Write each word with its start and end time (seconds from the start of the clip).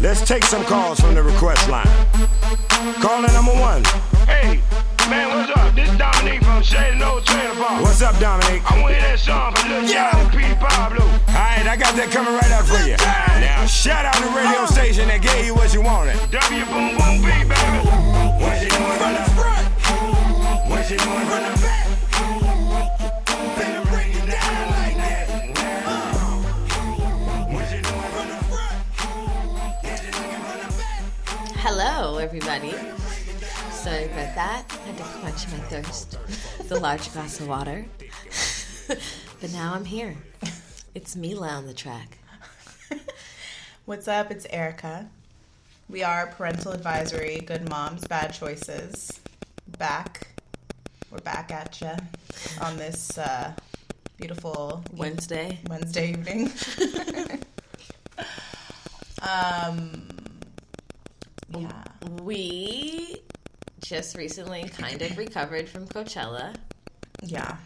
Let's 0.00 0.22
take 0.26 0.44
some 0.44 0.64
calls 0.64 0.98
from 0.98 1.14
the 1.14 1.22
request 1.22 1.68
line. 1.68 1.86
Caller 3.02 3.28
number 3.36 3.52
one. 3.52 3.84
Hey, 4.24 4.60
man, 5.10 5.28
what's 5.36 5.50
up? 5.58 5.74
This 5.74 5.90
is 5.90 5.98
Dominique 5.98 6.42
from 6.42 6.62
Shady 6.62 7.02
Old 7.04 7.24
Trailer 7.26 7.54
Park. 7.54 7.82
What's 7.82 8.00
up, 8.00 8.18
Dominique? 8.18 8.62
I 8.64 8.80
want 8.80 8.94
to 8.94 9.00
hear 9.00 9.10
that 9.12 9.18
song 9.18 9.54
from 9.54 9.68
Lil 9.68 9.84
Yeah. 9.84 10.10
Jon 10.10 10.20
and 10.24 10.32
Petey 10.32 10.54
Pablo. 10.56 11.04
Alright, 11.28 11.66
I 11.68 11.76
got 11.76 11.94
that 11.96 12.08
coming 12.10 12.32
right 12.32 12.50
up 12.50 12.64
for 12.64 12.80
you. 12.88 12.96
Now, 13.44 13.66
shout 13.66 14.06
out 14.06 14.16
the 14.16 14.32
radio 14.32 14.64
station 14.64 15.06
that 15.08 15.20
gave 15.20 15.44
you 15.44 15.54
what 15.54 15.74
you 15.74 15.82
wanted. 15.82 16.16
W 16.32 16.64
Boom 16.72 16.96
Boom 16.96 17.20
B, 17.20 17.28
baby. 17.44 17.84
What 18.40 18.56
you 18.56 18.72
doing 18.72 18.96
from 18.96 19.12
the 19.20 19.24
front? 19.36 19.68
What 20.64 20.88
you 20.88 20.96
doing 20.96 21.26
from 21.28 21.44
the 21.44 21.52
back? 21.60 22.09
Hello, 31.72 32.18
everybody. 32.18 32.74
Sorry 33.70 34.06
about 34.06 34.34
that. 34.34 34.64
I 34.68 34.74
had 34.88 34.98
to 34.98 35.04
quench 35.04 35.46
my 35.52 35.58
thirst. 35.68 36.18
The 36.68 36.80
large 36.80 37.12
glass 37.12 37.38
of 37.38 37.46
water. 37.46 37.86
but 39.40 39.52
now 39.52 39.74
I'm 39.74 39.84
here. 39.84 40.16
It's 40.96 41.14
Milah 41.14 41.58
on 41.58 41.66
the 41.66 41.72
track. 41.72 42.18
What's 43.84 44.08
up? 44.08 44.32
It's 44.32 44.48
Erica. 44.50 45.08
We 45.88 46.02
are 46.02 46.26
Parental 46.36 46.72
Advisory, 46.72 47.38
Good 47.38 47.68
Moms, 47.68 48.04
Bad 48.04 48.34
Choices. 48.34 49.20
Back. 49.78 50.26
We're 51.08 51.18
back 51.18 51.52
at 51.52 51.80
you 51.80 51.92
on 52.60 52.78
this 52.78 53.16
uh, 53.16 53.52
beautiful 54.16 54.82
Wednesday. 54.92 55.60
Wednesday 55.68 56.10
evening. 56.10 56.50
um, 59.22 60.19
yeah. 61.58 61.84
We 62.22 63.22
just 63.80 64.16
recently 64.16 64.68
kind 64.68 65.02
of 65.02 65.16
recovered 65.18 65.68
from 65.68 65.86
Coachella. 65.86 66.54
Yeah. 67.22 67.56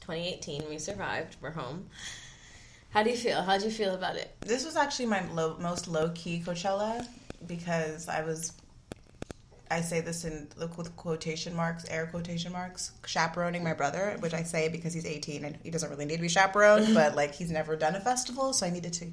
2018, 0.00 0.68
we 0.68 0.78
survived. 0.78 1.36
We're 1.40 1.50
home. 1.50 1.86
How 2.90 3.02
do 3.02 3.10
you 3.10 3.16
feel? 3.16 3.42
How'd 3.42 3.62
you 3.62 3.70
feel 3.70 3.94
about 3.94 4.16
it? 4.16 4.34
This 4.40 4.64
was 4.64 4.76
actually 4.76 5.06
my 5.06 5.26
low, 5.32 5.56
most 5.58 5.88
low 5.88 6.10
key 6.14 6.42
Coachella 6.44 7.06
because 7.46 8.08
I 8.08 8.22
was, 8.22 8.52
I 9.70 9.80
say 9.80 10.00
this 10.00 10.24
in 10.24 10.48
the 10.56 10.68
qu- 10.68 10.90
quotation 10.96 11.54
marks, 11.54 11.86
air 11.88 12.06
quotation 12.06 12.52
marks, 12.52 12.92
chaperoning 13.06 13.64
my 13.64 13.72
brother, 13.72 14.16
which 14.20 14.34
I 14.34 14.42
say 14.42 14.68
because 14.68 14.92
he's 14.92 15.06
18 15.06 15.44
and 15.44 15.58
he 15.62 15.70
doesn't 15.70 15.88
really 15.88 16.04
need 16.04 16.16
to 16.16 16.22
be 16.22 16.28
chaperoned, 16.28 16.92
but 16.94 17.14
like 17.14 17.34
he's 17.34 17.50
never 17.50 17.76
done 17.76 17.94
a 17.94 18.00
festival, 18.00 18.52
so 18.52 18.66
I 18.66 18.70
needed 18.70 18.92
to 18.94 19.06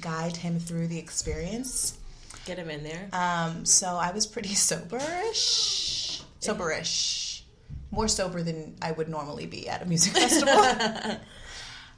guide 0.00 0.36
him 0.36 0.58
through 0.58 0.86
the 0.86 0.98
experience. 0.98 1.98
Get 2.46 2.58
him 2.58 2.70
in 2.70 2.82
there. 2.84 3.08
Um, 3.12 3.64
so 3.64 3.88
I 3.88 4.12
was 4.12 4.26
pretty 4.26 4.48
soberish, 4.54 6.22
soberish, 6.40 7.42
more 7.90 8.08
sober 8.08 8.42
than 8.42 8.76
I 8.80 8.92
would 8.92 9.08
normally 9.08 9.46
be 9.46 9.68
at 9.68 9.82
a 9.82 9.84
music 9.86 10.12
festival. 10.16 11.18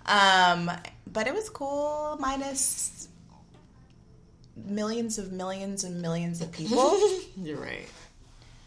um, 0.06 0.70
but 1.12 1.26
it 1.26 1.34
was 1.34 1.48
cool, 1.50 2.16
minus 2.18 3.08
millions 4.56 5.18
of 5.18 5.32
millions 5.32 5.84
and 5.84 6.00
millions 6.02 6.40
of 6.40 6.50
people. 6.50 6.98
You're 7.36 7.58
right. 7.60 7.86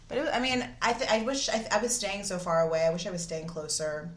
but 0.08 0.18
it 0.18 0.20
was, 0.22 0.30
I 0.32 0.40
mean, 0.40 0.64
I 0.80 0.92
th- 0.92 1.10
I 1.10 1.22
wish 1.22 1.48
I, 1.48 1.66
I 1.72 1.78
was 1.82 1.94
staying 1.94 2.24
so 2.24 2.38
far 2.38 2.60
away. 2.62 2.86
I 2.86 2.90
wish 2.90 3.06
I 3.06 3.10
was 3.10 3.22
staying 3.22 3.46
closer. 3.46 4.10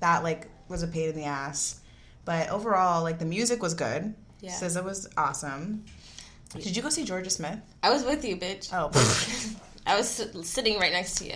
That 0.00 0.22
like 0.22 0.48
was 0.68 0.82
a 0.82 0.86
pain 0.88 1.10
in 1.10 1.16
the 1.16 1.24
ass. 1.24 1.80
But 2.24 2.48
overall, 2.50 3.02
like 3.02 3.18
the 3.18 3.24
music 3.24 3.62
was 3.62 3.74
good. 3.74 4.14
Yeah. 4.40 4.50
SZA 4.52 4.82
was 4.84 5.08
awesome. 5.16 5.84
Did 6.50 6.76
you 6.76 6.82
go 6.82 6.88
see 6.88 7.04
Jorja 7.04 7.30
Smith? 7.30 7.58
I 7.82 7.90
was 7.90 8.04
with 8.04 8.24
you, 8.24 8.36
bitch. 8.36 8.70
Oh. 8.72 8.90
I 9.86 9.96
was 9.96 10.08
sitting 10.44 10.78
right 10.78 10.92
next 10.92 11.16
to 11.16 11.26
you. 11.26 11.34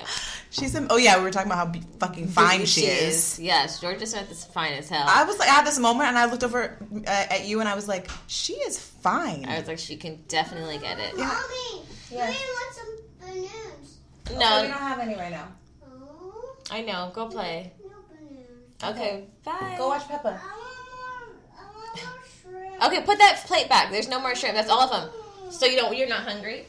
She's 0.50 0.74
a, 0.74 0.86
oh 0.88 0.96
yeah, 0.96 1.18
we 1.18 1.24
were 1.24 1.30
talking 1.30 1.50
about 1.50 1.58
how 1.58 1.66
be- 1.66 1.82
fucking 2.00 2.28
fine 2.28 2.64
she, 2.64 2.82
is. 2.86 3.38
Yes, 3.38 3.82
Jorja 3.82 4.06
Smith 4.06 4.30
is 4.30 4.44
fine 4.46 4.72
as 4.72 4.88
hell. 4.88 5.04
I 5.06 5.24
was 5.24 5.38
like, 5.38 5.50
I 5.50 5.52
had 5.52 5.66
this 5.66 5.78
moment, 5.78 6.08
and 6.08 6.16
I 6.16 6.24
looked 6.30 6.44
over 6.44 6.78
uh, 7.06 7.10
at 7.10 7.44
you, 7.46 7.60
and 7.60 7.68
I 7.68 7.74
was 7.74 7.86
like, 7.88 8.10
she 8.26 8.54
is 8.54 8.78
fine. 8.78 9.44
I 9.46 9.58
was 9.58 9.68
like, 9.68 9.78
she 9.78 9.96
can 9.98 10.20
definitely 10.28 10.78
get 10.78 10.98
it. 10.98 11.12
Yeah. 11.18 11.26
Mommy, 11.26 11.84
Yes. 12.10 12.40
we 12.40 12.46
want 12.54 12.74
some 12.74 12.96
balloons. 13.20 13.98
No, 14.30 14.62
we 14.62 14.68
don't 14.68 14.78
have 14.78 14.98
any 14.98 15.14
right 15.14 15.30
now. 15.30 15.48
Oh, 15.84 16.56
I 16.70 16.80
know. 16.80 17.10
Go 17.14 17.26
play. 17.26 17.72
no 17.82 17.90
balloons. 18.08 18.96
Okay, 18.96 19.26
bye. 19.44 19.74
Go 19.76 19.88
watch 19.88 20.08
Peppa. 20.08 20.40
I 20.42 20.56
want 20.56 21.34
more. 21.52 21.60
I 21.60 21.64
want 21.76 21.96
more 22.02 22.60
shrimp. 22.62 22.67
Okay, 22.84 23.02
put 23.02 23.18
that 23.18 23.42
plate 23.46 23.68
back. 23.68 23.90
There's 23.90 24.08
no 24.08 24.20
more 24.20 24.34
shrimp. 24.34 24.54
That's 24.54 24.70
all 24.70 24.80
of 24.82 24.90
them. 24.90 25.10
So 25.50 25.66
you 25.66 25.76
don't. 25.76 25.96
You're 25.96 26.08
not 26.08 26.20
hungry. 26.22 26.66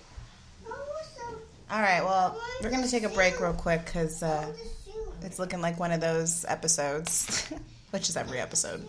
I 0.65 0.69
want 0.69 0.79
some. 1.17 1.35
All 1.71 1.81
right, 1.81 2.03
well, 2.03 2.39
we're 2.63 2.71
gonna 2.71 2.87
take 2.87 3.03
a 3.03 3.09
break 3.09 3.39
real 3.39 3.53
quick 3.53 3.85
because 3.85 4.23
uh, 4.23 4.45
want 4.47 4.55
the 4.57 4.91
soup. 4.91 5.13
it's 5.23 5.39
looking 5.39 5.61
like 5.61 5.79
one 5.79 5.91
of 5.91 6.01
those 6.01 6.45
episodes, 6.47 7.51
which 7.91 8.09
is 8.09 8.17
every 8.17 8.39
episode. 8.39 8.83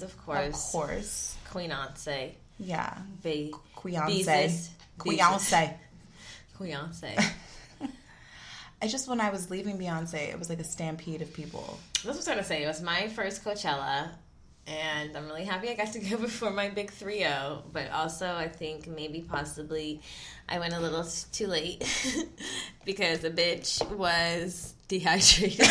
Of 0.00 0.16
course. 0.24 0.38
Of 0.46 0.52
course, 0.52 0.72
course. 0.72 1.36
Queen 1.50 1.70
Beyonce, 1.70 2.32
Yeah. 2.58 2.96
Be 3.22 3.52
Beyonce. 3.76 4.24
Beezus. 4.24 4.68
Beyonce. 4.98 5.74
Beyonce. 6.58 7.30
I 8.82 8.86
just 8.88 9.08
when 9.08 9.20
I 9.20 9.30
was 9.30 9.50
leaving 9.50 9.78
Beyonce, 9.78 10.30
it 10.30 10.38
was 10.38 10.48
like 10.48 10.58
a 10.60 10.64
stampede 10.64 11.22
of 11.22 11.32
people. 11.32 11.78
That's 11.92 12.04
what 12.04 12.12
I 12.12 12.16
was 12.16 12.24
trying 12.24 12.38
to 12.38 12.44
say. 12.44 12.62
It 12.64 12.66
was 12.66 12.82
my 12.82 13.08
first 13.08 13.44
Coachella, 13.44 14.10
and 14.66 15.16
I'm 15.16 15.26
really 15.26 15.44
happy 15.44 15.68
I 15.68 15.74
got 15.74 15.92
to 15.92 15.98
go 15.98 16.16
before 16.28 16.50
my 16.50 16.68
big 16.68 16.90
3 16.90 17.18
0. 17.18 17.62
But 17.72 17.90
also, 17.90 18.34
I 18.34 18.48
think 18.48 18.86
maybe 18.86 19.20
possibly 19.20 20.00
I 20.48 20.58
went 20.58 20.74
a 20.74 20.80
little 20.80 21.06
too 21.32 21.46
late 21.46 21.80
because 22.84 23.20
the 23.20 23.30
bitch 23.30 23.86
was 23.90 24.74
dehydrated. 24.88 25.66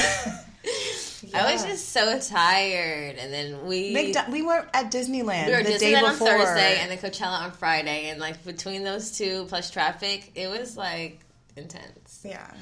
I 1.33 1.53
was 1.53 1.63
just 1.63 1.89
so 1.89 2.19
tired, 2.19 3.15
and 3.17 3.33
then 3.33 3.65
we 3.65 3.93
McDo- 3.93 4.29
we 4.29 4.41
were 4.41 4.67
at 4.73 4.91
Disneyland 4.91 5.47
we 5.47 5.53
were 5.53 5.63
the 5.63 5.71
Disneyland 5.71 5.79
day 5.79 5.95
on 5.95 6.11
before. 6.11 6.27
Thursday 6.27 6.77
and 6.79 6.91
then 6.91 6.97
Coachella 6.97 7.41
on 7.43 7.51
Friday, 7.51 8.09
and 8.09 8.19
like 8.19 8.43
between 8.43 8.83
those 8.83 9.17
two 9.17 9.45
plus 9.45 9.71
traffic, 9.71 10.31
it 10.35 10.49
was 10.49 10.75
like 10.77 11.19
intense. 11.55 12.21
yeah. 12.25 12.53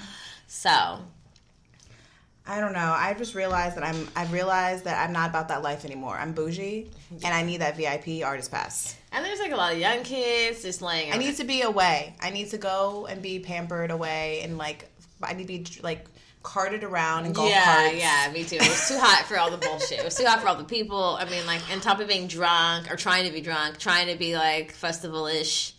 So 0.47 0.99
I 2.45 2.59
don't 2.59 2.73
know. 2.73 2.95
I 2.97 3.13
just 3.13 3.35
realized 3.35 3.77
that 3.77 3.83
I'm. 3.83 4.07
I 4.15 4.25
realized 4.25 4.85
that 4.85 5.05
I'm 5.05 5.13
not 5.13 5.29
about 5.29 5.47
that 5.49 5.61
life 5.61 5.85
anymore. 5.85 6.15
I'm 6.17 6.33
bougie, 6.33 6.89
and 7.23 7.33
I 7.33 7.43
need 7.43 7.61
that 7.61 7.77
VIP 7.77 8.25
artist 8.25 8.51
pass. 8.51 8.95
and 9.11 9.23
there's 9.23 9.39
like 9.39 9.51
a 9.51 9.55
lot 9.55 9.73
of 9.73 9.79
young 9.79 10.03
kids 10.03 10.63
just 10.63 10.81
laying. 10.81 11.13
I 11.13 11.17
need 11.17 11.35
to 11.37 11.43
be 11.43 11.61
away. 11.61 12.15
I 12.19 12.31
need 12.31 12.49
to 12.49 12.57
go 12.57 13.05
and 13.07 13.21
be 13.21 13.39
pampered 13.39 13.91
away, 13.91 14.41
and 14.41 14.57
like 14.57 14.89
I 15.21 15.33
need 15.33 15.47
to 15.47 15.73
be 15.73 15.81
like 15.83 16.05
carted 16.43 16.83
around 16.83 17.25
and 17.25 17.35
golf 17.35 17.49
yeah, 17.49 17.63
carts. 17.63 17.97
yeah, 17.97 18.31
me 18.33 18.43
too. 18.43 18.55
It 18.55 18.67
was 18.67 18.87
too 18.87 18.97
hot 18.97 19.25
for 19.27 19.37
all 19.37 19.51
the 19.51 19.57
bullshit. 19.57 19.99
It 19.99 20.05
was 20.05 20.15
too 20.15 20.25
hot 20.25 20.41
for 20.41 20.47
all 20.47 20.55
the 20.55 20.63
people. 20.63 21.17
I 21.19 21.25
mean, 21.25 21.45
like, 21.45 21.61
on 21.71 21.79
top 21.79 21.99
of 21.99 22.07
being 22.07 22.27
drunk 22.27 22.91
or 22.91 22.95
trying 22.95 23.27
to 23.27 23.31
be 23.31 23.41
drunk, 23.41 23.77
trying 23.77 24.07
to 24.07 24.17
be 24.17 24.35
like 24.35 24.71
festival 24.71 25.27
ish, 25.27 25.73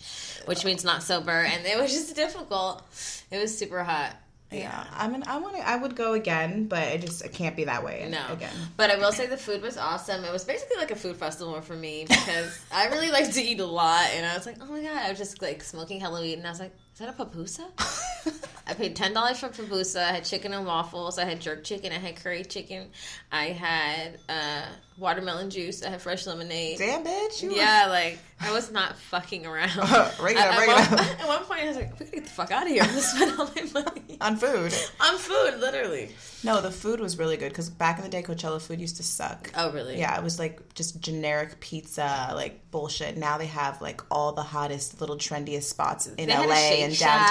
which 0.44 0.65
means 0.65 0.84
not 0.84 1.03
sober, 1.03 1.33
and 1.33 1.67
it 1.67 1.77
was 1.77 1.93
just 1.93 2.15
difficult. 2.15 2.83
It 3.31 3.39
was 3.39 3.56
super 3.56 3.83
hot. 3.83 4.15
Yeah, 4.52 4.84
I 4.92 5.08
mean, 5.08 5.22
I 5.26 5.38
want 5.38 5.56
to. 5.56 5.68
I 5.68 5.76
would 5.76 5.94
go 5.96 6.12
again, 6.14 6.66
but 6.66 6.82
it 6.88 7.00
just 7.00 7.24
it 7.24 7.32
can't 7.32 7.56
be 7.56 7.64
that 7.64 7.82
way 7.84 8.06
No, 8.10 8.20
again. 8.32 8.54
but 8.76 8.90
I 8.90 8.96
will 8.96 9.12
say 9.12 9.26
the 9.26 9.36
food 9.36 9.62
was 9.62 9.76
awesome. 9.76 10.24
It 10.24 10.32
was 10.32 10.44
basically 10.44 10.76
like 10.76 10.90
a 10.90 10.96
food 10.96 11.16
festival 11.16 11.60
for 11.60 11.74
me 11.74 12.04
because 12.08 12.58
I 12.72 12.88
really 12.88 13.10
like 13.10 13.32
to 13.32 13.40
eat 13.42 13.60
a 13.60 13.66
lot, 13.66 14.06
and 14.14 14.24
I 14.26 14.34
was 14.36 14.46
like, 14.46 14.56
oh 14.60 14.66
my 14.66 14.80
god, 14.82 14.96
I 14.96 15.08
was 15.10 15.18
just 15.18 15.40
like 15.42 15.62
smoking 15.62 16.00
Halloween, 16.00 16.38
and 16.38 16.46
I 16.46 16.50
was 16.50 16.60
like, 16.60 16.74
is 16.94 16.98
that 17.00 17.08
a 17.08 17.12
papusa? 17.24 17.64
I 18.67 18.75
paid 18.75 18.95
ten 18.97 19.12
dollars 19.12 19.39
for 19.41 19.49
papusa. 19.49 20.03
I 20.03 20.12
had 20.12 20.25
chicken 20.25 20.53
and 20.53 20.65
waffles. 20.67 21.19
I 21.19 21.25
had 21.25 21.41
jerk 21.41 21.65
chicken. 21.65 21.93
I 21.93 21.99
had 21.99 22.17
curry 22.17 22.45
chicken. 22.45 22.89
I 23.31 23.47
had 23.47 24.19
uh, 24.28 24.67
watermelon 24.99 25.50
juice. 25.50 25.83
I 25.83 25.91
had 25.91 26.00
fresh 26.00 26.27
lemonade. 26.27 26.78
Damn, 26.78 27.05
bitch. 27.05 27.43
You 27.43 27.53
Yeah, 27.55 27.87
like 27.89 28.19
I 28.41 28.53
was 28.53 28.71
not 28.71 28.97
fucking 28.99 29.47
around. 29.47 29.73
Bring 30.19 30.37
it 30.37 30.43
up, 30.43 30.61
it 30.62 30.69
one- 30.69 30.99
up. 31.00 31.20
At 31.20 31.26
one 31.29 31.44
point, 31.44 31.61
I 31.62 31.67
was 31.69 31.76
like, 31.76 31.93
"We 31.99 32.05
gotta 32.06 32.17
get 32.17 32.25
the 32.25 32.31
fuck 32.31 32.50
out 32.53 32.62
of 32.64 32.69
here! 32.69 32.82
I'm 32.82 32.88
gonna 32.88 33.00
spend 33.00 33.38
all 33.38 33.50
my 33.55 33.81
money 33.82 34.19
on 34.20 34.37
food. 34.37 34.75
on 35.00 35.19
food, 35.19 35.58
literally." 35.61 36.11
No, 36.44 36.61
the 36.61 36.70
food 36.73 36.99
was 37.00 37.19
really 37.19 37.37
good 37.37 37.50
because 37.50 37.70
back 37.70 37.99
in 37.99 38.05
the 38.05 38.11
day, 38.11 38.23
Coachella 38.23 38.61
food 38.61 38.81
used 38.81 38.97
to 38.97 39.03
suck. 39.05 39.50
Oh, 39.56 39.70
really? 39.73 39.99
Yeah, 39.99 40.17
it 40.19 40.25
was 40.25 40.38
like 40.38 40.75
just 40.75 41.00
generic 41.00 41.61
pizza, 41.61 42.32
like 42.35 42.70
bullshit. 42.70 43.17
Now 43.17 43.38
they 43.38 43.47
have 43.47 43.81
like 43.81 44.03
all 44.11 44.32
the 44.32 44.43
hottest, 44.43 45.00
little 45.00 45.17
trendiest 45.17 45.65
spots 45.65 46.06
in 46.06 46.29
They 46.29 46.37
LA 46.37 46.85
and 46.85 46.94
Shack. 46.94 47.29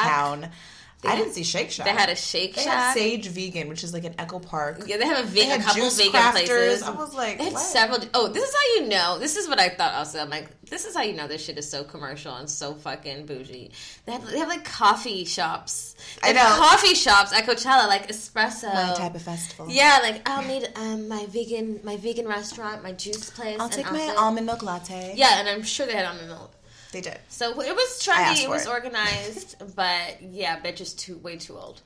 Downtown. 1.01 1.19
I 1.19 1.21
didn't 1.24 1.33
see 1.36 1.44
Shake 1.44 1.71
Shack. 1.71 1.86
They 1.86 1.92
had 1.92 2.09
a 2.09 2.15
Shake 2.15 2.56
Shack. 2.56 2.63
They 2.63 2.69
had 2.69 2.94
Sage 2.94 3.27
Vegan, 3.27 3.68
which 3.69 3.83
is 3.83 3.94
like 3.94 4.03
an 4.06 4.15
Echo 4.18 4.39
Park. 4.39 4.83
Yeah, 4.88 4.98
they 4.98 5.06
have 5.06 5.19
a, 5.25 5.27
They 5.27 5.42
vegan, 5.42 5.50
had 5.50 5.62
a 5.62 5.63
couple 5.63 5.89
vegan 5.89 6.12
crafters. 6.13 6.31
places. 6.31 6.83
I 6.83 6.92
was 6.92 7.13
like, 7.13 7.38
they 7.38 7.44
had 7.45 7.53
what? 7.53 7.62
several. 7.62 8.00
Oh, 8.13 8.27
this 8.27 8.48
is 8.48 8.53
how 8.56 8.75
you 8.83 8.89
know. 8.89 9.18
This 9.19 9.36
is 9.38 9.48
what 9.50 9.59
I 9.59 9.69
thought 9.69 9.94
also. 9.95 10.19
I'm 10.19 10.30
like, 10.30 10.48
this 10.69 10.86
is 10.86 10.95
how 10.95 11.01
you 11.01 11.13
know 11.13 11.27
this 11.27 11.44
shit 11.44 11.57
is 11.57 11.69
so 11.69 11.83
commercial 11.83 12.33
and 12.36 12.50
so 12.50 12.74
fucking 12.75 13.25
bougie. 13.25 13.71
They 14.06 14.12
have, 14.13 14.25
they 14.25 14.39
have 14.39 14.48
like 14.48 14.63
coffee 14.63 15.25
shops. 15.25 15.95
They 16.24 16.30
I 16.30 16.33
know. 16.33 16.42
coffee 16.57 16.95
shops 16.95 17.33
at 17.33 17.45
Coachella, 17.45 17.88
like 17.88 18.07
espresso. 18.07 18.74
My 18.74 18.94
type 18.95 19.15
of 19.15 19.21
festival. 19.21 19.68
Yeah, 19.69 20.00
like 20.01 20.27
I'll 20.30 20.48
need 20.48 20.69
um, 20.75 21.07
my 21.09 21.25
vegan 21.30 21.80
my 21.83 21.98
vegan 21.98 22.27
restaurant, 22.27 22.83
my 22.83 22.92
juice 22.94 23.30
place. 23.31 23.57
I'll 23.59 23.69
take 23.69 23.92
my 23.92 24.00
also- 24.01 24.18
almond 24.18 24.45
milk 24.45 24.63
latte. 24.63 25.13
Yeah, 25.18 25.39
and 25.39 25.50
I'm 25.50 25.63
sure 25.63 25.86
they 25.86 25.94
had 25.95 26.06
almond 26.06 26.27
milk. 26.27 26.53
They 26.91 27.01
did. 27.01 27.19
So 27.29 27.51
it 27.61 27.75
was 27.75 28.01
trendy, 28.05 28.43
it 28.43 28.49
was 28.49 28.65
it. 28.65 28.69
organized, 28.69 29.55
but 29.75 30.21
yeah, 30.21 30.59
bitch 30.59 30.81
is 30.81 30.93
too 30.93 31.17
way 31.17 31.38
too 31.38 31.57
old. 31.57 31.81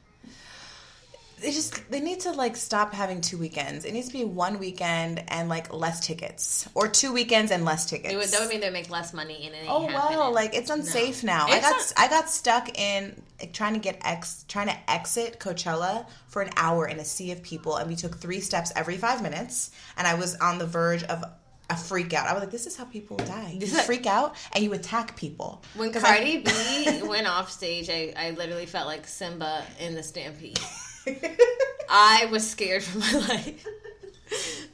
They 1.41 1.51
just 1.51 1.91
they 1.91 1.99
need 1.99 2.21
to 2.21 2.31
like 2.31 2.55
stop 2.55 2.93
having 2.93 3.19
two 3.19 3.37
weekends. 3.37 3.83
It 3.83 3.91
needs 3.91 4.07
to 4.07 4.13
be 4.13 4.23
one 4.23 4.57
weekend 4.57 5.21
and 5.27 5.49
like 5.49 5.71
less 5.71 5.99
tickets, 5.99 6.67
or 6.73 6.87
two 6.87 7.11
weekends 7.11 7.51
and 7.51 7.65
less 7.65 7.85
tickets. 7.85 8.13
It 8.13 8.17
would, 8.17 8.29
that 8.29 8.39
would 8.39 8.49
mean 8.49 8.61
they 8.61 8.69
make 8.69 8.89
less 8.89 9.13
money 9.13 9.51
and 9.53 9.67
Oh 9.67 9.85
well, 9.85 10.31
like 10.31 10.55
it's 10.55 10.69
unsafe 10.69 11.23
now. 11.23 11.45
I 11.47 11.59
got 11.59 11.71
not- 11.71 11.93
I 11.97 12.07
got 12.07 12.29
stuck 12.29 12.79
in 12.79 13.21
like, 13.39 13.51
trying 13.51 13.73
to 13.73 13.79
get 13.79 13.99
ex 14.01 14.45
trying 14.47 14.67
to 14.67 14.77
exit 14.89 15.39
Coachella 15.39 16.07
for 16.27 16.41
an 16.41 16.51
hour 16.55 16.87
in 16.87 16.99
a 16.99 17.05
sea 17.05 17.33
of 17.33 17.43
people, 17.43 17.75
and 17.75 17.89
we 17.89 17.97
took 17.97 18.15
three 18.17 18.39
steps 18.39 18.71
every 18.75 18.97
five 18.97 19.21
minutes, 19.21 19.71
and 19.97 20.07
I 20.07 20.15
was 20.15 20.35
on 20.37 20.57
the 20.57 20.65
verge 20.65 21.03
of 21.03 21.21
a 21.69 21.75
freak 21.77 22.13
out. 22.13 22.27
I 22.27 22.33
was 22.33 22.41
like, 22.41 22.51
"This 22.51 22.67
is 22.67 22.75
how 22.75 22.85
people 22.85 23.17
die. 23.17 23.57
You 23.59 23.67
freak 23.67 24.05
out 24.05 24.35
and 24.53 24.63
you 24.63 24.73
attack 24.73 25.15
people." 25.15 25.63
When 25.75 25.95
I- 25.95 25.99
Cardi 25.99 26.37
B 26.45 27.01
went 27.03 27.27
off 27.27 27.51
stage, 27.51 27.89
I, 27.89 28.13
I 28.15 28.31
literally 28.31 28.65
felt 28.65 28.87
like 28.87 29.07
Simba 29.07 29.63
in 29.79 29.95
the 29.95 30.03
Stampede. 30.03 30.59
I 31.89 32.27
was 32.31 32.49
scared 32.49 32.83
for 32.83 32.97
my 32.99 33.11
life. 33.27 33.65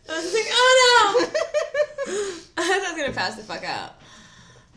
I 0.09 0.13
was 0.21 0.33
like, 0.33 0.45
oh 0.49 1.27
no! 2.07 2.13
I 2.57 2.79
was 2.79 2.97
gonna 2.97 3.13
pass 3.13 3.35
the 3.35 3.43
fuck 3.43 3.63
out. 3.63 3.95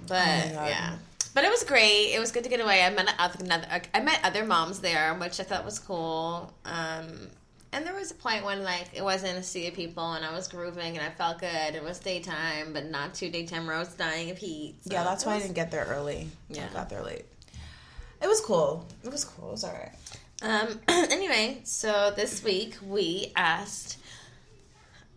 But 0.07 0.19
Oh 0.49 0.67
yeah, 0.67 0.97
but 1.35 1.45
it 1.45 1.51
was 1.51 1.65
great. 1.65 2.13
It 2.15 2.21
was 2.21 2.31
good 2.33 2.45
to 2.45 2.51
get 2.51 2.61
away. 2.61 2.83
I 2.83 2.91
met 2.91 3.09
another. 3.41 3.67
I 3.95 4.01
met 4.01 4.21
other 4.25 4.45
moms 4.45 4.81
there, 4.81 5.15
which 5.15 5.41
I 5.41 5.45
thought 5.45 5.65
was 5.65 5.79
cool. 5.79 6.53
Um, 6.65 7.29
and 7.75 7.85
there 7.87 7.95
was 7.95 8.11
a 8.11 8.15
point 8.15 8.45
when 8.45 8.63
like 8.63 8.89
it 8.95 9.03
wasn't 9.03 9.37
a 9.37 9.43
sea 9.43 9.67
of 9.69 9.75
people, 9.75 10.13
and 10.13 10.25
I 10.25 10.33
was 10.33 10.49
grooving, 10.49 10.97
and 10.97 11.05
I 11.05 11.11
felt 11.11 11.41
good. 11.41 11.75
It 11.75 11.83
was 11.83 11.99
daytime, 11.99 12.73
but 12.73 12.87
not 12.87 13.15
too 13.15 13.29
daytime. 13.31 13.67
Where 13.67 13.77
I 13.77 13.81
was 13.81 13.95
dying 13.95 14.31
of 14.31 14.39
heat. 14.39 14.77
So 14.83 14.93
yeah, 14.93 15.05
that's 15.05 15.27
why 15.27 15.35
I 15.35 15.41
didn't 15.41 15.55
get 15.55 15.71
there 15.71 15.85
early. 15.85 16.29
Yeah. 16.49 16.67
I 16.71 16.73
got 16.73 16.89
there 16.89 17.03
late. 17.03 17.25
It 18.23 18.27
was 18.29 18.41
cool. 18.41 18.87
It 19.05 19.11
was 19.13 19.25
cool. 19.25 19.49
It 19.49 19.53
was 19.53 19.65
alright. 19.65 19.93
Um, 20.43 20.81
anyway, 20.89 21.61
so 21.65 22.13
this 22.17 22.43
week 22.43 22.77
we 22.87 23.33
asked 23.37 23.99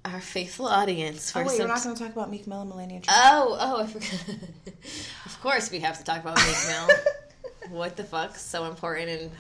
our 0.04 0.20
faithful 0.20 0.68
audience 0.68 1.32
for 1.32 1.40
Oh 1.40 1.44
wait, 1.44 1.58
some. 1.58 1.68
we're 1.68 1.74
not 1.74 1.84
going 1.84 1.96
to 1.96 2.04
talk 2.04 2.12
about 2.14 2.30
Meek 2.32 2.48
Mill 2.48 2.62
and 2.62 2.70
Melania 2.70 3.02
Trump. 3.02 3.20
oh, 3.22 3.58
oh, 3.60 3.84
I 3.84 3.88
forgot. 3.88 4.38
of 5.26 5.42
course, 5.42 5.70
we 5.72 5.80
have 5.80 5.98
to 5.98 6.04
talk 6.04 6.22
about 6.22 6.38
Meek 6.38 6.58
Mill. 6.68 6.98
what 7.70 7.96
the 7.96 8.04
fuck? 8.04 8.36
So 8.36 8.66
important 8.66 9.10
in 9.10 9.32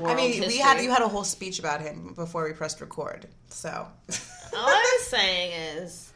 world 0.00 0.10
I 0.12 0.14
mean, 0.14 0.32
history. 0.32 0.48
we 0.48 0.58
had 0.58 0.82
you 0.82 0.90
had 0.90 1.02
a 1.02 1.08
whole 1.08 1.24
speech 1.24 1.58
about 1.58 1.80
him 1.80 2.12
before 2.14 2.44
we 2.44 2.52
pressed 2.52 2.80
record. 2.80 3.26
So, 3.48 3.68
All 4.56 4.68
I'm 4.68 5.00
saying 5.02 5.52
is, 5.78 6.12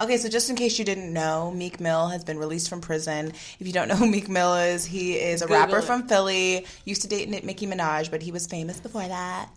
okay, 0.00 0.16
so 0.16 0.28
just 0.28 0.50
in 0.50 0.56
case 0.56 0.78
you 0.78 0.84
didn't 0.84 1.12
know, 1.12 1.50
Meek 1.50 1.80
Mill 1.80 2.08
has 2.08 2.24
been 2.24 2.38
released 2.38 2.68
from 2.68 2.80
prison. 2.80 3.32
If 3.58 3.66
you 3.66 3.72
don't 3.72 3.88
know 3.88 3.96
who 3.96 4.06
Meek 4.08 4.28
Mill 4.28 4.54
is, 4.54 4.84
he 4.84 5.14
is 5.14 5.42
a 5.42 5.46
Google 5.46 5.60
rapper 5.60 5.78
it. 5.78 5.84
from 5.84 6.08
Philly. 6.08 6.66
Used 6.84 7.02
to 7.02 7.08
date 7.08 7.28
Nicki 7.28 7.66
Minaj, 7.66 8.10
but 8.10 8.22
he 8.22 8.32
was 8.32 8.46
famous 8.46 8.80
before 8.80 9.06
that, 9.06 9.48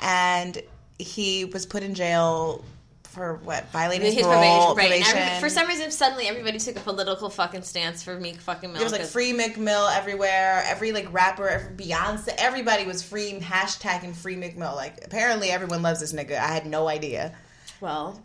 and 0.00 0.60
he 0.98 1.44
was 1.46 1.66
put 1.66 1.82
in 1.82 1.94
jail 1.94 2.64
for 3.10 3.36
what 3.42 3.68
violating 3.72 4.06
his, 4.06 4.14
his 4.14 4.24
parole, 4.24 4.74
probation, 4.74 4.74
right? 4.74 4.74
probation. 4.74 5.18
every- 5.18 5.40
for 5.40 5.48
some 5.48 5.66
reason, 5.66 5.90
suddenly 5.90 6.28
everybody 6.28 6.58
took 6.58 6.76
a 6.76 6.80
political 6.80 7.28
fucking 7.28 7.62
stance 7.62 8.02
for 8.02 8.18
Meek 8.18 8.40
fucking 8.40 8.70
Mill. 8.70 8.78
There 8.78 8.84
was 8.84 8.92
like 8.92 9.02
free 9.02 9.32
Meek 9.32 9.58
Mill 9.58 9.88
everywhere. 9.88 10.62
Every 10.64 10.92
like 10.92 11.12
rapper, 11.12 11.48
every 11.48 11.74
Beyonce, 11.74 12.28
everybody 12.38 12.86
was 12.86 13.02
free 13.02 13.32
hashtagging 13.40 14.14
free 14.14 14.36
Meek 14.36 14.56
Mill. 14.56 14.74
Like 14.76 15.04
apparently 15.04 15.50
everyone 15.50 15.82
loves 15.82 16.00
this 16.00 16.12
nigga. 16.12 16.38
I 16.38 16.52
had 16.54 16.66
no 16.66 16.88
idea. 16.88 17.34
Well, 17.80 18.22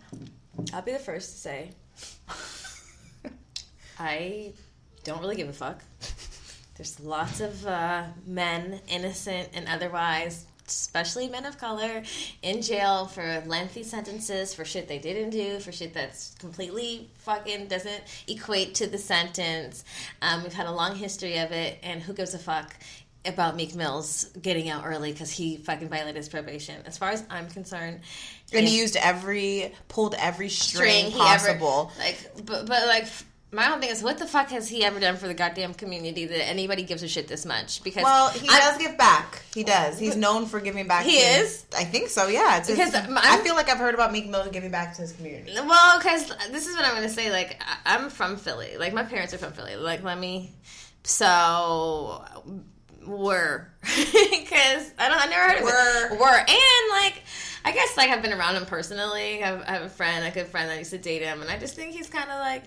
I'll 0.74 0.82
be 0.82 0.92
the 0.92 1.00
first 1.00 1.32
to 1.32 1.38
say 1.38 1.70
I 4.00 4.54
don't 5.04 5.22
really 5.22 5.36
give 5.36 5.50
a 5.50 5.54
fuck. 5.54 5.82
There's 6.76 7.00
lots 7.00 7.40
of 7.40 7.66
uh, 7.66 8.04
men, 8.28 8.82
innocent 8.90 9.50
and 9.54 9.68
otherwise, 9.68 10.46
especially 10.68 11.30
men 11.30 11.46
of 11.46 11.58
color, 11.58 12.04
in 12.42 12.62
jail 12.62 13.06
for 13.06 13.44
lengthy 13.46 13.84
sentences 13.84 14.54
for 14.54 14.66
shit 14.66 14.88
they 14.88 15.00
didn't 15.00 15.30
do, 15.32 15.60
for 15.60 15.72
shit 15.72 15.94
that's 15.94 16.36
completely 16.40 17.10
fucking 17.20 17.68
doesn't 17.68 18.02
equate 18.28 18.76
to 18.76 18.88
the 18.88 18.98
sentence. 18.98 19.84
Um, 20.22 20.44
we've 20.44 20.54
had 20.54 20.68
a 20.68 20.72
long 20.72 20.96
history 20.96 21.38
of 21.40 21.52
it, 21.52 21.78
and 21.84 22.02
who 22.02 22.14
gives 22.14 22.34
a 22.34 22.40
fuck? 22.40 22.76
About 23.28 23.56
Meek 23.56 23.74
Mills 23.74 24.26
getting 24.40 24.70
out 24.70 24.84
early 24.86 25.12
because 25.12 25.32
he 25.32 25.58
fucking 25.58 25.90
violated 25.90 26.18
his 26.18 26.30
probation. 26.30 26.76
As 26.86 26.96
far 26.96 27.10
as 27.10 27.24
I'm 27.32 27.48
concerned, 27.48 28.02
And 28.54 28.68
he 28.68 28.80
used 28.80 28.96
every 28.98 29.74
pulled 29.88 30.14
every 30.20 30.48
string, 30.50 31.10
string 31.10 31.12
possible. 31.12 31.92
ever 31.98 32.04
like 32.08 32.46
but 32.46 32.68
but 32.68 32.86
like 32.86 33.08
my 33.52 33.64
whole 33.64 33.80
thing 33.80 33.90
is 33.90 34.04
what 34.04 34.18
the 34.18 34.26
fuck 34.26 34.50
has 34.50 34.68
he 34.68 34.84
ever 34.84 35.00
done 35.00 35.16
for 35.16 35.28
the 35.28 35.34
goddamn 35.34 35.74
community 35.74 36.26
that 36.26 36.46
anybody 36.50 36.84
gives 36.84 37.04
a 37.04 37.08
shit 37.08 37.28
this 37.30 37.46
much 37.46 37.82
because 37.84 38.04
well, 38.04 38.30
he 38.32 38.50
I'm- 38.50 38.60
does 38.60 38.78
give 38.78 38.98
back. 38.98 39.44
He 39.54 39.64
does. 39.64 39.98
He's 39.98 40.18
known 40.18 40.46
for 40.46 40.60
giving 40.60 40.88
back. 40.88 41.06
He 41.06 41.18
to- 41.20 41.24
is? 41.26 41.64
I 41.78 41.86
think 41.86 42.10
so. 42.10 42.28
Yeah. 42.28 42.58
It's 42.58 42.70
Because 42.70 42.94
his- 42.94 42.96
I'm- 42.96 43.44
feel 43.44 43.56
like 43.56 43.70
I've 43.70 43.78
heard 43.78 43.94
about 43.94 44.12
Meek 44.12 44.28
Mill 44.28 44.50
giving 44.52 44.72
back 44.72 44.94
to 44.96 45.02
his 45.04 45.14
community. 45.14 45.54
well 45.56 45.98
because 46.00 46.28
this 46.52 46.68
is 46.68 46.76
what 46.76 46.84
i'm 46.86 46.96
gonna 46.96 47.08
say 47.08 47.32
like 47.32 47.62
I- 47.62 47.96
i'm 47.96 48.10
from 48.10 48.36
philly 48.38 48.76
like 48.78 48.94
my 48.94 49.04
parents 49.04 49.34
are 49.34 49.38
from 49.38 49.54
philly 49.54 49.76
like 49.76 50.04
let 50.04 50.18
me 50.20 50.52
so 51.04 52.24
were 53.06 53.68
because 53.84 54.92
i 54.98 55.08
don't 55.08 55.22
i 55.22 55.26
never 55.28 55.50
heard 55.50 55.58
of 55.60 55.64
Were. 55.64 56.16
it 56.16 56.20
were 56.20 56.38
and 56.40 56.92
like 57.04 57.22
i 57.64 57.72
guess 57.72 57.96
like 57.98 58.10
i've 58.10 58.22
been 58.24 58.34
around 58.34 58.56
him 58.56 58.66
personally 58.66 59.44
I 59.44 59.48
have, 59.48 59.64
I 59.68 59.72
have 59.74 59.82
a 59.84 59.90
friend 59.90 60.26
a 60.26 60.32
good 60.32 60.48
friend 60.48 60.70
that 60.70 60.78
used 60.80 60.92
to 60.92 60.98
date 60.98 61.22
him 61.22 61.42
and 61.42 61.50
i 61.52 61.58
just 61.60 61.76
think 61.76 61.94
he's 61.94 62.10
kind 62.10 62.30
of 62.30 62.40
like 62.40 62.64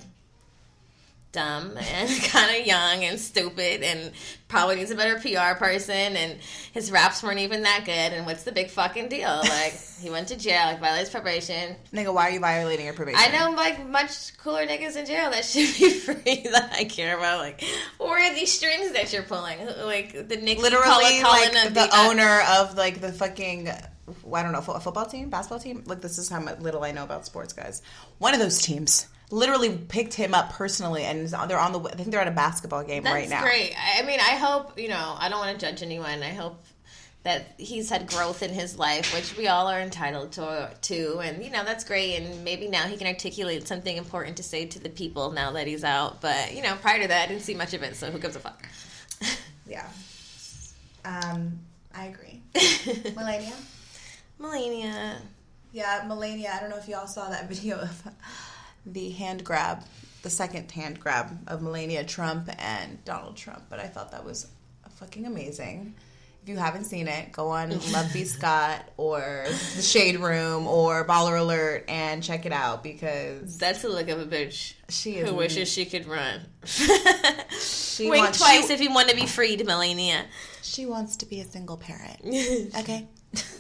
dumb 1.32 1.76
and 1.76 2.22
kind 2.24 2.58
of 2.58 2.66
young 2.66 3.04
and 3.04 3.18
stupid 3.18 3.82
and 3.82 4.12
probably 4.48 4.76
needs 4.76 4.90
a 4.90 4.94
better 4.94 5.16
PR 5.16 5.58
person 5.58 6.16
and 6.16 6.38
his 6.72 6.90
raps 6.90 7.22
weren't 7.22 7.38
even 7.38 7.62
that 7.62 7.82
good 7.84 7.92
and 7.92 8.24
what's 8.24 8.44
the 8.44 8.52
big 8.52 8.70
fucking 8.70 9.08
deal? 9.08 9.42
Like 9.58 9.78
he 10.00 10.10
went 10.10 10.28
to 10.28 10.36
jail, 10.36 10.66
like 10.66 10.78
violated 10.78 11.06
his 11.06 11.10
probation. 11.10 11.76
Nigga, 11.92 12.14
why 12.14 12.28
are 12.28 12.30
you 12.30 12.40
violating 12.40 12.84
your 12.84 12.94
probation? 12.94 13.20
I 13.20 13.36
know 13.36 13.56
like 13.56 13.86
much 13.88 14.36
cooler 14.38 14.66
niggas 14.66 14.96
in 14.96 15.04
jail 15.04 15.30
that 15.30 15.44
should 15.44 15.76
be 15.76 15.90
free 15.90 16.46
that 16.52 16.72
I 16.72 16.84
care 16.84 17.16
about. 17.16 17.38
Like 17.38 17.64
where 17.98 18.30
are 18.30 18.34
these 18.34 18.52
strings 18.52 18.92
that 18.92 19.12
you're 19.12 19.22
pulling? 19.22 19.58
Like 19.66 20.12
the 20.12 20.36
literally 20.36 21.22
like 21.22 21.74
the 21.74 21.88
uh, 21.92 22.08
owner 22.08 22.42
of 22.48 22.76
like 22.76 23.00
the 23.00 23.12
fucking 23.12 23.68
I 23.68 24.42
don't 24.42 24.52
know 24.52 24.58
a 24.58 24.80
football 24.80 25.06
team, 25.06 25.28
basketball 25.28 25.60
team. 25.60 25.82
Like 25.86 26.00
this 26.00 26.18
is 26.18 26.28
how 26.28 26.40
little 26.60 26.84
I 26.84 26.92
know 26.92 27.04
about 27.04 27.26
sports, 27.26 27.52
guys. 27.52 27.82
One 28.18 28.34
of 28.34 28.40
those 28.40 28.62
teams 28.62 29.08
literally 29.30 29.76
picked 29.76 30.14
him 30.14 30.34
up 30.34 30.52
personally, 30.52 31.04
and 31.04 31.28
they're 31.28 31.58
on 31.58 31.72
the. 31.72 31.80
I 31.80 31.94
think 31.94 32.10
they're 32.10 32.20
at 32.20 32.28
a 32.28 32.32
basketball 32.32 32.84
game 32.84 33.02
That's 33.02 33.14
right 33.14 33.28
now. 33.28 33.42
That's 33.42 33.50
great. 33.50 33.74
I 33.76 34.02
I 34.02 34.06
mean, 34.06 34.20
I 34.20 34.36
hope 34.36 34.78
you 34.78 34.88
know. 34.88 35.16
I 35.18 35.28
don't 35.28 35.38
want 35.38 35.58
to 35.58 35.66
judge 35.66 35.82
anyone. 35.82 36.22
I 36.22 36.30
hope 36.30 36.64
that 37.24 37.54
he's 37.58 37.90
had 37.90 38.08
growth 38.08 38.42
in 38.42 38.50
his 38.50 38.78
life, 38.78 39.12
which 39.12 39.36
we 39.36 39.48
all 39.48 39.66
are 39.66 39.80
entitled 39.80 40.32
to. 40.32 40.70
To 40.80 41.18
and 41.20 41.44
you 41.44 41.50
know 41.50 41.64
that's 41.64 41.84
great. 41.84 42.16
And 42.16 42.44
maybe 42.44 42.68
now 42.68 42.86
he 42.86 42.96
can 42.96 43.06
articulate 43.06 43.66
something 43.68 43.96
important 43.96 44.36
to 44.38 44.42
say 44.42 44.66
to 44.66 44.78
the 44.78 44.88
people 44.88 45.32
now 45.32 45.52
that 45.52 45.66
he's 45.66 45.84
out. 45.84 46.20
But 46.20 46.54
you 46.54 46.62
know, 46.62 46.76
prior 46.76 47.02
to 47.02 47.08
that, 47.08 47.24
I 47.24 47.26
didn't 47.26 47.42
see 47.42 47.54
much 47.54 47.74
of 47.74 47.82
it. 47.82 47.96
So 47.96 48.10
who 48.10 48.18
gives 48.18 48.36
a 48.36 48.40
fuck? 48.40 48.66
Yeah. 49.68 49.86
Um, 51.04 51.58
I 51.94 52.06
agree. 52.06 52.40
Melania. 53.14 53.52
Melania. 54.38 55.18
Yeah, 55.72 56.04
Melania. 56.06 56.52
I 56.54 56.60
don't 56.60 56.70
know 56.70 56.78
if 56.78 56.88
y'all 56.88 57.06
saw 57.06 57.28
that 57.28 57.48
video 57.50 57.76
of 57.76 58.08
the 58.86 59.10
hand 59.10 59.44
grab, 59.44 59.82
the 60.22 60.30
second 60.30 60.70
hand 60.70 60.98
grab 61.00 61.38
of 61.48 61.62
Melania 61.62 62.04
Trump 62.04 62.48
and 62.58 63.02
Donald 63.04 63.36
Trump, 63.36 63.64
but 63.70 63.78
I 63.80 63.86
thought 63.86 64.12
that 64.12 64.24
was 64.24 64.46
fucking 64.96 65.26
amazing. 65.26 65.94
If 66.42 66.48
you 66.48 66.56
haven't 66.56 66.84
seen 66.84 67.08
it, 67.08 67.30
go 67.32 67.48
on 67.50 67.70
Love 67.92 68.10
B 68.12 68.24
Scott 68.24 68.82
or 68.96 69.44
The 69.76 69.82
Shade 69.82 70.18
Room 70.18 70.66
or 70.66 71.04
Baller 71.06 71.38
Alert 71.38 71.84
and 71.88 72.22
check 72.22 72.46
it 72.46 72.52
out 72.52 72.82
because 72.82 73.58
That's 73.58 73.82
the 73.82 73.88
look 73.90 74.08
of 74.08 74.18
a 74.20 74.24
bitch 74.24 74.72
she 74.88 75.14
who 75.18 75.34
wishes 75.34 75.70
she 75.70 75.84
could 75.84 76.06
run. 76.06 76.40
she 77.60 78.08
Wink 78.08 78.22
wants, 78.24 78.38
twice 78.38 78.68
She, 78.68 78.72
if 78.72 78.80
you 78.80 78.92
want 78.92 79.08
to 79.10 79.16
be 79.16 79.26
freed, 79.26 79.64
Melania. 79.66 80.24
she 80.62 80.86
wants 80.86 81.16
to 81.16 81.26
be 81.26 81.40
a 81.40 81.44
single 81.44 81.76
parent. 81.76 82.18
Okay, 82.78 83.06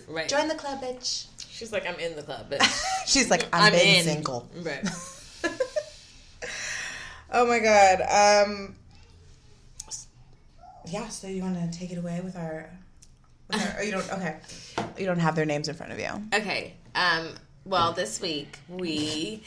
Right. 0.08 0.28
join 0.28 0.48
the 0.48 0.54
club, 0.54 0.80
bitch. 0.82 1.26
She's 1.58 1.72
like, 1.72 1.86
I'm 1.88 1.98
in 1.98 2.14
the 2.14 2.22
club, 2.22 2.50
bitch. 2.50 3.06
She's 3.06 3.28
like, 3.30 3.42
I'm, 3.52 3.64
I'm 3.64 3.72
been 3.72 3.96
in. 3.96 4.04
single. 4.04 4.48
right. 4.62 4.86
Oh 7.30 7.46
my 7.46 7.58
god. 7.58 8.00
Um 8.00 8.74
Yeah, 10.86 11.08
so 11.08 11.26
you 11.26 11.42
want 11.42 11.56
to 11.72 11.78
take 11.78 11.90
it 11.92 11.98
away 11.98 12.20
with 12.24 12.36
our, 12.36 12.70
with 13.48 13.60
our 13.60 13.76
oh, 13.78 13.82
you 13.82 13.90
don't 13.90 14.12
okay. 14.12 14.36
You 14.96 15.04
don't 15.06 15.18
have 15.18 15.34
their 15.34 15.44
names 15.44 15.68
in 15.68 15.74
front 15.74 15.92
of 15.92 15.98
you. 15.98 16.08
Okay. 16.32 16.74
Um. 16.94 17.28
Well, 17.66 17.92
this 17.92 18.18
week 18.20 18.58
we 18.66 19.42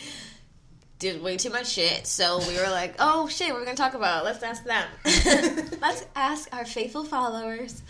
did 0.99 1.23
way 1.23 1.37
too 1.37 1.49
much 1.49 1.71
shit, 1.71 2.05
so 2.05 2.37
we 2.47 2.55
were 2.57 2.69
like, 2.69 2.93
"Oh 2.99 3.27
shit, 3.27 3.51
we're 3.51 3.65
gonna 3.65 3.75
talk 3.75 3.95
about. 3.95 4.21
it. 4.21 4.25
Let's 4.25 4.43
ask 4.43 4.63
them. 4.63 4.87
Let's 5.81 6.05
ask 6.15 6.53
our 6.53 6.65
faithful 6.65 7.03
followers." 7.03 7.81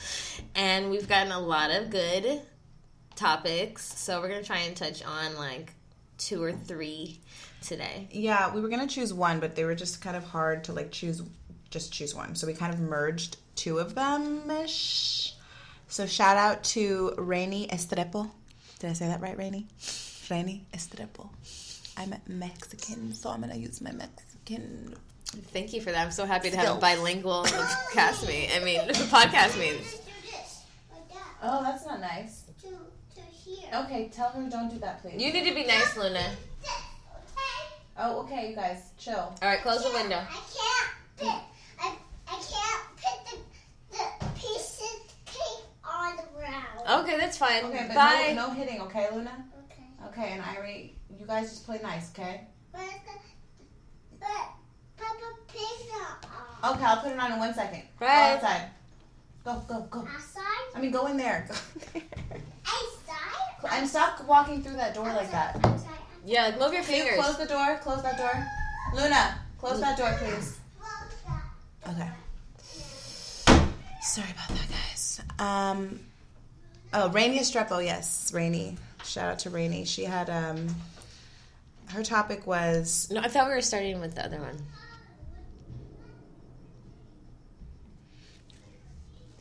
And 0.56 0.90
we've 0.90 1.08
gotten 1.10 1.34
a 1.34 1.40
lot 1.40 1.70
of 1.72 1.90
good 1.90 2.42
topics, 3.22 4.00
so 4.00 4.20
we're 4.20 4.30
gonna 4.30 4.44
try 4.44 4.60
and 4.60 4.76
touch 4.76 5.04
on 5.04 5.36
like 5.36 5.74
two 6.18 6.42
or 6.42 6.52
three 6.52 7.20
today. 7.62 8.08
Yeah, 8.12 8.54
we 8.54 8.62
were 8.62 8.68
gonna 8.68 8.88
choose 8.88 9.14
one, 9.14 9.40
but 9.40 9.56
they 9.56 9.64
were 9.64 9.76
just 9.76 10.02
kind 10.02 10.18
of 10.18 10.24
hard 10.24 10.64
to 10.66 10.74
like 10.74 10.92
choose. 10.92 11.22
Just 11.70 11.94
choose 11.94 12.16
one. 12.16 12.36
So 12.36 12.48
we 12.48 12.54
kind 12.54 12.74
of 12.74 12.80
merged 12.80 13.38
two 13.56 13.78
of 13.78 13.96
them 13.96 14.50
ish. 14.50 15.36
So 15.88 16.06
shout 16.06 16.36
out 16.36 16.64
to 16.76 17.14
Rainy 17.18 17.68
Estrepo. 17.68 18.30
Did 18.80 18.90
I 18.90 18.94
say 18.94 19.08
that 19.08 19.22
right, 19.22 19.38
Rainy? 19.38 19.68
Rainy 20.30 20.66
Estrepo. 20.74 21.30
I'm 21.98 22.16
Mexican, 22.28 23.14
so 23.14 23.30
I'm 23.30 23.42
gonna 23.42 23.56
use 23.56 23.82
my 23.82 23.92
Mexican. 23.92 24.96
Thank 25.54 25.74
you 25.74 25.82
for 25.82 25.92
that. 25.92 26.04
I'm 26.04 26.12
so 26.12 26.26
happy 26.26 26.50
to 26.50 26.58
have 26.58 26.78
a 26.78 26.80
bilingual 26.80 27.44
bilingual 27.44 28.28
me. 28.28 28.50
I 28.54 28.64
mean, 28.64 28.80
podcast 28.90 29.58
mate. 29.60 29.78
Just 29.80 30.06
do 30.06 30.12
this. 30.26 30.64
Oh, 31.44 31.62
that's 31.64 31.86
not 31.86 32.02
nice. 32.02 32.46
To, 33.52 33.56
to 33.56 33.62
here. 33.62 33.80
Okay, 33.86 34.10
tell 34.14 34.30
her 34.30 34.50
don't 34.50 34.70
do 34.70 34.80
that, 34.80 35.02
please. 35.02 35.22
You 35.22 35.32
need 35.34 35.48
to 35.48 35.56
be 35.56 35.66
nice, 35.66 35.96
Luna. 35.98 36.14
This, 36.62 36.70
okay? 36.70 37.74
oh, 37.98 38.20
okay, 38.22 38.50
you 38.50 38.56
guys, 38.56 38.92
chill. 38.98 39.16
All 39.16 39.38
right, 39.44 39.62
close 39.62 39.84
the 39.84 39.92
window. 39.92 40.18
I 40.18 40.40
can't 40.54 40.92
pick. 41.18 41.28
I, 41.80 41.96
I 42.28 42.42
can't 42.42 42.86
put 42.98 43.26
the, 43.92 43.98
the 43.98 44.26
pieces 44.36 45.02
cake 45.26 45.66
on 45.84 46.18
the 46.18 46.24
ground. 46.36 47.04
Okay, 47.04 47.18
that's 47.18 47.38
fine. 47.38 47.64
Okay, 47.66 47.86
but 47.88 47.96
Bye. 47.96 48.34
no, 48.36 48.48
no 48.48 48.54
hitting, 48.54 48.82
okay, 48.82 49.08
Luna? 49.14 49.46
Okay. 49.66 49.84
Okay, 50.08 50.32
and 50.34 50.42
Irie, 50.44 50.92
you 51.20 51.26
guys 51.26 51.50
just 51.50 51.66
play 51.66 51.80
nice, 51.84 52.12
okay? 52.12 52.48
But, 52.72 52.82
the, 52.82 54.20
but 54.20 54.28
Peppa 54.98 55.36
Pig's 55.48 55.90
not 55.92 56.26
on. 56.64 56.76
Okay, 56.76 56.86
I'll 56.86 56.98
put 57.02 57.12
it 57.12 57.20
on 57.20 57.32
in 57.34 57.40
one 57.40 57.54
second. 57.54 57.84
Go 58.00 58.06
Right. 58.06 58.32
outside. 58.36 58.70
Go, 59.44 59.64
go, 59.68 59.82
go. 59.90 60.00
Outside? 60.00 60.44
I 60.76 60.82
mean, 60.82 60.92
go 60.92 61.08
in 61.08 61.18
there. 61.18 61.48
Go 61.50 61.56
in 61.96 62.04
there. 62.20 62.20
Outside? 62.66 63.80
And 63.80 63.88
stop 63.88 64.26
walking 64.28 64.62
through 64.64 64.76
that 64.76 64.94
door 64.94 65.06
like 65.06 65.32
that. 65.32 65.56
Outside. 65.56 65.72
outside. 65.74 65.98
Yeah, 66.26 66.46
like 66.46 66.60
move 66.60 66.74
your 66.74 66.84
Can 66.84 66.96
you 66.96 67.04
fingers. 67.04 67.24
close 67.26 67.38
the 67.38 67.46
door? 67.46 67.80
Close 67.82 68.04
that 68.04 68.18
door. 68.18 68.48
Luna, 68.94 69.40
close 69.60 69.80
that 69.80 69.98
door, 69.98 70.16
please. 70.20 70.60
Okay. 71.88 72.10
Sorry 74.02 74.30
about 74.32 74.50
that, 74.50 74.68
guys. 74.70 75.22
Um, 75.40 76.00
oh, 76.94 77.10
Rainy 77.10 77.40
Estrepo, 77.40 77.84
yes, 77.84 78.32
Rainy. 78.34 78.78
Shout 79.04 79.32
out 79.32 79.40
to 79.40 79.50
Rainy. 79.50 79.86
She 79.86 80.04
had 80.04 80.30
um, 80.30 80.68
her 81.88 82.04
topic 82.04 82.46
was 82.46 83.10
No, 83.12 83.22
I 83.22 83.28
thought 83.28 83.48
we 83.48 83.56
were 83.56 83.62
starting 83.62 84.00
with 84.00 84.16
the 84.16 84.26
other 84.26 84.38
one. 84.40 84.58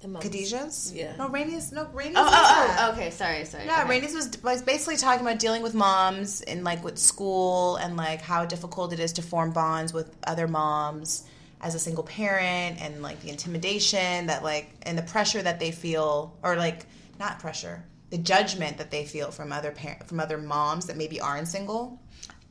The 0.00 0.08
mums. 0.08 0.24
Khadijah's. 0.24 0.92
Yeah. 0.94 1.14
No, 1.16 1.28
Rainy's. 1.28 1.72
No, 1.72 1.86
Rainy's. 1.92 2.16
Oh, 2.16 2.26
oh, 2.26 2.32
oh, 2.32 2.76
oh, 2.78 2.92
okay. 2.92 3.10
Sorry, 3.10 3.44
sorry. 3.44 3.66
Yeah, 3.66 3.80
okay. 3.80 3.90
Rainey's 3.90 4.14
was, 4.14 4.30
was 4.42 4.62
basically 4.62 4.96
talking 4.96 5.26
about 5.26 5.38
dealing 5.38 5.62
with 5.62 5.74
moms 5.74 6.40
and 6.40 6.64
like 6.64 6.82
with 6.82 6.98
school 6.98 7.76
and 7.76 7.96
like 7.96 8.22
how 8.22 8.46
difficult 8.46 8.92
it 8.92 9.00
is 9.00 9.12
to 9.14 9.22
form 9.22 9.50
bonds 9.50 9.92
with 9.92 10.16
other 10.26 10.48
moms 10.48 11.24
as 11.60 11.74
a 11.74 11.78
single 11.78 12.04
parent 12.04 12.80
and 12.80 13.02
like 13.02 13.20
the 13.20 13.28
intimidation 13.28 14.26
that 14.26 14.42
like 14.42 14.70
and 14.82 14.96
the 14.96 15.02
pressure 15.02 15.42
that 15.42 15.60
they 15.60 15.70
feel 15.70 16.36
or 16.42 16.56
like 16.56 16.86
not 17.18 17.38
pressure 17.38 17.84
the 18.08 18.18
judgment 18.18 18.78
that 18.78 18.90
they 18.90 19.04
feel 19.04 19.30
from 19.30 19.52
other 19.52 19.70
parent 19.70 20.06
from 20.06 20.20
other 20.20 20.38
moms 20.38 20.86
that 20.86 20.96
maybe 20.96 21.20
aren't 21.20 21.48
single 21.48 22.00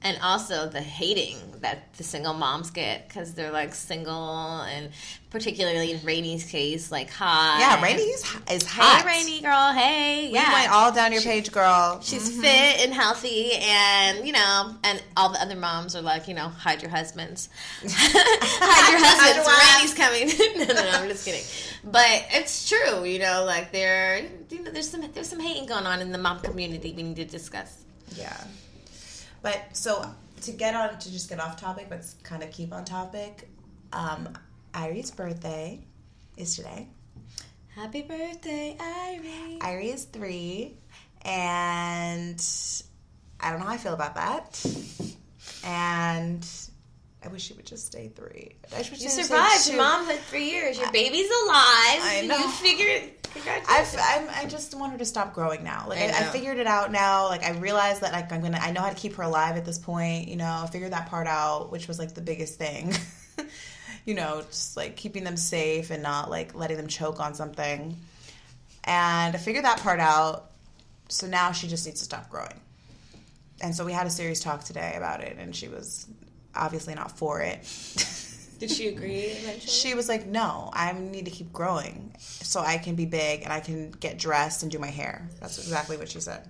and 0.01 0.17
also 0.21 0.69
the 0.69 0.81
hating 0.81 1.37
that 1.59 1.93
the 1.95 2.03
single 2.03 2.33
moms 2.33 2.71
get 2.71 3.07
because 3.07 3.33
they're 3.33 3.51
like 3.51 3.73
single 3.75 4.61
and 4.61 4.91
particularly 5.29 5.91
in 5.91 6.03
Rainy's 6.03 6.45
case, 6.45 6.91
like 6.91 7.11
hi. 7.11 7.59
yeah 7.59 7.83
Rainey's 7.83 8.23
is 8.49 8.63
Hey, 8.63 8.81
hot 8.81 9.05
Rainy 9.05 9.41
girl. 9.41 9.73
Hey, 9.73 10.27
we 10.27 10.33
yeah. 10.33 10.53
went 10.53 10.71
all 10.71 10.91
down 10.91 11.11
your 11.11 11.21
page 11.21 11.51
girl 11.51 11.99
She's 12.01 12.31
mm-hmm. 12.31 12.41
fit 12.41 12.85
and 12.85 12.93
healthy, 12.93 13.51
and 13.53 14.25
you 14.25 14.33
know, 14.33 14.75
and 14.83 15.03
all 15.17 15.29
the 15.29 15.41
other 15.41 15.55
moms 15.55 15.95
are 15.95 16.01
like, 16.01 16.27
you 16.27 16.33
know, 16.33 16.47
hide 16.47 16.81
your 16.81 16.91
husbands, 16.91 17.49
hide 17.85 18.91
your 18.91 19.01
husbands. 19.03 19.47
Rainey's 19.75 19.93
coming. 19.93 20.57
no, 20.67 20.73
no, 20.73 20.91
no, 20.91 20.97
I'm 20.97 21.09
just 21.09 21.25
kidding. 21.25 21.43
But 21.83 22.25
it's 22.31 22.69
true, 22.69 23.03
you 23.03 23.19
know, 23.19 23.43
like 23.45 23.71
there, 23.71 24.25
you 24.49 24.63
know, 24.63 24.71
there's 24.71 24.89
some 24.89 25.03
there's 25.13 25.27
some 25.27 25.39
hating 25.39 25.65
going 25.65 25.85
on 25.85 25.99
in 25.99 26.11
the 26.11 26.17
mom 26.17 26.39
community. 26.39 26.93
We 26.95 27.03
need 27.03 27.17
to 27.17 27.25
discuss. 27.25 27.83
Yeah. 28.15 28.35
But 29.41 29.65
so 29.73 30.05
to 30.41 30.51
get 30.51 30.75
on 30.75 30.97
to 30.97 31.11
just 31.11 31.29
get 31.29 31.39
off 31.39 31.59
topic, 31.59 31.87
but 31.89 32.05
kind 32.23 32.43
of 32.43 32.51
keep 32.51 32.73
on 32.73 32.85
topic, 32.85 33.49
um, 33.93 34.29
Irie's 34.73 35.11
birthday 35.11 35.85
is 36.37 36.55
today. 36.55 36.87
Happy 37.75 38.01
birthday, 38.01 38.75
Irie. 38.79 39.59
Irie 39.59 39.93
is 39.93 40.05
three, 40.05 40.77
and 41.23 42.43
I 43.39 43.51
don't 43.51 43.59
know 43.59 43.65
how 43.65 43.73
I 43.73 43.77
feel 43.77 43.93
about 43.93 44.15
that. 44.15 44.65
And 45.63 46.45
I 47.23 47.27
wish 47.27 47.43
she 47.43 47.53
would 47.53 47.65
just 47.65 47.85
stay 47.85 48.07
three. 48.07 48.55
I 48.73 48.77
wish 48.77 48.97
she 48.97 49.03
You 49.03 49.09
survived. 49.09 49.67
Your 49.67 49.77
mom 49.77 50.07
lived 50.07 50.21
three 50.23 50.49
years. 50.49 50.77
Your 50.77 50.89
baby's 50.91 51.29
alive. 51.29 51.99
I 52.01 52.23
know. 52.25 52.37
You 52.37 52.49
figured. 52.49 53.11
Congratulations. 53.33 53.95
I've, 53.99 54.21
I'm, 54.21 54.45
I 54.45 54.47
just 54.47 54.73
want 54.73 54.93
her 54.93 54.97
to 54.97 55.05
stop 55.05 55.33
growing 55.33 55.63
now. 55.63 55.85
Like 55.87 55.99
I 55.99 56.05
I, 56.05 56.07
I, 56.07 56.23
figured 56.31 56.57
it 56.57 56.65
out 56.65 56.91
now. 56.91 57.27
Like 57.27 57.43
I 57.43 57.51
realized 57.51 58.01
that 58.01 58.13
like 58.13 58.31
I'm 58.31 58.41
gonna. 58.41 58.59
I 58.61 58.71
know 58.71 58.81
how 58.81 58.89
to 58.89 58.95
keep 58.95 59.15
her 59.15 59.23
alive 59.23 59.57
at 59.57 59.65
this 59.65 59.77
point. 59.77 60.29
You 60.29 60.37
know, 60.37 60.61
I 60.63 60.67
figured 60.67 60.93
that 60.93 61.09
part 61.09 61.27
out, 61.27 61.71
which 61.71 61.89
was 61.89 61.99
like 61.99 62.15
the 62.15 62.21
biggest 62.21 62.57
thing. 62.57 62.93
you 64.05 64.13
know, 64.13 64.41
just 64.47 64.77
like 64.77 64.95
keeping 64.95 65.25
them 65.25 65.35
safe 65.35 65.91
and 65.91 66.01
not 66.01 66.29
like 66.29 66.55
letting 66.55 66.77
them 66.77 66.87
choke 66.87 67.19
on 67.19 67.33
something. 67.33 67.97
And 68.85 69.35
I 69.35 69.37
figured 69.37 69.65
that 69.65 69.81
part 69.81 69.99
out. 69.99 70.51
So 71.09 71.27
now 71.27 71.51
she 71.51 71.67
just 71.67 71.85
needs 71.85 71.99
to 71.99 72.05
stop 72.05 72.29
growing. 72.29 72.59
And 73.61 73.75
so 73.75 73.83
we 73.83 73.91
had 73.91 74.07
a 74.07 74.09
serious 74.09 74.39
talk 74.39 74.63
today 74.63 74.93
about 74.95 75.21
it, 75.21 75.35
and 75.37 75.53
she 75.53 75.67
was 75.67 76.07
obviously 76.59 76.95
not 76.95 77.17
for 77.17 77.41
it. 77.41 77.59
Did 78.59 78.69
she 78.69 78.89
agree 78.89 79.21
eventually? 79.21 79.71
She 79.71 79.93
was 79.95 80.09
like, 80.09 80.27
"No, 80.27 80.69
I 80.73 80.91
need 80.93 81.25
to 81.25 81.31
keep 81.31 81.51
growing 81.53 82.13
so 82.19 82.59
I 82.59 82.77
can 82.77 82.95
be 82.95 83.05
big 83.05 83.43
and 83.43 83.53
I 83.53 83.61
can 83.61 83.91
get 83.91 84.19
dressed 84.19 84.63
and 84.63 84.71
do 84.71 84.77
my 84.77 84.87
hair." 84.87 85.27
That's 85.39 85.57
exactly 85.57 85.97
what 85.97 86.09
she 86.09 86.19
said. 86.19 86.47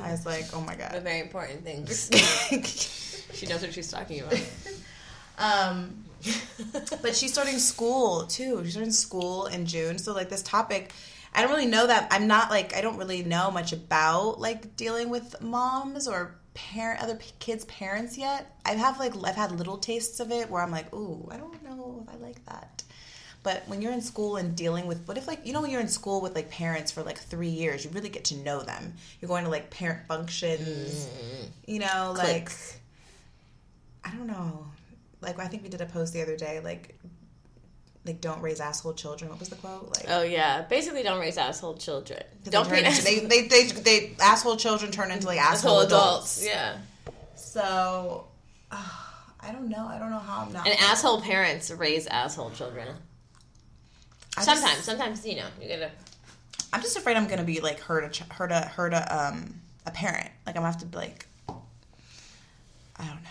I 0.00 0.10
was 0.10 0.26
like, 0.26 0.44
"Oh 0.52 0.60
my 0.60 0.76
god." 0.76 0.90
the 0.90 0.96
god." 0.96 1.02
very 1.02 1.20
important 1.20 1.64
things. 1.64 2.10
she 3.32 3.46
knows 3.46 3.62
what 3.62 3.72
she's 3.72 3.90
talking 3.90 4.20
about. 4.20 4.40
um, 5.38 6.04
but 7.02 7.16
she's 7.16 7.32
starting 7.32 7.58
school 7.58 8.26
too. 8.26 8.60
She's 8.64 8.72
starting 8.72 8.92
school 8.92 9.46
in 9.46 9.66
June, 9.66 9.98
so 9.98 10.12
like 10.12 10.28
this 10.28 10.42
topic, 10.42 10.92
I 11.34 11.42
don't 11.42 11.50
really 11.50 11.66
know 11.66 11.86
that. 11.86 12.08
I'm 12.10 12.26
not 12.26 12.50
like 12.50 12.76
I 12.76 12.82
don't 12.82 12.98
really 12.98 13.22
know 13.22 13.50
much 13.50 13.72
about 13.72 14.40
like 14.40 14.76
dealing 14.76 15.08
with 15.08 15.40
moms 15.40 16.06
or 16.06 16.36
parent 16.54 17.02
other 17.02 17.18
kids' 17.40 17.64
parents 17.66 18.16
yet. 18.16 18.56
I 18.64 18.72
have 18.72 18.98
like 18.98 19.14
I've 19.24 19.34
had 19.34 19.52
little 19.52 19.76
tastes 19.76 20.20
of 20.20 20.30
it 20.30 20.50
where 20.50 20.62
I'm 20.62 20.70
like, 20.70 20.92
"Ooh, 20.94 21.28
I 21.30 21.36
don't 21.36 21.62
know 21.62 22.04
if 22.06 22.14
I 22.14 22.18
like 22.18 22.44
that." 22.46 22.82
But 23.42 23.62
when 23.66 23.82
you're 23.82 23.92
in 23.92 24.00
school 24.00 24.36
and 24.36 24.56
dealing 24.56 24.86
with 24.86 25.06
what 25.06 25.18
if 25.18 25.26
like 25.26 25.46
you 25.46 25.52
know 25.52 25.60
when 25.60 25.70
you're 25.70 25.80
in 25.80 25.88
school 25.88 26.20
with 26.20 26.34
like 26.34 26.50
parents 26.50 26.90
for 26.90 27.02
like 27.02 27.18
three 27.18 27.48
years, 27.48 27.84
you 27.84 27.90
really 27.90 28.08
get 28.08 28.24
to 28.26 28.36
know 28.38 28.62
them. 28.62 28.94
You're 29.20 29.28
going 29.28 29.44
to 29.44 29.50
like 29.50 29.70
parent 29.70 30.06
functions, 30.08 31.06
mm. 31.06 31.48
you 31.66 31.80
know, 31.80 32.14
like 32.16 32.50
I 34.04 34.10
don't 34.10 34.26
know. 34.26 34.66
Like 35.20 35.38
I 35.38 35.46
think 35.46 35.62
we 35.62 35.68
did 35.68 35.80
a 35.80 35.86
post 35.86 36.12
the 36.12 36.22
other 36.22 36.36
day, 36.36 36.60
like 36.60 36.98
like 38.06 38.20
don't 38.20 38.40
raise 38.42 38.60
asshole 38.60 38.92
children. 38.94 39.30
What 39.30 39.38
was 39.40 39.48
the 39.48 39.56
quote? 39.56 39.88
Like 39.96 40.04
Oh 40.08 40.22
yeah, 40.22 40.62
basically 40.62 41.02
don't 41.02 41.18
raise 41.20 41.38
asshole 41.38 41.76
children. 41.76 42.22
Don't 42.44 42.68
they, 42.68 42.84
into, 42.84 43.02
they, 43.02 43.20
they 43.20 43.42
they 43.48 43.66
they 43.68 44.16
asshole 44.20 44.56
children 44.56 44.90
turn 44.92 45.10
into 45.10 45.26
like 45.26 45.40
asshole 45.40 45.80
asshole 45.80 45.86
adults. 45.86 46.42
adults. 46.42 46.46
Yeah, 46.46 46.76
So 47.36 48.26
uh, 48.70 48.90
I 49.40 49.52
don't 49.52 49.68
know. 49.68 49.86
I 49.86 49.98
don't 49.98 50.10
know 50.10 50.18
how 50.18 50.42
I'm 50.46 50.52
not. 50.52 50.66
and 50.66 50.78
asshole 50.80 51.20
parents 51.22 51.70
raise 51.70 52.06
asshole 52.06 52.50
children. 52.50 52.88
I 54.36 54.44
just- 54.44 54.60
Sometimes, 54.60 54.84
sometimes 54.84 55.26
you 55.26 55.36
know 55.36 55.46
you 55.62 55.68
gotta. 55.68 55.90
I'm 56.72 56.82
just 56.82 56.96
afraid 56.96 57.16
I'm 57.16 57.28
gonna 57.28 57.44
be 57.44 57.60
like 57.60 57.80
hurt 57.80 58.04
a 58.04 58.08
ch- 58.08 58.28
hurt 58.28 58.50
a 58.52 58.60
hurt 58.62 58.92
a 58.92 59.16
um 59.30 59.54
a 59.86 59.90
parent. 59.92 60.28
Like 60.44 60.56
I'm 60.56 60.62
gonna 60.62 60.72
have 60.72 60.80
to 60.80 60.86
be 60.86 60.96
like 60.96 61.26
I 61.48 63.04
don't 63.06 63.22
know. 63.22 63.30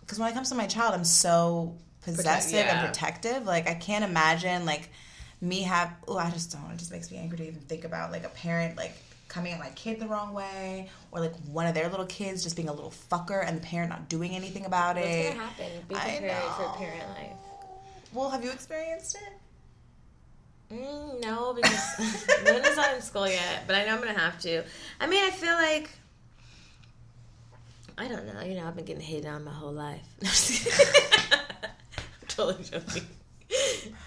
Because 0.00 0.18
when 0.18 0.28
it 0.30 0.34
comes 0.34 0.50
to 0.50 0.54
my 0.54 0.66
child, 0.66 0.94
I'm 0.94 1.04
so 1.04 1.76
possessive 2.04 2.54
yeah. 2.54 2.78
and 2.78 2.86
protective. 2.86 3.44
Like 3.44 3.68
I 3.68 3.74
can't 3.74 4.04
imagine 4.04 4.64
like 4.64 4.90
me 5.40 5.62
have. 5.62 5.92
Oh, 6.06 6.16
I 6.16 6.30
just 6.30 6.52
don't. 6.52 6.70
It 6.70 6.78
just 6.78 6.92
makes 6.92 7.10
me 7.10 7.18
angry 7.18 7.38
to 7.38 7.46
even 7.46 7.60
think 7.60 7.84
about 7.84 8.12
like 8.12 8.24
a 8.24 8.28
parent 8.30 8.76
like 8.76 8.94
coming 9.28 9.52
at 9.52 9.58
my 9.58 9.70
kid 9.70 9.98
the 9.98 10.06
wrong 10.06 10.32
way, 10.32 10.88
or 11.10 11.20
like 11.20 11.34
one 11.50 11.66
of 11.66 11.74
their 11.74 11.88
little 11.88 12.06
kids 12.06 12.42
just 12.42 12.56
being 12.56 12.68
a 12.68 12.72
little 12.72 12.92
fucker 13.10 13.46
and 13.46 13.56
the 13.56 13.62
parent 13.62 13.90
not 13.90 14.08
doing 14.08 14.32
anything 14.32 14.64
about 14.64 14.96
What's 14.96 15.08
it. 15.08 15.32
gonna 15.32 15.44
happen? 15.44 15.66
Be 15.88 15.94
prepared 15.94 16.52
for 16.52 16.68
parent 16.76 17.08
life. 17.10 17.32
Well, 18.12 18.30
have 18.30 18.44
you 18.44 18.50
experienced 18.50 19.16
it? 19.16 20.74
Mm, 20.74 21.20
no, 21.20 21.52
because 21.52 22.24
Luna's 22.44 22.76
not 22.76 22.94
in 22.94 23.02
school 23.02 23.28
yet, 23.28 23.64
but 23.66 23.76
I 23.76 23.84
know 23.84 23.94
I'm 23.94 23.98
gonna 23.98 24.18
have 24.18 24.38
to. 24.40 24.62
I 25.00 25.06
mean, 25.06 25.24
I 25.24 25.30
feel 25.30 25.52
like 25.52 25.90
I 27.96 28.08
don't 28.08 28.26
know. 28.26 28.40
You 28.42 28.54
know, 28.54 28.66
I've 28.66 28.74
been 28.74 28.84
getting 28.84 29.02
hated 29.02 29.26
on 29.26 29.44
my 29.44 29.52
whole 29.52 29.72
life. 29.72 30.06
Totally 32.36 32.64
joking. 32.64 33.02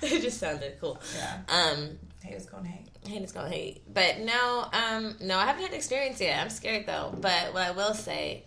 it 0.02 0.22
just 0.22 0.40
sounded 0.40 0.78
cool. 0.80 1.00
Yeah. 1.16 1.40
Um, 1.48 1.98
Hey, 2.24 2.34
it's 2.34 2.46
going 2.46 2.66
hate. 2.66 2.88
hate 3.08 3.22
is 3.22 3.32
gonna 3.32 3.48
hate, 3.48 3.82
but 3.94 4.20
no, 4.20 4.68
um, 4.74 5.16
no, 5.22 5.38
I 5.38 5.46
haven't 5.46 5.62
had 5.64 5.74
experience 5.74 6.20
yet. 6.20 6.42
I'm 6.42 6.50
scared 6.50 6.86
though. 6.86 7.14
But 7.22 7.54
what 7.54 7.64
I 7.64 7.72
will 7.72 7.94
say 7.94 8.44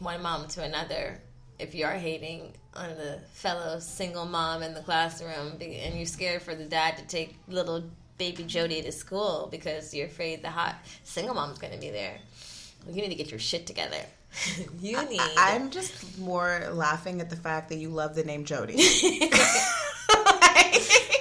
one 0.00 0.22
mom 0.22 0.46
to 0.48 0.62
another, 0.62 1.18
if 1.58 1.74
you 1.74 1.86
are 1.86 1.94
hating 1.94 2.52
on 2.74 2.90
the 2.90 3.20
fellow 3.32 3.78
single 3.78 4.26
mom 4.26 4.62
in 4.62 4.74
the 4.74 4.82
classroom 4.82 5.56
and 5.60 5.96
you're 5.96 6.04
scared 6.04 6.42
for 6.42 6.54
the 6.54 6.66
dad 6.66 6.98
to 6.98 7.06
take 7.06 7.36
little 7.48 7.84
baby 8.18 8.44
Jody 8.44 8.82
to 8.82 8.92
school 8.92 9.48
because 9.50 9.94
you're 9.94 10.06
afraid 10.06 10.42
the 10.42 10.50
hot 10.50 10.76
single 11.04 11.34
mom's 11.34 11.58
going 11.58 11.72
to 11.72 11.78
be 11.78 11.90
there, 11.90 12.18
well, 12.84 12.94
you 12.94 13.02
need 13.02 13.08
to 13.08 13.14
get 13.14 13.30
your 13.30 13.40
shit 13.40 13.66
together. 13.66 14.04
you 14.80 15.08
need. 15.08 15.20
I, 15.20 15.52
am 15.52 15.70
just 15.70 16.18
more 16.18 16.68
laughing 16.72 17.20
at 17.20 17.30
the 17.30 17.36
fact 17.36 17.68
that 17.70 17.76
you 17.76 17.88
love 17.88 18.14
the 18.14 18.24
name 18.24 18.44
Jody. 18.44 18.74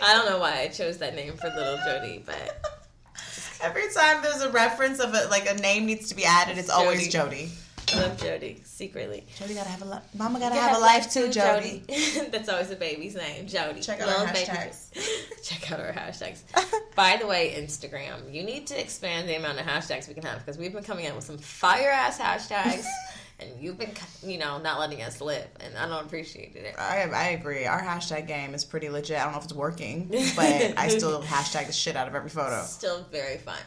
I 0.08 0.14
don't 0.14 0.30
know 0.30 0.40
why 0.40 0.60
I 0.60 0.68
chose 0.68 0.98
that 1.00 1.16
name 1.16 1.34
for 1.34 1.48
little 1.48 1.78
Jody, 1.86 2.22
but 2.26 2.62
Every 3.62 3.84
time 3.94 4.22
there's 4.22 4.42
a 4.42 4.52
reference 4.52 5.00
of 5.00 5.14
a 5.14 5.28
like 5.30 5.50
a 5.50 5.56
name 5.56 5.86
needs 5.86 6.10
to 6.10 6.16
be 6.16 6.26
added, 6.26 6.58
it's 6.58 6.70
always 6.70 7.08
Jody. 7.08 7.52
I 7.94 8.02
love 8.02 8.18
Jody 8.18 8.62
secretly. 8.64 9.26
Jody 9.38 9.54
gotta 9.54 9.70
have 9.70 9.82
a 9.82 9.86
life. 9.86 10.04
Mama 10.16 10.40
gotta 10.40 10.56
You 10.56 10.62
have 10.62 10.78
a 10.78 10.80
life 10.80 11.12
too, 11.12 11.30
Jody. 11.32 11.84
That's 12.32 12.50
always 12.50 12.72
a 12.72 12.76
baby's 12.76 13.16
name, 13.16 13.48
Jody. 13.48 13.82
Check 13.82 14.02
out 14.02 14.08
Little 14.08 14.24
our 14.24 14.28
hashtags. 14.28 15.44
Check 15.44 15.72
out 15.72 15.80
our 15.80 15.92
hashtags. 15.94 16.42
By 16.96 17.18
the 17.18 17.28
way, 17.28 17.56
Instagram, 17.58 18.34
you 18.34 18.44
need 18.44 18.68
to 18.68 18.80
expand 18.80 19.30
the 19.30 19.36
amount 19.36 19.60
of 19.60 19.66
hashtags 19.66 20.08
we 20.08 20.14
can 20.14 20.24
have 20.24 20.40
because 20.40 20.58
we've 20.58 20.74
been 20.74 20.84
coming 20.84 21.08
out 21.08 21.16
with 21.16 21.26
some 21.26 21.38
fire 21.38 21.90
ass 21.90 22.18
hashtags, 22.18 22.86
and 23.40 23.50
you've 23.60 23.78
been, 23.78 23.92
you 24.24 24.38
know, 24.38 24.58
not 24.58 24.80
letting 24.80 25.02
us 25.02 25.22
live, 25.22 25.48
and 25.60 25.78
I 25.78 25.88
don't 25.88 26.06
appreciate 26.06 26.56
it. 26.56 26.76
I, 26.80 27.10
I 27.14 27.24
agree. 27.30 27.66
Our 27.66 27.82
hashtag 27.82 28.28
game 28.28 28.54
is 28.54 28.66
pretty 28.66 28.90
legit. 28.90 29.18
I 29.20 29.24
don't 29.24 29.34
know 29.34 29.40
if 29.40 29.46
it's 29.46 29.54
working, 29.54 30.08
but 30.36 30.74
I 30.78 30.88
still 30.88 31.22
hashtag 31.22 31.68
the 31.68 31.74
shit 31.74 31.96
out 31.96 32.08
of 32.08 32.16
every 32.16 32.30
photo. 32.30 32.64
Still 32.64 33.06
very 33.12 33.38
fun. 33.38 33.60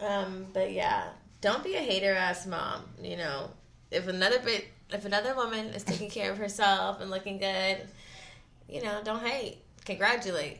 Um, 0.00 0.46
but 0.52 0.72
yeah, 0.72 1.08
don't 1.40 1.62
be 1.64 1.74
a 1.74 1.80
hater 1.80 2.12
ass 2.14 2.46
mom. 2.46 2.82
You 3.02 3.16
know, 3.16 3.50
if 3.90 4.08
another 4.08 4.38
bit, 4.40 4.66
if 4.90 5.04
another 5.04 5.34
woman 5.34 5.66
is 5.66 5.84
taking 5.84 6.10
care 6.10 6.30
of 6.30 6.38
herself 6.38 7.00
and 7.00 7.10
looking 7.10 7.38
good, 7.38 7.78
you 8.68 8.82
know, 8.82 9.00
don't 9.04 9.24
hate. 9.24 9.58
Congratulate 9.84 10.58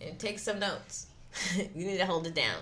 and 0.00 0.18
take 0.18 0.38
some 0.38 0.58
notes. 0.58 1.06
you 1.56 1.86
need 1.86 1.98
to 1.98 2.06
hold 2.06 2.26
it 2.26 2.34
down. 2.34 2.56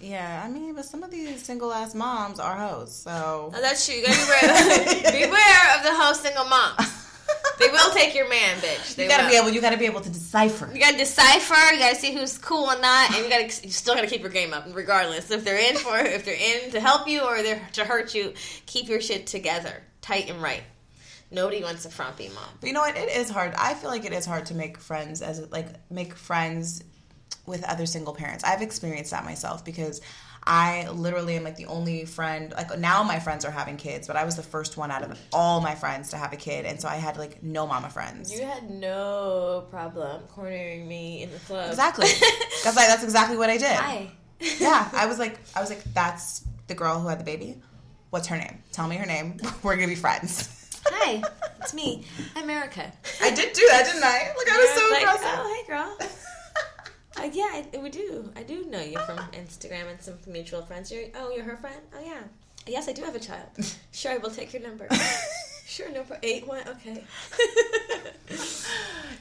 Yeah, 0.00 0.42
I 0.44 0.50
mean, 0.50 0.74
but 0.74 0.84
some 0.84 1.04
of 1.04 1.10
these 1.12 1.44
single 1.44 1.72
ass 1.72 1.94
moms 1.94 2.40
are 2.40 2.56
hoes, 2.56 2.92
so 2.92 3.52
Oh, 3.54 3.60
that's 3.60 3.86
true. 3.86 3.94
You 3.94 4.06
gotta 4.06 4.20
beware, 4.24 5.12
beware 5.12 5.76
of 5.76 5.84
the 5.84 5.92
whole 5.94 6.14
single 6.14 6.44
moms. 6.44 7.01
They 7.66 7.72
will 7.72 7.90
take 7.92 8.14
your 8.14 8.28
man, 8.28 8.56
bitch. 8.58 8.96
They 8.96 9.04
you 9.04 9.08
gotta 9.08 9.24
will. 9.24 9.30
be 9.30 9.36
able. 9.36 9.50
You 9.50 9.60
gotta 9.60 9.76
be 9.76 9.86
able 9.86 10.00
to 10.00 10.10
decipher. 10.10 10.70
You 10.72 10.80
gotta 10.80 10.98
decipher. 10.98 11.72
You 11.72 11.78
gotta 11.78 11.96
see 11.96 12.12
who's 12.12 12.38
cool 12.38 12.70
and 12.70 12.82
not, 12.82 13.10
and 13.10 13.24
you 13.24 13.30
gotta 13.30 13.44
you 13.44 13.70
still 13.70 13.94
gotta 13.94 14.06
keep 14.06 14.20
your 14.20 14.30
game 14.30 14.52
up, 14.52 14.66
regardless 14.72 15.30
if 15.30 15.44
they're 15.44 15.70
in 15.70 15.76
for 15.76 15.98
if 15.98 16.24
they're 16.24 16.34
in 16.34 16.70
to 16.72 16.80
help 16.80 17.08
you 17.08 17.22
or 17.22 17.42
they're 17.42 17.62
to 17.74 17.84
hurt 17.84 18.14
you. 18.14 18.34
Keep 18.66 18.88
your 18.88 19.00
shit 19.00 19.26
together, 19.26 19.82
tight 20.00 20.28
and 20.28 20.42
right. 20.42 20.62
Nobody 21.30 21.62
wants 21.62 21.86
a 21.86 21.90
frumpy 21.90 22.28
mom. 22.28 22.44
But 22.60 22.66
you 22.66 22.74
know 22.74 22.80
what? 22.80 22.96
It 22.96 23.08
is 23.08 23.30
hard. 23.30 23.54
I 23.56 23.72
feel 23.74 23.88
like 23.88 24.04
it 24.04 24.12
is 24.12 24.26
hard 24.26 24.46
to 24.46 24.54
make 24.54 24.78
friends 24.78 25.22
as 25.22 25.50
like 25.50 25.68
make 25.90 26.14
friends 26.14 26.84
with 27.46 27.64
other 27.64 27.86
single 27.86 28.14
parents. 28.14 28.44
I've 28.44 28.62
experienced 28.62 29.10
that 29.12 29.24
myself 29.24 29.64
because 29.64 30.00
I 30.44 30.88
literally 30.90 31.36
am 31.36 31.44
like 31.44 31.56
the 31.56 31.66
only 31.66 32.04
friend. 32.04 32.52
Like 32.56 32.76
now, 32.78 33.02
my 33.02 33.20
friends 33.20 33.44
are 33.44 33.50
having 33.50 33.76
kids, 33.76 34.06
but 34.06 34.16
I 34.16 34.24
was 34.24 34.36
the 34.36 34.42
first 34.42 34.76
one 34.76 34.90
out 34.90 35.02
of 35.02 35.18
all 35.32 35.60
my 35.60 35.74
friends 35.74 36.10
to 36.10 36.16
have 36.16 36.32
a 36.32 36.36
kid, 36.36 36.64
and 36.66 36.80
so 36.80 36.88
I 36.88 36.96
had 36.96 37.16
like 37.16 37.42
no 37.42 37.66
mama 37.66 37.88
friends. 37.90 38.32
You 38.32 38.44
had 38.44 38.68
no 38.68 39.66
problem 39.70 40.22
cornering 40.28 40.88
me 40.88 41.22
in 41.22 41.30
the 41.30 41.38
club. 41.38 41.70
Exactly. 41.70 42.06
that's 42.64 42.76
like 42.76 42.88
that's 42.88 43.04
exactly 43.04 43.36
what 43.36 43.50
I 43.50 43.56
did. 43.56 43.76
Hi. 43.76 44.10
Yeah, 44.58 44.88
I 44.92 45.06
was 45.10 45.18
like, 45.18 45.38
I 45.54 45.60
was 45.60 45.70
like, 45.70 45.84
that's 45.94 46.44
the 46.66 46.74
girl 46.74 46.98
who 46.98 47.08
had 47.08 47.20
the 47.20 47.24
baby. 47.24 47.60
What's 48.10 48.26
her 48.26 48.36
name? 48.36 48.58
Tell 48.72 48.88
me 48.88 48.96
her 48.96 49.06
name. 49.06 49.38
We're 49.62 49.76
gonna 49.76 49.86
be 49.88 49.94
friends. 49.94 50.58
Hi. 50.86 51.22
It's 51.60 51.72
me, 51.72 52.04
America. 52.34 52.92
I 53.22 53.30
did 53.30 53.52
do 53.52 53.64
that, 53.70 53.84
didn't 53.86 54.02
I? 54.02 54.32
Look, 54.36 54.50
I 54.50 54.58
was 54.58 54.70
so 54.70 54.90
like, 54.90 55.02
aggressive. 55.02 55.40
oh, 55.40 55.64
hey, 55.64 55.72
girl. 55.72 56.08
Uh, 57.22 57.30
yeah, 57.32 57.62
I, 57.72 57.78
we 57.78 57.88
do. 57.90 58.30
I 58.36 58.42
do 58.42 58.64
know 58.66 58.80
you 58.80 58.98
from 59.00 59.18
Instagram 59.32 59.90
and 59.90 60.00
some 60.00 60.14
mutual 60.26 60.62
friends. 60.62 60.90
You're, 60.90 61.04
oh, 61.14 61.30
you're 61.30 61.44
her 61.44 61.56
friend? 61.56 61.76
Oh, 61.94 62.02
yeah. 62.04 62.20
Yes, 62.66 62.88
I 62.88 62.92
do 62.92 63.02
have 63.02 63.14
a 63.14 63.20
child. 63.20 63.46
Sure, 63.92 64.12
I 64.12 64.18
will 64.18 64.30
take 64.30 64.52
your 64.52 64.62
number. 64.62 64.88
Sure, 65.64 65.88
no 65.90 66.00
problem. 66.00 66.18
Eight 66.22 66.46
one. 66.46 66.62
Okay. 66.68 67.02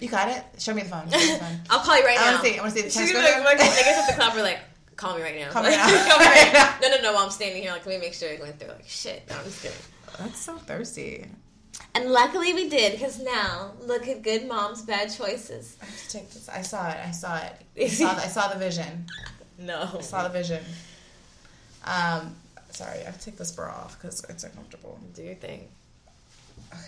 You 0.02 0.10
got 0.10 0.28
it. 0.28 0.44
Show 0.58 0.74
me 0.74 0.82
the 0.82 0.90
phone. 0.90 1.10
Show 1.10 1.18
me 1.18 1.34
the 1.34 1.40
phone. 1.40 1.60
I'll 1.70 1.80
call 1.80 1.98
you 1.98 2.04
right 2.04 2.18
I 2.20 2.24
now. 2.24 2.28
I 2.30 2.32
wanna 2.34 2.44
see- 2.44 2.58
I 2.58 2.62
wanna 2.62 2.72
see 2.72 2.82
the 2.82 2.90
text 2.90 3.14
like, 3.14 3.44
like, 3.46 3.62
I 3.62 3.82
guess 3.84 4.10
at 4.10 4.16
the 4.16 4.22
club, 4.22 4.34
we're 4.36 4.42
like, 4.42 4.60
call 4.98 5.16
me 5.16 5.22
right 5.22 5.40
now. 5.40 5.50
Call 5.50 5.64
me 5.64 5.70
now. 5.70 5.88
call 5.88 6.20
me 6.20 6.26
right 6.26 6.52
now. 6.52 6.76
No, 6.82 6.90
no, 6.98 7.02
no. 7.04 7.14
While 7.14 7.24
I'm 7.24 7.32
standing 7.32 7.62
here, 7.62 7.72
like, 7.72 7.86
let 7.86 7.96
me 7.96 8.06
make 8.06 8.14
sure 8.14 8.28
it 8.30 8.42
went 8.42 8.60
through. 8.60 8.70
Like, 8.70 8.84
shit. 8.90 9.24
No, 9.30 9.38
I'm 9.38 9.46
just 9.46 9.62
kidding. 9.62 9.78
That's 10.20 10.40
so 10.40 10.58
thirsty. 10.58 11.26
And 11.94 12.10
luckily 12.12 12.54
we 12.54 12.70
did, 12.70 12.94
because 12.94 13.20
now 13.20 13.72
look 13.82 14.08
at 14.08 14.22
good 14.22 14.48
moms' 14.48 14.82
bad 14.82 15.12
choices. 15.14 15.76
I 15.82 15.86
have 15.86 16.02
to 16.04 16.10
take 16.10 16.30
this. 16.32 16.48
I 16.48 16.62
saw 16.62 16.90
it. 16.90 16.98
I 17.06 17.12
saw 17.12 17.38
it. 17.38 17.54
I 17.80 17.88
saw 17.90 18.14
the, 18.14 18.22
I 18.22 18.28
saw 18.28 18.48
the 18.54 18.60
vision. 18.60 19.06
No. 19.58 19.90
I 19.98 20.02
saw 20.02 20.24
the 20.24 20.30
vision. 20.30 20.64
Um, 21.86 22.36
sorry. 22.70 23.00
I 23.00 23.04
have 23.04 23.20
to 23.20 23.26
take 23.26 23.38
this 23.38 23.52
bra 23.52 23.68
off 23.70 24.02
because 24.02 24.24
it's 24.30 24.44
uncomfortable. 24.44 25.00
Do 25.16 25.24
your 25.24 25.36
thing. 25.36 25.68
Okay. 26.72 26.80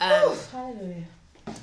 Um, 0.00 0.36
Hallelujah. 0.52 1.04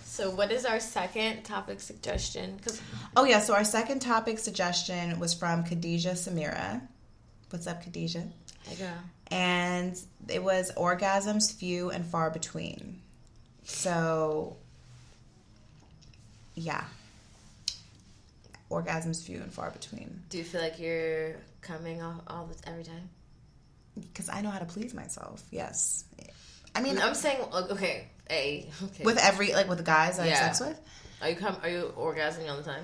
so, 0.03 0.31
what 0.31 0.51
is 0.51 0.65
our 0.65 0.79
second 0.79 1.43
topic 1.43 1.79
suggestion? 1.79 2.57
Because 2.57 2.81
Oh 3.15 3.25
yeah. 3.25 3.39
So 3.39 3.53
our 3.53 3.63
second 3.63 3.99
topic 3.99 4.39
suggestion 4.39 5.19
was 5.19 5.33
from 5.33 5.63
Khadijah 5.63 6.13
Samira. 6.13 6.81
What's 7.51 7.67
up, 7.67 7.83
Khadijah? 7.83 8.23
Hey 8.63 8.75
girl. 8.75 8.97
And 9.31 9.97
it 10.27 10.43
was 10.43 10.71
orgasms 10.75 11.53
few 11.53 11.89
and 11.89 12.05
far 12.05 12.29
between. 12.29 12.99
So, 13.63 14.57
yeah, 16.55 16.83
orgasms 18.69 19.23
few 19.23 19.37
and 19.37 19.51
far 19.51 19.71
between. 19.71 20.23
Do 20.29 20.37
you 20.37 20.43
feel 20.43 20.61
like 20.61 20.79
you're 20.79 21.35
coming 21.61 22.01
all, 22.01 22.21
all 22.27 22.45
the, 22.47 22.69
every 22.69 22.83
time? 22.83 23.09
Because 23.99 24.29
I 24.29 24.41
know 24.41 24.49
how 24.49 24.59
to 24.59 24.65
please 24.65 24.93
myself. 24.93 25.43
Yes, 25.51 26.05
I 26.75 26.81
mean, 26.81 26.97
I'm 26.97 27.15
saying 27.15 27.39
okay, 27.53 28.07
a 28.29 28.69
okay. 28.83 29.03
with 29.03 29.17
every 29.17 29.53
like 29.53 29.67
with 29.67 29.77
the 29.77 29.83
guys 29.83 30.19
I 30.19 30.27
Yeah. 30.27 30.35
have 30.35 30.55
sex 30.55 30.69
with, 30.69 30.79
are 31.21 31.29
you 31.29 31.35
come? 31.35 31.55
Are 31.61 31.69
you 31.69 31.93
orgasming 31.97 32.49
all 32.49 32.57
the 32.57 32.63
time? 32.63 32.83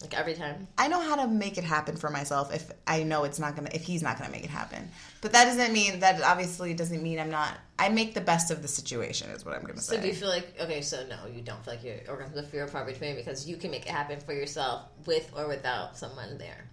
Like 0.00 0.12
every 0.18 0.34
time? 0.34 0.68
I 0.76 0.88
know 0.88 1.00
how 1.00 1.16
to 1.16 1.26
make 1.28 1.56
it 1.56 1.64
happen 1.64 1.96
for 1.96 2.10
myself. 2.10 2.52
If 2.54 2.70
I 2.86 3.04
know 3.04 3.24
it's 3.24 3.38
not 3.38 3.56
gonna, 3.56 3.70
if 3.72 3.84
he's 3.84 4.02
not 4.02 4.18
gonna 4.18 4.30
make 4.30 4.44
it 4.44 4.50
happen, 4.50 4.90
but 5.22 5.32
that 5.32 5.46
doesn't 5.46 5.72
mean 5.72 6.00
that 6.00 6.20
obviously 6.22 6.74
doesn't 6.74 7.02
mean 7.02 7.18
I'm 7.18 7.30
not. 7.30 7.56
I 7.78 7.88
make 7.88 8.12
the 8.12 8.20
best 8.20 8.50
of 8.50 8.60
the 8.60 8.68
situation. 8.68 9.30
Is 9.30 9.44
what 9.46 9.54
I'm 9.54 9.62
gonna 9.62 9.80
So 9.80 9.92
say. 9.92 9.96
So 9.96 10.02
do 10.02 10.08
you 10.08 10.14
feel 10.14 10.28
like 10.28 10.52
okay? 10.60 10.82
So 10.82 11.06
no, 11.06 11.16
you 11.34 11.40
don't 11.40 11.64
feel 11.64 11.74
like 11.74 11.84
you're 11.84 11.96
orgasming 12.00 12.34
the 12.34 12.42
fear 12.42 12.66
far 12.66 12.84
between 12.84 13.16
because 13.16 13.48
you 13.48 13.56
can 13.56 13.70
make 13.70 13.86
it 13.86 13.92
happen 13.92 14.20
for 14.20 14.34
yourself 14.34 14.82
with 15.06 15.30
or 15.36 15.48
without 15.48 15.96
someone 15.96 16.36
there. 16.38 16.64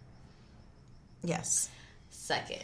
yes. 1.24 1.70
Second, 2.10 2.64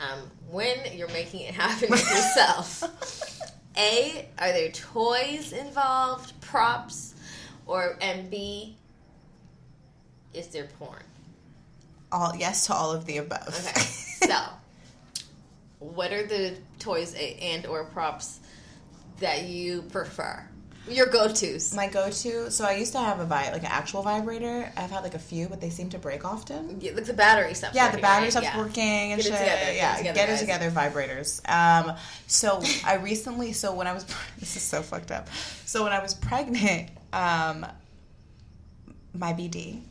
um, 0.00 0.18
when 0.50 0.76
you're 0.94 1.08
making 1.08 1.40
it 1.40 1.54
happen 1.54 1.90
with 1.90 2.00
yourself, 2.10 2.82
A, 3.76 4.28
are 4.38 4.52
there 4.52 4.70
toys 4.70 5.52
involved, 5.52 6.38
props, 6.40 7.14
or 7.66 7.96
and 8.00 8.28
B, 8.30 8.76
is 10.38 10.46
there 10.48 10.68
porn? 10.78 11.02
All 12.10 12.34
yes 12.36 12.66
to 12.66 12.74
all 12.74 12.92
of 12.92 13.04
the 13.04 13.18
above. 13.18 13.48
Okay, 13.48 13.80
so 14.26 14.36
what 15.80 16.12
are 16.12 16.26
the 16.26 16.54
toys 16.78 17.14
and 17.14 17.66
or 17.66 17.84
props 17.84 18.40
that 19.20 19.44
you 19.44 19.82
prefer? 19.82 20.44
Your 20.88 21.04
go-tos. 21.06 21.74
My 21.74 21.86
go-to. 21.86 22.50
So 22.50 22.64
I 22.64 22.76
used 22.76 22.92
to 22.92 22.98
have 22.98 23.20
a 23.20 23.26
vi- 23.26 23.52
like 23.52 23.60
an 23.60 23.68
actual 23.70 24.00
vibrator. 24.02 24.72
I've 24.74 24.90
had 24.90 25.02
like 25.02 25.14
a 25.14 25.18
few, 25.18 25.46
but 25.46 25.60
they 25.60 25.68
seem 25.68 25.90
to 25.90 25.98
break 25.98 26.24
often. 26.24 26.80
Yeah, 26.80 26.92
like 26.92 27.04
the 27.04 27.12
battery 27.12 27.52
stuff. 27.52 27.74
Yeah, 27.74 27.90
the 27.90 27.98
battery 27.98 28.24
right? 28.24 28.30
stuff's 28.30 28.46
Yeah. 28.46 28.56
working 28.56 29.12
and 29.12 29.20
Get 29.20 29.26
it 29.26 29.28
shit. 29.28 29.38
together, 29.38 29.60
get 29.60 29.68
it 29.68 29.76
yeah, 29.76 29.96
together, 29.96 30.14
get 30.14 30.28
it 30.30 30.38
together, 30.38 30.70
vibrators. 30.70 31.46
Um, 31.46 31.94
so 32.26 32.62
I 32.86 32.94
recently, 32.94 33.52
so 33.52 33.74
when 33.74 33.86
I 33.86 33.92
was, 33.92 34.04
this 34.38 34.56
is 34.56 34.62
so 34.62 34.80
fucked 34.80 35.10
up. 35.10 35.28
So 35.66 35.82
when 35.84 35.92
I 35.92 36.00
was 36.00 36.14
pregnant, 36.14 36.88
um, 37.12 37.66
my 39.12 39.34
BD, 39.34 39.82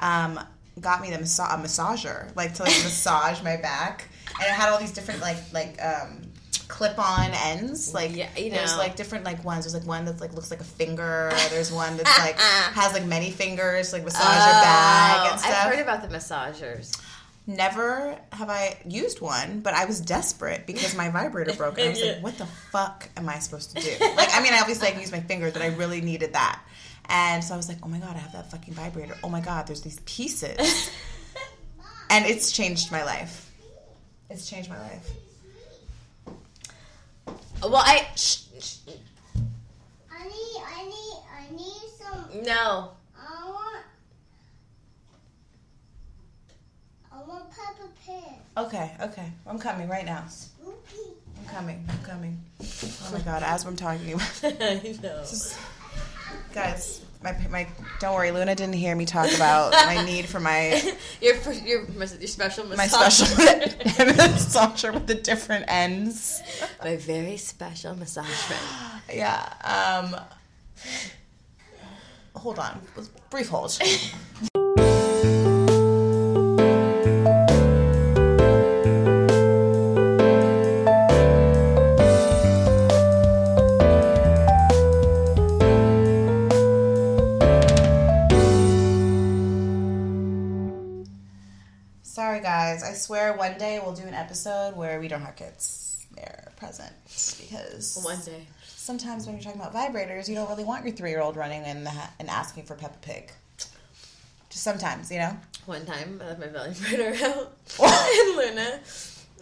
um, 0.00 0.40
got 0.80 1.00
me 1.02 1.10
the 1.10 1.18
massa- 1.18 1.42
a 1.50 1.56
massager, 1.58 2.34
like 2.36 2.54
to 2.54 2.62
like 2.64 2.72
massage 2.82 3.42
my 3.42 3.56
back, 3.56 4.08
and 4.40 4.44
it 4.46 4.52
had 4.52 4.68
all 4.70 4.78
these 4.78 4.92
different 4.92 5.20
like 5.20 5.36
like 5.52 5.78
um 5.82 6.22
clip-on 6.68 7.30
ends. 7.44 7.92
Like 7.94 8.16
Yeah, 8.16 8.28
you 8.36 8.50
there's 8.50 8.72
know. 8.72 8.78
like 8.78 8.96
different 8.96 9.24
like 9.24 9.44
ones. 9.44 9.64
There's 9.64 9.74
like 9.74 9.86
one 9.86 10.04
that's 10.04 10.20
like 10.20 10.32
looks 10.32 10.50
like 10.50 10.60
a 10.60 10.64
finger. 10.64 11.30
There's 11.50 11.70
one 11.70 11.96
that's 11.96 12.18
like 12.18 12.38
has 12.40 12.92
like 12.92 13.04
many 13.04 13.30
fingers, 13.30 13.92
like 13.92 14.02
massage 14.04 14.22
your 14.24 14.62
back 14.62 15.16
and 15.26 15.34
Oh, 15.34 15.36
stuff. 15.36 15.50
I've 15.66 15.72
heard 15.74 15.80
about 15.82 16.02
the 16.02 16.08
massagers. 16.16 17.00
Never 17.46 18.16
have 18.32 18.48
I 18.48 18.78
used 18.86 19.20
one, 19.20 19.60
but 19.60 19.74
I 19.74 19.84
was 19.84 20.00
desperate 20.00 20.66
because 20.66 20.96
my 20.96 21.10
vibrator 21.10 21.52
broke. 21.52 21.76
And 21.78 21.88
I 21.88 21.90
was 21.90 22.02
like, 22.02 22.16
what 22.22 22.38
the 22.38 22.46
fuck 22.46 23.10
am 23.18 23.28
I 23.28 23.38
supposed 23.38 23.76
to 23.76 23.82
do? 23.82 23.90
Like, 24.16 24.30
I 24.34 24.42
mean, 24.42 24.54
I 24.54 24.60
obviously 24.60 24.88
I 24.88 24.92
can 24.92 25.00
use 25.02 25.12
my 25.12 25.20
fingers, 25.20 25.52
but 25.52 25.60
I 25.60 25.66
really 25.66 26.00
needed 26.00 26.32
that. 26.32 26.58
And 27.08 27.44
so 27.44 27.54
I 27.54 27.56
was 27.56 27.68
like, 27.68 27.78
oh 27.82 27.88
my 27.88 27.98
God, 27.98 28.16
I 28.16 28.18
have 28.18 28.32
that 28.32 28.50
fucking 28.50 28.74
vibrator. 28.74 29.16
Oh 29.22 29.28
my 29.28 29.40
God, 29.40 29.66
there's 29.66 29.82
these 29.82 30.00
pieces. 30.00 30.90
and 32.10 32.24
it's 32.26 32.52
changed 32.52 32.90
my 32.90 33.04
life. 33.04 33.50
It's 34.30 34.48
changed 34.48 34.70
my 34.70 34.78
life. 34.80 35.10
Well, 37.62 37.76
I 37.76 38.06
shh, 38.16 38.42
shh, 38.60 38.76
I 40.10 40.24
need, 40.24 40.62
I 40.66 40.84
need, 40.84 41.22
I 41.32 41.56
need 41.56 41.82
some. 41.98 42.42
no. 42.44 42.90
I 43.16 43.50
want. 43.50 43.84
I 47.12 47.22
want 47.22 47.44
Peppa 47.50 47.88
Pig. 48.04 48.34
Okay, 48.56 48.92
okay. 49.00 49.32
I'm 49.46 49.58
coming 49.58 49.88
right 49.88 50.04
now. 50.04 50.24
Spooky. 50.28 51.14
I'm 51.38 51.54
coming. 51.54 51.84
I'm 51.88 52.02
coming. 52.02 52.40
Oh 52.60 53.10
my 53.12 53.20
god, 53.20 53.42
as 53.42 53.64
I'm 53.64 53.76
talking 53.76 54.12
about 54.12 54.40
I 54.44 54.94
know. 55.02 55.24
Guys, 56.52 57.00
my 57.22 57.32
my 57.50 57.66
don't 58.00 58.14
worry, 58.14 58.30
Luna 58.30 58.54
didn't 58.54 58.74
hear 58.74 58.94
me 58.94 59.04
talk 59.06 59.32
about 59.34 59.72
my 59.72 60.04
need 60.10 60.26
for 60.26 60.40
my 60.40 60.80
Your 61.20 61.36
your 61.64 61.86
your 61.86 62.26
special 62.26 62.66
my 62.66 62.86
special 62.86 63.26
massager 63.36 64.92
with 64.92 65.06
the 65.06 65.14
different 65.14 65.64
ends. 65.68 66.42
my 66.82 66.96
very 66.96 67.36
special 67.36 67.94
massage 67.96 68.26
friend. 68.28 68.62
Yeah. 69.12 69.52
Um 69.62 70.16
hold 72.34 72.58
on. 72.58 72.80
Brief 73.30 73.48
hold. 73.48 73.78
episode 94.24 94.74
where 94.76 94.98
we 95.00 95.08
don't 95.08 95.20
have 95.20 95.36
kids 95.36 96.06
there 96.16 96.52
present 96.56 96.92
because 97.40 98.00
One 98.02 98.18
day. 98.24 98.46
sometimes 98.64 99.26
when 99.26 99.34
you're 99.34 99.42
talking 99.44 99.60
about 99.60 99.74
vibrators, 99.74 100.28
you 100.28 100.34
don't 100.34 100.48
really 100.48 100.64
want 100.64 100.84
your 100.84 100.94
three 100.94 101.10
year 101.10 101.20
old 101.20 101.36
running 101.36 101.64
in 101.64 101.84
the 101.84 101.90
ha- 101.90 102.10
and 102.18 102.30
asking 102.30 102.64
for 102.64 102.74
Peppa 102.74 102.98
Pig. 103.02 103.30
Just 104.50 104.62
sometimes, 104.64 105.10
you 105.10 105.18
know. 105.18 105.36
One 105.66 105.84
time, 105.84 106.20
I 106.22 106.28
left 106.28 106.40
my 106.40 106.46
belly 106.46 106.70
vibrator 106.72 107.24
out, 107.26 107.56
and 107.82 108.36
Luna 108.36 108.80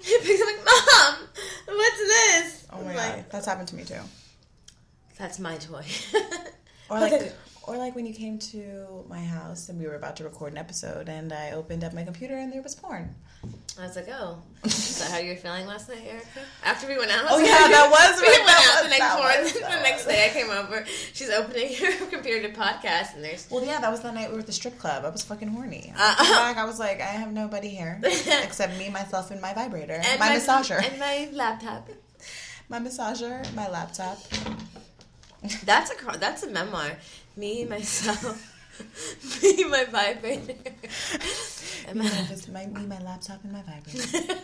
he 0.00 0.18
picks 0.18 0.40
up 0.40 0.46
like, 0.48 0.64
"Mom, 0.64 1.28
what's 1.76 1.98
this?" 1.98 2.66
Oh 2.72 2.76
my 2.76 2.90
I'm 2.90 2.96
god, 2.96 2.96
like, 3.16 3.30
that's 3.30 3.46
happened 3.46 3.68
to 3.68 3.76
me 3.76 3.84
too. 3.84 4.00
That's 5.18 5.38
my 5.38 5.56
toy. 5.56 5.84
Or 6.90 7.00
like, 7.00 7.32
or 7.64 7.76
like 7.76 7.94
when 7.94 8.06
you 8.06 8.14
came 8.14 8.38
to 8.38 9.04
my 9.08 9.20
house 9.20 9.68
and 9.68 9.78
we 9.78 9.86
were 9.86 9.94
about 9.94 10.16
to 10.16 10.24
record 10.24 10.52
an 10.52 10.58
episode, 10.58 11.08
and 11.08 11.32
I 11.32 11.52
opened 11.52 11.84
up 11.84 11.92
my 11.92 12.04
computer 12.04 12.36
and 12.36 12.52
there 12.52 12.62
was 12.62 12.74
porn. 12.74 13.14
I 13.78 13.86
was 13.86 13.96
like, 13.96 14.08
"Oh, 14.08 14.38
is 14.64 14.98
that 14.98 15.10
how 15.10 15.18
you 15.18 15.30
were 15.30 15.36
feeling 15.36 15.66
last 15.66 15.88
night, 15.88 16.02
Erica?" 16.06 16.26
After 16.64 16.86
we 16.86 16.96
went 16.96 17.10
out. 17.10 17.24
Oh, 17.28 17.38
yeah, 17.38 17.66
that 17.68 17.88
was 17.90 18.20
we 18.20 18.28
went 18.28 18.46
that 18.46 18.76
out 18.76 18.82
the 18.84 18.90
next 18.90 19.16
morning. 19.16 19.76
the 19.76 19.82
next 19.82 20.04
day, 20.04 20.26
I 20.26 20.28
came 20.32 20.50
over. 20.50 20.84
She's 21.12 21.30
opening 21.30 21.74
her 21.80 22.06
computer 22.06 22.48
to 22.48 22.54
podcast, 22.54 23.14
and 23.14 23.24
there's 23.24 23.48
Well, 23.50 23.64
yeah, 23.64 23.80
that 23.80 23.90
was 23.90 24.00
the 24.00 24.12
night 24.12 24.28
we 24.28 24.34
were 24.34 24.40
at 24.40 24.46
the 24.46 24.52
strip 24.52 24.78
club. 24.78 25.04
I 25.04 25.08
was 25.08 25.24
fucking 25.24 25.48
horny. 25.48 25.92
Uh, 25.96 26.14
I, 26.18 26.24
came 26.24 26.34
back, 26.34 26.56
I 26.58 26.64
was 26.64 26.78
like, 26.78 27.00
I 27.00 27.04
have 27.04 27.32
nobody 27.32 27.70
here 27.70 27.98
except 28.04 28.78
me, 28.78 28.90
myself, 28.90 29.30
and 29.30 29.40
my 29.40 29.54
vibrator, 29.54 29.94
and 29.94 30.20
my, 30.20 30.28
massager, 30.28 30.78
and 30.84 31.00
my 31.00 31.28
laptop. 31.32 31.88
my 32.68 32.78
massager, 32.78 33.52
my 33.54 33.68
laptop. 33.70 34.18
That's 35.64 35.90
a 35.90 36.18
that's 36.18 36.44
a 36.44 36.50
memoir. 36.50 36.92
Me 37.36 37.64
myself, 37.64 39.42
me 39.42 39.64
my 39.64 39.84
vibrator, 39.84 40.54
and 41.88 41.98
my 41.98 42.10
my, 42.50 42.66
me, 42.66 42.86
my 42.86 42.98
laptop, 43.00 43.42
and 43.42 43.52
my 43.52 43.62
vibrator. 43.62 44.38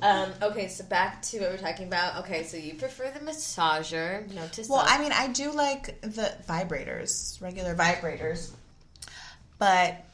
um, 0.02 0.30
okay, 0.42 0.68
so 0.68 0.84
back 0.84 1.22
to 1.22 1.40
what 1.40 1.50
we're 1.50 1.56
talking 1.56 1.88
about. 1.88 2.24
Okay, 2.24 2.44
so 2.44 2.56
you 2.56 2.74
prefer 2.74 3.10
the 3.10 3.18
massager, 3.20 4.32
no 4.32 4.46
to 4.48 4.64
Well. 4.68 4.84
I 4.86 4.98
mean, 4.98 5.12
I 5.12 5.28
do 5.28 5.50
like 5.50 6.00
the 6.02 6.36
vibrators, 6.48 7.40
regular 7.42 7.74
vibrators, 7.74 8.52
but 9.58 10.04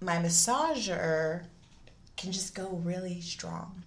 my 0.00 0.16
massager 0.16 1.44
can 2.16 2.32
just 2.32 2.54
go 2.54 2.68
really 2.82 3.20
strong. 3.20 3.82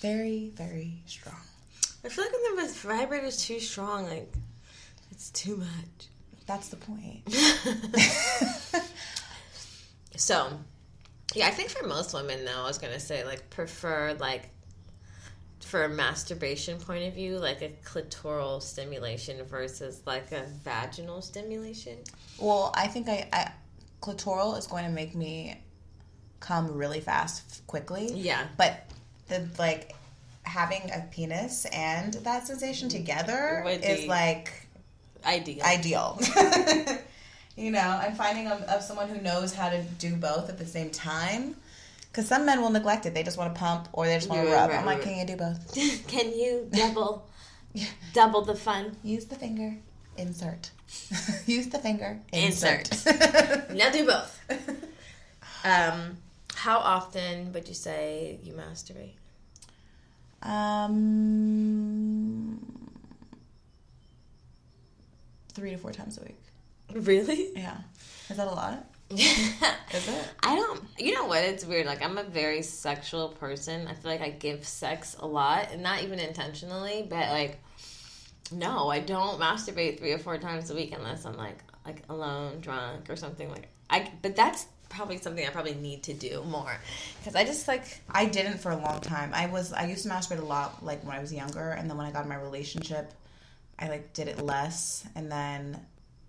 Very, 0.00 0.52
very 0.54 1.02
strong. 1.06 1.40
I 2.04 2.08
feel 2.10 2.24
like 2.24 2.32
when 2.32 2.66
the 2.66 2.72
vibrator's 2.72 3.44
too 3.44 3.60
strong, 3.60 4.04
like 4.04 4.32
it's 5.16 5.30
too 5.30 5.56
much. 5.56 6.08
That's 6.46 6.68
the 6.68 6.76
point. 6.76 7.22
So, 10.16 10.50
yeah, 11.34 11.46
I 11.46 11.50
think 11.50 11.68
for 11.68 11.86
most 11.86 12.14
women, 12.14 12.44
though, 12.44 12.62
I 12.62 12.66
was 12.66 12.78
gonna 12.78 13.00
say 13.00 13.24
like 13.24 13.48
prefer 13.50 14.16
like 14.18 14.48
for 15.60 15.84
a 15.84 15.88
masturbation 15.88 16.78
point 16.78 17.06
of 17.06 17.14
view, 17.14 17.38
like 17.38 17.60
a 17.62 17.70
clitoral 17.84 18.62
stimulation 18.62 19.44
versus 19.44 20.00
like 20.06 20.32
a 20.32 20.44
vaginal 20.64 21.20
stimulation. 21.20 21.98
Well, 22.38 22.72
I 22.74 22.86
think 22.86 23.08
I, 23.08 23.28
I 23.32 23.52
clitoral 24.00 24.56
is 24.56 24.66
going 24.66 24.84
to 24.84 24.90
make 24.90 25.14
me 25.14 25.60
come 26.38 26.72
really 26.72 27.00
fast, 27.00 27.66
quickly. 27.66 28.12
Yeah. 28.12 28.46
But 28.56 28.88
the 29.26 29.48
like 29.58 29.94
having 30.44 30.82
a 30.92 31.04
penis 31.10 31.66
and 31.72 32.14
that 32.14 32.46
sensation 32.46 32.88
together 32.88 33.62
Would 33.64 33.84
is 33.84 34.02
be- 34.02 34.08
like 34.08 34.65
Ideal. 35.26 35.64
ideal. 35.64 36.18
you 37.56 37.70
know, 37.70 38.00
and 38.04 38.16
finding 38.16 38.46
a, 38.46 38.54
of 38.68 38.82
someone 38.82 39.08
who 39.08 39.20
knows 39.20 39.52
how 39.54 39.68
to 39.70 39.82
do 39.98 40.14
both 40.16 40.48
at 40.48 40.58
the 40.58 40.66
same 40.66 40.90
time. 40.90 41.56
Because 42.10 42.28
some 42.28 42.46
men 42.46 42.60
will 42.62 42.70
neglect 42.70 43.04
it; 43.06 43.12
they 43.14 43.22
just 43.22 43.36
want 43.36 43.54
to 43.54 43.58
pump 43.60 43.88
or 43.92 44.06
they 44.06 44.14
just 44.16 44.28
want 44.30 44.42
to 44.42 44.46
Right, 44.48 44.54
rub. 44.54 44.70
right, 44.70 44.78
I'm 44.78 44.86
like, 44.86 44.98
right. 44.98 45.04
can 45.08 45.18
you 45.18 45.26
do 45.26 45.36
both? 45.36 45.74
Can 46.08 46.32
you 46.32 46.68
double 46.72 47.28
double 48.14 48.42
the 48.42 48.54
fun? 48.54 48.96
Use 49.02 49.26
the 49.26 49.34
finger, 49.36 49.76
insert. 50.16 50.70
Use 51.46 51.66
the 51.68 51.78
finger, 51.78 52.18
Insert. 52.32 52.90
insert. 52.92 53.70
Now 53.74 53.90
do 53.90 54.06
both. 54.06 54.40
Um, 55.64 56.16
how 56.54 56.78
often 56.78 57.52
would 57.52 57.68
you 57.68 57.74
say 57.74 58.38
you 58.42 58.54
masturbate? 58.54 59.12
um, 60.42 61.95
three 65.56 65.70
to 65.72 65.78
four 65.78 65.90
times 65.90 66.18
a 66.18 66.22
week. 66.22 66.38
Really? 66.94 67.50
Yeah, 67.56 67.78
is 68.30 68.36
that 68.36 68.46
a 68.46 68.50
lot? 68.50 68.86
Is 69.10 70.08
it? 70.08 70.28
I 70.42 70.56
don't. 70.56 70.82
You 70.98 71.14
know 71.14 71.26
what? 71.26 71.44
It's 71.44 71.64
weird. 71.64 71.86
Like 71.86 72.02
I'm 72.02 72.18
a 72.18 72.24
very 72.24 72.62
sexual 72.62 73.28
person. 73.28 73.86
I 73.86 73.94
feel 73.94 74.10
like 74.10 74.20
I 74.20 74.30
give 74.30 74.66
sex 74.66 75.14
a 75.20 75.26
lot, 75.26 75.68
and 75.70 75.80
not 75.80 76.02
even 76.02 76.18
intentionally, 76.18 77.06
but 77.08 77.28
like, 77.30 77.60
no, 78.50 78.88
I 78.88 78.98
don't 78.98 79.40
masturbate 79.40 80.00
three 80.00 80.12
or 80.12 80.18
four 80.18 80.38
times 80.38 80.70
a 80.70 80.74
week 80.74 80.92
unless 80.92 81.24
I'm 81.24 81.36
like 81.36 81.58
like 81.84 82.02
alone, 82.08 82.58
drunk, 82.60 83.08
or 83.08 83.14
something 83.14 83.48
like. 83.48 83.68
I. 83.90 84.10
But 84.22 84.34
that's 84.34 84.66
probably 84.88 85.18
something 85.18 85.46
I 85.46 85.50
probably 85.50 85.74
need 85.74 86.02
to 86.04 86.12
do 86.12 86.42
more 86.42 86.76
because 87.20 87.36
I 87.36 87.44
just 87.44 87.68
like. 87.68 88.00
I 88.10 88.26
didn't 88.26 88.58
for 88.58 88.72
a 88.72 88.76
long 88.76 89.00
time. 89.00 89.30
I 89.32 89.46
was 89.46 89.72
I 89.72 89.86
used 89.86 90.02
to 90.02 90.08
masturbate 90.08 90.40
a 90.40 90.44
lot 90.44 90.84
like 90.84 91.04
when 91.04 91.14
I 91.14 91.20
was 91.20 91.32
younger, 91.32 91.70
and 91.70 91.88
then 91.88 91.96
when 91.96 92.06
I 92.06 92.10
got 92.10 92.24
in 92.24 92.28
my 92.28 92.40
relationship, 92.40 93.12
I 93.78 93.88
like 93.88 94.12
did 94.12 94.28
it 94.28 94.40
less, 94.42 95.06
and 95.14 95.30
then 95.30 95.80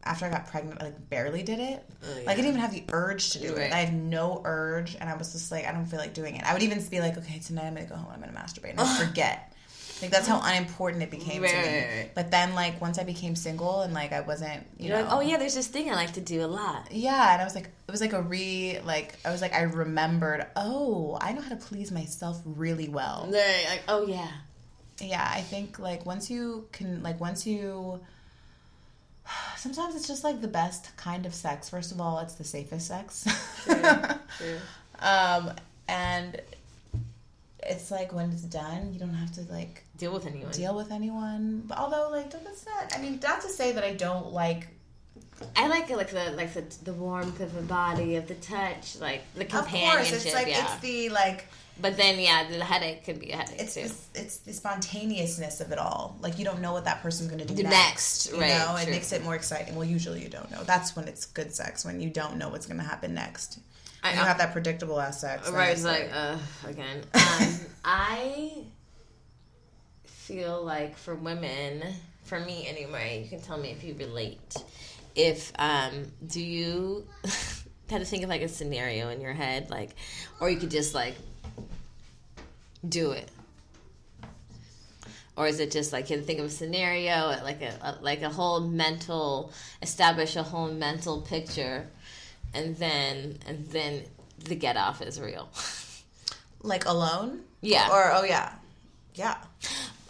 after 0.03 0.25
I 0.25 0.29
got 0.29 0.47
pregnant, 0.47 0.81
I 0.81 0.85
like 0.85 1.09
barely 1.09 1.43
did 1.43 1.59
it. 1.59 1.83
Oh, 2.03 2.13
like 2.15 2.27
I 2.29 2.33
didn't 2.35 2.47
even 2.49 2.59
have 2.61 2.71
the 2.73 2.83
urge 2.91 3.31
to 3.31 3.39
do 3.39 3.53
Right. 3.55 3.67
it. 3.67 3.73
I 3.73 3.79
had 3.79 3.93
no 3.93 4.41
urge, 4.45 4.95
and 4.99 5.09
I 5.09 5.15
was 5.15 5.31
just 5.33 5.51
like, 5.51 5.65
I 5.65 5.71
don't 5.71 5.85
feel 5.85 5.99
like 5.99 6.13
doing 6.13 6.35
it. 6.35 6.43
I 6.43 6.53
would 6.53 6.63
even 6.63 6.81
be 6.89 6.99
like, 6.99 7.17
okay, 7.17 7.39
tonight 7.39 7.65
I'm 7.67 7.73
gonna 7.75 7.87
go 7.87 7.95
home. 7.95 8.11
I'm 8.13 8.19
gonna 8.19 8.31
masturbate, 8.33 8.71
and 8.71 8.79
I 8.81 8.97
forget. 9.05 9.53
Like 9.99 10.11
that's 10.11 10.27
how 10.27 10.39
unimportant 10.43 11.01
it 11.01 11.09
became 11.09 11.41
to 11.41 11.47
me. 11.47 11.47
right, 11.47 11.87
right. 11.97 12.11
But 12.13 12.29
then 12.29 12.53
like 12.53 12.79
once 12.79 12.99
I 12.99 13.03
became 13.03 13.35
single 13.35 13.81
and 13.81 13.95
like 13.95 14.11
I 14.13 14.21
wasn't, 14.21 14.63
you 14.77 14.89
You're 14.89 14.97
know, 14.97 15.03
like, 15.05 15.11
oh 15.11 15.21
yeah, 15.21 15.37
there's 15.37 15.55
this 15.55 15.65
thing 15.65 15.89
I 15.89 15.95
like 15.95 16.13
to 16.13 16.21
do 16.21 16.45
a 16.45 16.45
lot. 16.45 16.91
yeah, 16.91 17.33
and 17.33 17.41
I 17.41 17.43
was 17.43 17.55
like, 17.55 17.65
it 17.87 17.91
was 17.91 17.99
like 17.99 18.13
a 18.13 18.21
re, 18.21 18.79
like 18.85 19.15
I 19.25 19.31
was 19.31 19.41
like, 19.41 19.53
I 19.53 19.63
remembered, 19.63 20.45
oh, 20.55 21.17
I 21.19 21.31
know 21.33 21.41
how 21.41 21.49
to 21.49 21.55
please 21.55 21.91
myself 21.91 22.39
really 22.45 22.89
well. 22.89 23.27
Right, 23.31 23.65
like, 23.69 23.81
oh 23.87 24.05
yeah. 24.05 24.29
Yeah, 24.99 25.29
I 25.33 25.41
think 25.41 25.79
like 25.79 26.05
once 26.05 26.29
you 26.29 26.67
can, 26.71 27.03
like 27.03 27.19
once 27.19 27.45
you, 27.45 27.99
sometimes 29.57 29.95
it's 29.95 30.07
just 30.07 30.23
like 30.23 30.41
the 30.41 30.47
best 30.47 30.95
kind 30.97 31.25
of 31.25 31.33
sex. 31.35 31.69
First 31.69 31.91
of 31.91 32.01
all, 32.01 32.19
it's 32.19 32.33
the 32.35 32.43
safest 32.43 32.87
sex. 32.87 33.27
True. 34.37 34.57
um, 34.99 35.51
and 35.87 36.41
it's 37.63 37.91
like 37.91 38.13
when 38.13 38.31
it's 38.31 38.41
done, 38.43 38.93
you 38.93 38.99
don't 38.99 39.13
have 39.13 39.31
to 39.33 39.41
like 39.53 39.83
Deal 39.97 40.13
with 40.13 40.25
anyone. 40.27 40.51
deal 40.51 40.75
with 40.75 40.91
anyone. 40.91 41.63
But 41.65 41.77
although 41.79 42.09
like 42.11 42.29
that's 42.31 42.65
not, 42.65 42.95
I 42.95 43.01
mean, 43.01 43.19
not 43.21 43.41
to 43.41 43.49
say 43.49 43.71
that 43.73 43.83
I 43.83 43.93
don't 43.93 44.31
like 44.31 44.67
I 45.55 45.67
like 45.67 45.89
it, 45.91 45.97
like 45.97 46.09
the 46.09 46.31
like 46.35 46.53
the 46.53 46.63
the 46.83 46.93
warmth 46.93 47.39
of 47.41 47.53
the 47.53 47.61
body, 47.61 48.15
of 48.15 48.27
the 48.27 48.35
touch, 48.35 48.97
like 48.99 49.21
the 49.35 49.41
Of 49.41 49.49
companionship. 49.49 50.09
course, 50.11 50.25
it's 50.25 50.33
like 50.35 50.47
yeah. 50.47 50.63
it's 50.63 50.77
the 50.81 51.09
like 51.09 51.47
but 51.81 51.97
then 51.97 52.19
yeah, 52.19 52.47
the 52.49 52.63
headache 52.63 53.03
could 53.03 53.19
be 53.19 53.31
a 53.31 53.37
headache 53.37 53.59
it's 53.59 53.75
too. 53.75 53.87
the, 53.87 54.21
it's 54.21 54.37
the 54.39 54.53
spontaneousness 54.53 55.61
of 55.61 55.71
it 55.71 55.77
all. 55.77 56.17
Like 56.21 56.39
you 56.39 56.45
don't 56.45 56.61
know 56.61 56.73
what 56.73 56.85
that 56.85 57.01
person's 57.01 57.29
going 57.29 57.45
to 57.45 57.53
do 57.53 57.63
next. 57.63 57.71
next, 57.71 58.31
you 58.31 58.41
right, 58.41 58.57
know, 58.57 58.75
it 58.77 58.89
makes 58.89 59.11
it 59.11 59.23
more 59.23 59.35
exciting. 59.35 59.75
Well, 59.75 59.85
usually 59.85 60.21
you 60.21 60.29
don't 60.29 60.49
know. 60.51 60.63
That's 60.63 60.95
when 60.95 61.07
it's 61.07 61.25
good 61.25 61.53
sex 61.53 61.85
when 61.85 61.99
you 61.99 62.09
don't 62.09 62.37
know 62.37 62.49
what's 62.49 62.65
going 62.65 62.79
to 62.79 62.85
happen 62.85 63.13
next. 63.13 63.59
I 64.03 64.11
you 64.11 64.17
have 64.17 64.37
that 64.37 64.53
predictable 64.53 64.99
ass 64.99 65.21
sex. 65.21 65.49
Right, 65.49 65.71
it's 65.71 65.83
like, 65.83 66.09
uh, 66.13 66.37
again. 66.65 67.01
Um, 67.13 67.47
I 67.85 68.51
feel 70.05 70.63
like 70.63 70.97
for 70.97 71.15
women, 71.15 71.83
for 72.23 72.39
me 72.39 72.67
anyway, 72.67 73.21
you 73.23 73.29
can 73.29 73.41
tell 73.41 73.57
me 73.57 73.71
if 73.71 73.83
you 73.83 73.95
relate. 73.97 74.55
If, 75.15 75.51
um, 75.57 76.11
do 76.27 76.41
you 76.41 77.07
have 77.23 77.65
to 77.89 78.05
think 78.05 78.23
of 78.23 78.29
like 78.29 78.41
a 78.41 78.47
scenario 78.47 79.09
in 79.09 79.21
your 79.21 79.33
head, 79.33 79.69
like, 79.69 79.95
or 80.39 80.49
you 80.49 80.57
could 80.57 80.71
just 80.71 80.93
like 80.93 81.15
do 82.87 83.11
it? 83.11 83.29
Or 85.35 85.45
is 85.45 85.59
it 85.59 85.69
just 85.71 85.93
like 85.93 86.09
you 86.09 86.19
think 86.21 86.39
of 86.39 86.45
a 86.45 86.49
scenario, 86.49 87.27
like 87.43 87.61
a, 87.61 87.73
a 87.81 87.97
like 88.01 88.23
a 88.23 88.29
whole 88.29 88.59
mental, 88.59 89.51
establish 89.83 90.35
a 90.35 90.41
whole 90.43 90.71
mental 90.71 91.21
picture, 91.21 91.87
and 92.55 92.75
then 92.77 93.37
and 93.47 93.67
then 93.67 94.03
the 94.45 94.55
get 94.55 94.77
off 94.77 95.01
is 95.01 95.19
real. 95.21 95.47
like 96.63 96.85
alone. 96.85 97.41
Yeah. 97.61 97.87
Or 97.91 98.11
oh 98.13 98.23
yeah, 98.23 98.53
yeah. 99.13 99.37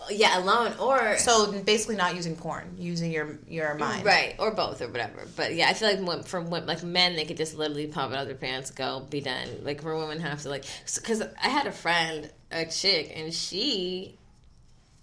Yeah, 0.10 0.40
alone 0.40 0.74
or 0.80 1.18
So 1.18 1.52
basically, 1.62 1.96
not 1.96 2.16
using 2.16 2.36
porn, 2.36 2.76
using 2.78 3.12
your 3.12 3.40
your 3.48 3.76
mind. 3.76 4.06
right 4.06 4.36
or 4.40 4.52
both 4.52 4.82
or 4.82 4.88
whatever. 4.88 5.28
But 5.36 5.56
yeah, 5.56 5.70
I 5.70 5.74
feel 5.74 5.90
like 5.90 6.06
when, 6.08 6.24
for 6.24 6.42
like 6.42 6.84
men, 6.84 7.16
they 7.16 7.26
could 7.26 7.38
just 7.38 7.56
literally 7.56 7.88
pop 7.88 8.12
out 8.12 8.26
their 8.28 8.36
pants, 8.36 8.72
go, 8.72 9.06
be 9.10 9.22
done. 9.22 9.48
Like 9.64 9.82
for 9.82 9.96
women, 9.98 10.20
have 10.20 10.42
to 10.44 10.50
like 10.50 10.66
because 10.96 11.22
I 11.22 11.48
had 11.50 11.68
a 11.68 11.72
friend, 11.72 12.30
a 12.52 12.66
chick, 12.66 13.12
and 13.16 13.34
she 13.34 14.18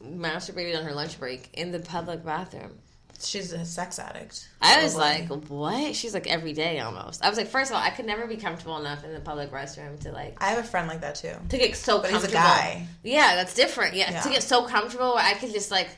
masturbated 0.02 0.78
on 0.78 0.84
her 0.84 0.92
lunch 0.92 1.18
break 1.18 1.50
in 1.54 1.72
the 1.72 1.80
public 1.80 2.24
bathroom. 2.24 2.78
She's 3.24 3.52
a 3.52 3.64
sex 3.64 3.98
addict. 3.98 4.48
I 4.60 4.82
was 4.82 4.94
like, 4.96 5.28
what? 5.28 5.94
She's 5.96 6.12
like 6.14 6.26
every 6.26 6.52
day 6.52 6.80
almost. 6.80 7.24
I 7.24 7.28
was 7.28 7.38
like, 7.38 7.48
first 7.48 7.70
of 7.70 7.76
all, 7.76 7.82
I 7.82 7.90
could 7.90 8.06
never 8.06 8.26
be 8.26 8.36
comfortable 8.36 8.76
enough 8.78 9.02
in 9.04 9.12
the 9.14 9.20
public 9.20 9.50
restroom 9.50 9.98
to 10.00 10.12
like 10.12 10.36
I 10.42 10.50
have 10.50 10.58
a 10.58 10.62
friend 10.66 10.86
like 10.88 11.00
that 11.02 11.14
too. 11.16 11.32
to 11.48 11.58
get 11.58 11.74
so 11.76 12.00
But 12.00 12.10
he's 12.10 12.18
a 12.24 12.28
comfortable. 12.28 12.42
guy. 12.42 12.86
Yeah, 13.02 13.34
that's 13.36 13.54
different. 13.54 13.94
Yeah, 13.94 14.10
Yeah. 14.10 14.20
to 14.20 14.28
get 14.28 14.42
so 14.42 14.64
comfortable 14.66 15.14
where 15.14 15.24
I 15.24 15.34
could 15.34 15.52
just 15.52 15.70
like 15.70 15.88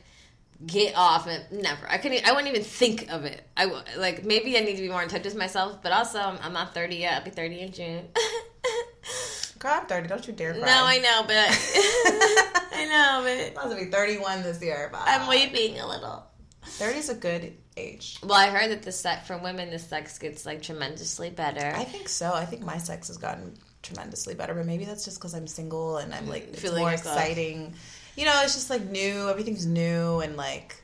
get 0.66 0.94
off 0.96 1.26
and 1.26 1.44
never. 1.62 1.86
I 1.90 1.98
couldn't. 1.98 2.26
I 2.26 2.32
wouldn't 2.32 2.48
even 2.48 2.64
think 2.64 3.10
of 3.12 3.24
it. 3.24 3.42
I 3.56 3.66
like 3.98 4.24
maybe 4.24 4.56
I 4.56 4.60
need 4.60 4.76
to 4.76 4.82
be 4.82 4.88
more 4.88 5.02
in 5.02 5.08
touch 5.08 5.24
with 5.24 5.36
myself, 5.36 5.82
but 5.82 5.92
also 5.92 6.18
I'm, 6.18 6.38
I'm 6.42 6.52
not 6.52 6.72
30 6.74 6.96
yet. 6.96 7.14
I'll 7.18 7.24
be 7.24 7.30
30 7.30 7.60
in 7.60 7.72
June. 7.72 8.04
Girl, 9.58 9.72
I'm 9.80 9.86
30. 9.86 10.08
Don't 10.08 10.26
you 10.26 10.32
dare 10.34 10.52
cry. 10.52 10.62
no, 10.66 10.84
I 10.84 10.98
know, 10.98 11.22
but 11.26 11.36
I 12.78 12.84
know, 12.86 13.20
but 13.22 13.30
I'm 13.62 13.68
supposed 13.70 13.78
to 13.78 13.84
be 13.86 13.90
31 13.90 14.42
this 14.42 14.62
year. 14.62 14.88
But 14.92 15.02
I'm 15.04 15.28
weeping 15.28 15.78
a 15.80 15.86
little. 15.88 16.24
30 16.66 16.98
is 16.98 17.08
a 17.08 17.14
good 17.14 17.54
age. 17.76 18.18
Well, 18.22 18.34
I 18.34 18.48
heard 18.48 18.70
that 18.70 18.82
the 18.82 18.92
sex 18.92 19.26
for 19.26 19.38
women, 19.38 19.70
the 19.70 19.78
sex 19.78 20.18
gets 20.18 20.44
like 20.46 20.62
tremendously 20.62 21.30
better. 21.30 21.72
I 21.74 21.84
think 21.84 22.08
so. 22.08 22.32
I 22.32 22.44
think 22.44 22.62
my 22.62 22.78
sex 22.78 23.08
has 23.08 23.16
gotten 23.16 23.54
tremendously 23.82 24.34
better, 24.34 24.54
but 24.54 24.66
maybe 24.66 24.84
that's 24.84 25.04
just 25.04 25.18
because 25.18 25.34
I'm 25.34 25.46
single 25.46 25.98
and 25.98 26.14
I'm 26.14 26.28
like 26.28 26.48
it's 26.48 26.60
Feeling 26.60 26.80
more 26.82 26.90
yourself. 26.92 27.16
exciting. 27.18 27.74
You 28.16 28.24
know, 28.24 28.40
it's 28.42 28.54
just 28.54 28.70
like 28.70 28.84
new. 28.86 29.28
Everything's 29.28 29.66
new 29.66 30.20
and 30.20 30.36
like 30.36 30.76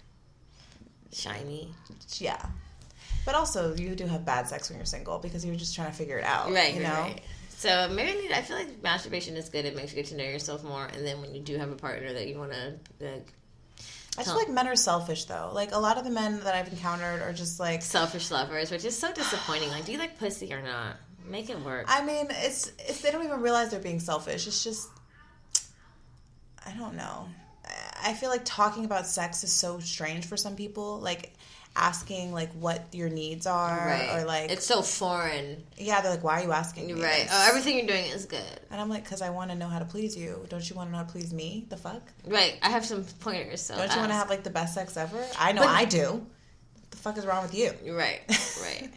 Shiny, 1.13 1.71
yeah. 2.19 2.45
But 3.25 3.35
also, 3.35 3.75
you 3.77 3.95
do 3.95 4.07
have 4.07 4.25
bad 4.25 4.49
sex 4.49 4.69
when 4.71 4.79
you're 4.79 4.87
single 4.87 5.19
because 5.19 5.45
you're 5.45 5.55
just 5.55 5.75
trying 5.75 5.91
to 5.91 5.97
figure 5.97 6.19
it 6.19 6.25
out. 6.25 6.51
right? 6.53 6.75
You 6.75 6.83
know. 6.83 6.89
right. 6.89 7.21
So 7.51 7.89
maybe 7.95 8.11
I, 8.11 8.15
need, 8.21 8.33
I 8.33 8.43
feel 8.43 8.57
like 8.57 8.83
masturbation 8.83 9.37
is 9.37 9.49
good. 9.49 9.65
It 9.65 9.77
makes 9.77 9.93
you 9.93 9.97
get 9.97 10.07
to 10.07 10.17
know 10.17 10.25
yourself 10.25 10.65
more, 10.65 10.85
and 10.87 11.07
then 11.07 11.21
when 11.21 11.35
you 11.35 11.41
do 11.41 11.59
have 11.59 11.71
a 11.71 11.77
partner 11.77 12.13
that 12.13 12.27
you 12.27 12.39
want 12.39 12.53
to 12.53 12.75
like, 13.01 13.33
I 14.19 14.25
feel 14.25 14.35
like 14.37 14.51
men 14.51 14.69
are 14.69 14.77
selfish 14.77 15.25
though. 15.25 15.51
Like 15.55 15.73
a 15.73 15.79
lot 15.79 15.97
of 15.97 16.05
the 16.05 16.11
men 16.11 16.41
that 16.41 16.55
I've 16.55 16.69
encountered 16.69 17.23
are 17.23 17.33
just 17.33 17.59
like 17.59 17.81
selfish 17.83 18.31
lovers, 18.31 18.71
which 18.71 18.85
is 18.85 18.99
so 18.99 19.13
disappointing. 19.13 19.71
Like, 19.71 19.85
do 19.87 19.93
you 19.93 19.99
like 19.99 20.19
pussy 20.19 20.53
or 20.53 20.61
not? 20.61 20.97
Make 21.27 21.49
it 21.51 21.59
work. 21.61 21.87
I 21.89 22.05
mean, 22.05 22.27
it's 22.31 22.73
it's 22.81 23.01
they 23.01 23.11
don't 23.11 23.25
even 23.25 23.41
realize 23.41 23.71
they're 23.71 23.81
being 23.81 24.01
selfish. 24.01 24.47
It's 24.47 24.63
just 24.63 24.89
I 26.67 26.73
don't 26.73 26.97
know. 26.97 27.29
I- 27.65 27.89
I 28.05 28.15
feel 28.15 28.31
like 28.31 28.43
talking 28.45 28.85
about 28.85 29.07
sex 29.07 29.45
is 29.45 29.53
so 29.53 29.79
strange 29.79 30.27
for 30.27 30.37
some 30.37 30.57
people. 30.57 30.99
Like 30.99 31.33
asking 31.75 32.33
like 32.33 32.53
what 32.53 32.85
your 32.93 33.09
needs 33.09 33.47
are 33.47 33.87
right. 33.87 34.11
or 34.21 34.25
like 34.27 34.51
it's 34.51 34.67
so 34.67 34.83
foreign. 34.83 35.63
yeah, 35.79 36.01
they're 36.03 36.11
like 36.11 36.23
why 36.23 36.41
are 36.41 36.45
you 36.45 36.53
asking 36.53 36.87
me? 36.87 36.93
Right. 36.95 37.23
this?" 37.23 37.31
Oh, 37.33 37.47
everything 37.49 37.79
you're 37.79 37.87
doing 37.87 38.05
is 38.07 38.27
good. 38.27 38.61
and 38.71 38.81
I'm 38.81 38.89
like 38.91 39.05
cuz 39.05 39.23
I 39.23 39.31
want 39.31 39.51
to 39.51 39.57
know 39.57 39.69
how 39.69 39.79
to 39.79 39.85
please 39.85 40.17
you. 40.17 40.45
Don't 40.49 40.69
you 40.69 40.77
want 40.77 40.89
to 40.89 40.93
know 40.93 40.99
how 40.99 41.05
to 41.05 41.11
please 41.13 41.33
me? 41.33 41.67
The 41.69 41.77
fuck? 41.77 42.03
Right. 42.27 42.59
I 42.63 42.71
have 42.71 42.85
some 42.85 43.05
pointers. 43.21 43.63
So 43.63 43.77
Don't 43.77 43.91
you 43.91 43.99
want 43.99 44.11
to 44.11 44.17
have 44.17 44.29
like 44.29 44.43
the 44.43 44.51
best 44.51 44.75
sex 44.75 44.97
ever? 44.97 45.25
I 45.39 45.53
know 45.53 45.63
But- 45.63 45.71
I 45.71 45.85
do. 45.87 46.07
What 46.11 46.91
the 46.91 46.97
fuck 46.99 47.17
is 47.19 47.27
wrong 47.27 47.43
with 47.43 47.55
you? 47.55 47.73
Right. 47.93 48.21
Right. 48.63 48.91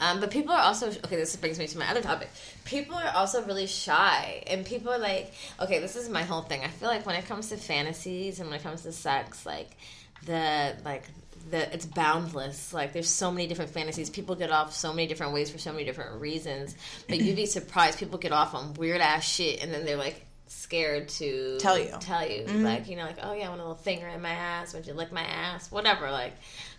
Um, 0.00 0.18
but 0.18 0.30
people 0.30 0.54
are 0.54 0.62
also 0.62 0.88
okay. 0.88 1.16
This 1.16 1.36
brings 1.36 1.58
me 1.58 1.66
to 1.66 1.78
my 1.78 1.86
other 1.90 2.00
topic. 2.00 2.30
People 2.64 2.96
are 2.96 3.12
also 3.14 3.44
really 3.44 3.66
shy, 3.66 4.42
and 4.46 4.64
people 4.64 4.90
are 4.90 4.98
like, 4.98 5.34
okay, 5.60 5.78
this 5.78 5.94
is 5.94 6.08
my 6.08 6.22
whole 6.22 6.40
thing. 6.40 6.62
I 6.64 6.68
feel 6.68 6.88
like 6.88 7.04
when 7.04 7.16
it 7.16 7.26
comes 7.26 7.50
to 7.50 7.58
fantasies 7.58 8.40
and 8.40 8.48
when 8.48 8.58
it 8.58 8.62
comes 8.62 8.82
to 8.82 8.92
sex, 8.92 9.44
like 9.44 9.76
the 10.24 10.74
like 10.86 11.04
the 11.50 11.72
it's 11.72 11.86
boundless. 11.86 12.72
Like 12.72 12.92
there's 12.92 13.08
so 13.08 13.30
many 13.30 13.46
different 13.46 13.70
fantasies. 13.70 14.10
People 14.10 14.34
get 14.34 14.50
off 14.50 14.74
so 14.74 14.92
many 14.92 15.06
different 15.06 15.32
ways 15.32 15.50
for 15.50 15.58
so 15.58 15.72
many 15.72 15.84
different 15.84 16.20
reasons. 16.20 16.74
But 17.08 17.20
you'd 17.20 17.36
be 17.36 17.46
surprised. 17.58 17.98
People 17.98 18.18
get 18.18 18.32
off 18.32 18.54
on 18.54 18.74
weird 18.74 19.00
ass 19.00 19.24
shit, 19.24 19.62
and 19.62 19.72
then 19.72 19.84
they're 19.84 19.96
like 19.96 20.26
scared 20.46 21.08
to 21.08 21.58
Tell 21.60 21.78
you. 21.78 21.94
tell 22.00 22.28
you 22.28 22.44
like 22.44 22.88
you 22.88 22.96
know 22.96 23.04
like 23.04 23.18
oh 23.22 23.32
yeah 23.32 23.46
I 23.46 23.48
want 23.50 23.60
a 23.60 23.64
little 23.64 23.76
finger 23.76 24.08
in 24.08 24.20
my 24.20 24.30
ass 24.32 24.74
would 24.74 24.84
you 24.84 24.94
lick 24.94 25.12
my 25.12 25.22
ass 25.22 25.70
whatever 25.70 26.10
like 26.10 26.32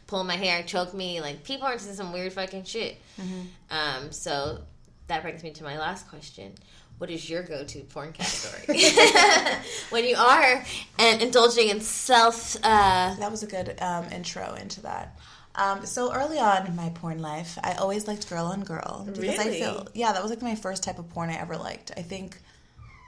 pull 0.08 0.26
my 0.26 0.36
hair 0.36 0.62
choke 0.64 0.94
me 0.94 1.22
like 1.22 1.46
people 1.46 1.68
are 1.68 1.72
into 1.74 1.86
some 1.86 2.12
weird 2.12 2.34
fucking 2.34 2.66
shit 2.66 2.98
um 3.70 4.12
so 4.12 4.60
that 5.08 5.22
brings 5.22 5.42
me 5.42 5.52
to 5.52 5.64
my 5.64 5.80
last 5.80 6.10
question 6.10 6.52
what 7.02 7.10
is 7.10 7.28
your 7.28 7.42
go-to 7.42 7.80
porn 7.94 8.14
category 8.14 8.78
when 9.90 10.06
you 10.06 10.16
are 10.16 10.64
and 11.00 11.22
indulging 11.24 11.70
in 11.70 11.82
self 11.82 12.56
uh 12.64 13.16
That 13.16 13.32
was 13.32 13.42
a 13.42 13.48
good 13.48 13.70
um, 13.82 14.06
intro 14.12 14.54
into 14.54 14.82
that. 14.82 15.18
Um, 15.56 15.86
so 15.86 16.14
early 16.14 16.38
on 16.40 16.66
in 16.68 16.76
my 16.78 16.90
porn 16.90 17.20
life, 17.22 17.58
I 17.64 17.74
always 17.74 18.08
liked 18.08 18.30
girl 18.30 18.46
on 18.46 18.64
girl 18.64 19.06
because 19.12 19.40
I 19.40 19.46
Really? 19.46 19.60
feel 19.62 19.88
yeah 19.96 20.12
that 20.14 20.22
was 20.22 20.30
like 20.32 20.44
my 20.44 20.56
first 20.56 20.84
type 20.84 21.00
of 21.00 21.10
porn 21.10 21.30
I 21.32 21.38
ever 21.42 21.58
liked. 21.58 21.92
I 21.98 22.04
think 22.04 22.38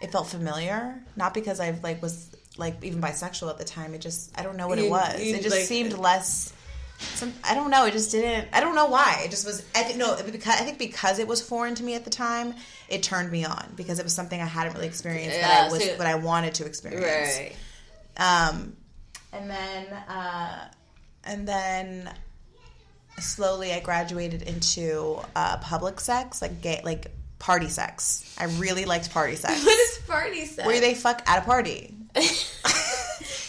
it 0.01 0.12
felt 0.12 0.27
familiar, 0.27 0.82
not 1.15 1.34
because 1.36 1.60
I 1.60 1.69
like 1.84 2.01
was 2.01 2.15
like 2.58 2.84
even 2.84 2.99
bisexual 2.99 3.49
at 3.49 3.58
the 3.60 3.63
time. 3.63 3.93
It 3.93 4.01
just 4.01 4.38
I 4.38 4.41
don't 4.43 4.58
know 4.58 4.67
what 4.67 4.79
it 4.79 4.89
was. 4.89 5.21
you, 5.23 5.36
It 5.36 5.43
just 5.43 5.56
like- 5.56 5.65
seemed 5.65 5.93
less. 5.97 6.51
Some, 6.99 7.34
I 7.43 7.53
don't 7.53 7.69
know. 7.69 7.86
It 7.86 7.91
just 7.91 8.12
didn't. 8.12 8.47
I 8.53 8.60
don't 8.62 8.75
know 8.75 8.86
why. 8.88 9.21
It 9.25 9.32
just 9.32 9.45
was. 9.45 9.65
I 9.75 9.84
think 9.84 9.97
no. 9.97 10.15
Because 10.25 10.60
I 10.60 10.63
think 10.63 10.77
because 10.77 11.19
it 11.19 11.27
was 11.27 11.41
foreign 11.41 11.75
to 11.75 11.84
me 11.84 11.95
at 11.95 12.06
the 12.06 12.10
time, 12.10 12.56
it 12.88 13.03
turned 13.03 13.32
me 13.32 13.43
on 13.45 13.73
because 13.75 13.99
it 13.99 14.03
was 14.03 14.13
something 14.13 14.39
I 14.41 14.45
hadn't 14.45 14.73
really 14.73 14.88
experienced 14.88 15.39
that 15.41 15.62
Yeah, 15.63 15.67
I 15.67 15.71
was, 15.71 15.84
so- 15.84 15.97
but 15.97 16.08
I 16.08 16.15
wanted 16.15 16.53
to 16.56 16.65
experience. 16.65 17.06
right 17.06 17.56
Um, 18.17 18.77
and 19.34 19.49
then, 19.49 19.88
uh, 20.08 20.67
and 21.25 21.47
then 21.47 22.10
slowly 23.19 23.73
I 23.73 23.79
graduated 23.79 24.43
into 24.43 25.19
uh, 25.36 25.58
public 25.58 25.99
sex, 25.99 26.41
like 26.41 26.62
gay, 26.62 26.82
like 26.86 27.08
party 27.39 27.67
sex. 27.67 28.34
I 28.39 28.45
really 28.45 28.86
liked 28.86 29.12
party 29.12 29.36
sex. 29.36 29.62
what 29.65 29.79
is 29.79 29.97
party 30.08 30.45
sex 30.45 30.65
Where 30.65 30.79
they 30.79 30.93
fuck 30.93 31.21
at 31.27 31.39
a 31.43 31.45
party. 31.45 31.95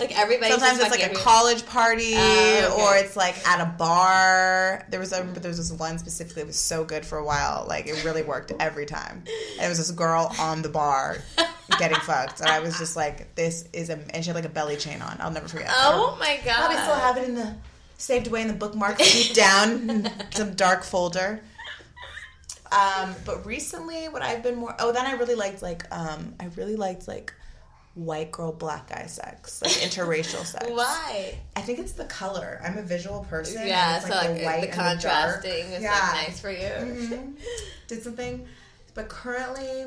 like 0.01 0.19
everybody 0.19 0.51
Sometimes 0.51 0.79
it's 0.81 0.91
like 0.91 1.11
a 1.11 1.15
college 1.15 1.65
party, 1.67 2.13
Oh, 2.17 2.71
okay. 2.73 2.83
or 2.83 2.97
it's 2.97 3.17
like 3.17 3.37
at 3.47 3.61
a 3.61 3.67
bar. 3.77 4.85
There 4.91 5.01
was 5.01 5.13
I 5.13 5.19
remember 5.19 5.41
there 5.41 5.51
was 5.51 5.59
this 5.59 5.79
one 5.79 5.99
specifically. 5.99 6.43
It 6.43 6.47
was 6.47 6.59
so 6.59 6.85
good 6.85 7.05
for 7.07 7.19
a 7.19 7.25
while. 7.25 7.65
Like 7.69 7.87
it 7.87 8.05
really 8.05 8.23
worked 8.23 8.53
every 8.61 8.87
time. 8.87 9.23
And 9.59 9.67
it 9.67 9.69
was 9.69 9.79
this 9.79 9.91
girl 9.91 10.35
on 10.41 10.63
the 10.63 10.69
bar 10.69 11.19
getting 11.79 11.99
fucked, 12.01 12.41
and 12.41 12.49
I 12.49 12.61
was 12.61 12.79
just 12.79 12.97
like, 12.97 13.35
"This 13.35 13.69
is 13.73 13.91
a." 13.91 13.99
And 14.15 14.25
she 14.25 14.29
had 14.29 14.35
like 14.37 14.45
a 14.45 14.49
belly 14.49 14.77
chain 14.77 15.01
on. 15.03 15.17
I'll 15.21 15.31
never 15.31 15.49
forget. 15.49 15.69
oh 15.71 16.17
my 16.19 16.39
god 16.45 16.57
Probably 16.57 16.77
still 16.79 16.95
have 16.95 17.17
it 17.17 17.29
in 17.29 17.35
the 17.35 17.55
saved 17.97 18.27
away 18.27 18.43
in 18.43 18.49
the 18.49 18.55
bookmark 18.55 18.99
deep 18.99 19.35
down 19.35 19.89
in 19.89 20.11
some 20.33 20.55
dark 20.55 20.83
folder. 20.83 21.41
Um, 22.73 23.15
but 23.25 23.47
recently, 23.47 24.09
what 24.09 24.23
I've 24.23 24.43
been 24.43 24.57
more 24.57 24.75
oh, 24.81 24.91
then 24.93 25.07
I 25.07 25.13
really 25.13 25.37
liked 25.37 25.63
like 25.63 25.85
um, 25.95 26.35
I 26.41 26.47
really 26.57 26.75
liked 26.77 27.07
like 27.07 27.33
white 27.95 28.33
girl 28.33 28.51
black 28.53 28.89
guy 28.91 29.07
sex, 29.07 29.63
like 29.63 29.71
interracial 29.73 30.45
sex. 30.45 30.67
why 30.69 31.39
I 31.55 31.61
think 31.61 31.79
it's 31.79 31.93
the 31.93 32.05
color. 32.07 32.61
I'm 32.65 32.77
a 32.79 32.83
visual 32.83 33.25
person. 33.31 33.67
yeah 33.67 33.97
it's 33.99 34.07
so 34.07 34.15
like 34.15 34.29
the, 34.35 34.47
and 34.47 34.73
dark. 34.73 34.73
contrasting 34.73 35.67
is 35.73 35.83
Yeah. 35.83 35.93
like 35.93 36.29
nice 36.29 36.41
for 36.41 36.51
you 36.51 36.59
Mhm. 36.59 37.35
Did 37.87 38.03
something, 38.03 38.47
but 38.95 39.09
currently, 39.09 39.87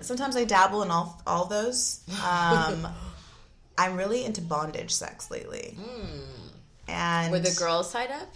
sometimes 0.00 0.36
I 0.36 0.44
dabble 0.44 0.82
in 0.82 0.90
all 0.90 1.20
all 1.26 1.46
those. 1.46 2.00
Um, 2.24 2.86
I'm 3.78 3.96
really 3.96 4.24
into 4.24 4.40
bondage 4.40 4.90
sex 4.92 5.30
lately, 5.30 5.76
and 6.88 7.32
were 7.32 7.40
the 7.40 7.54
girls 7.58 7.92
tied 7.92 8.10
up 8.10 8.28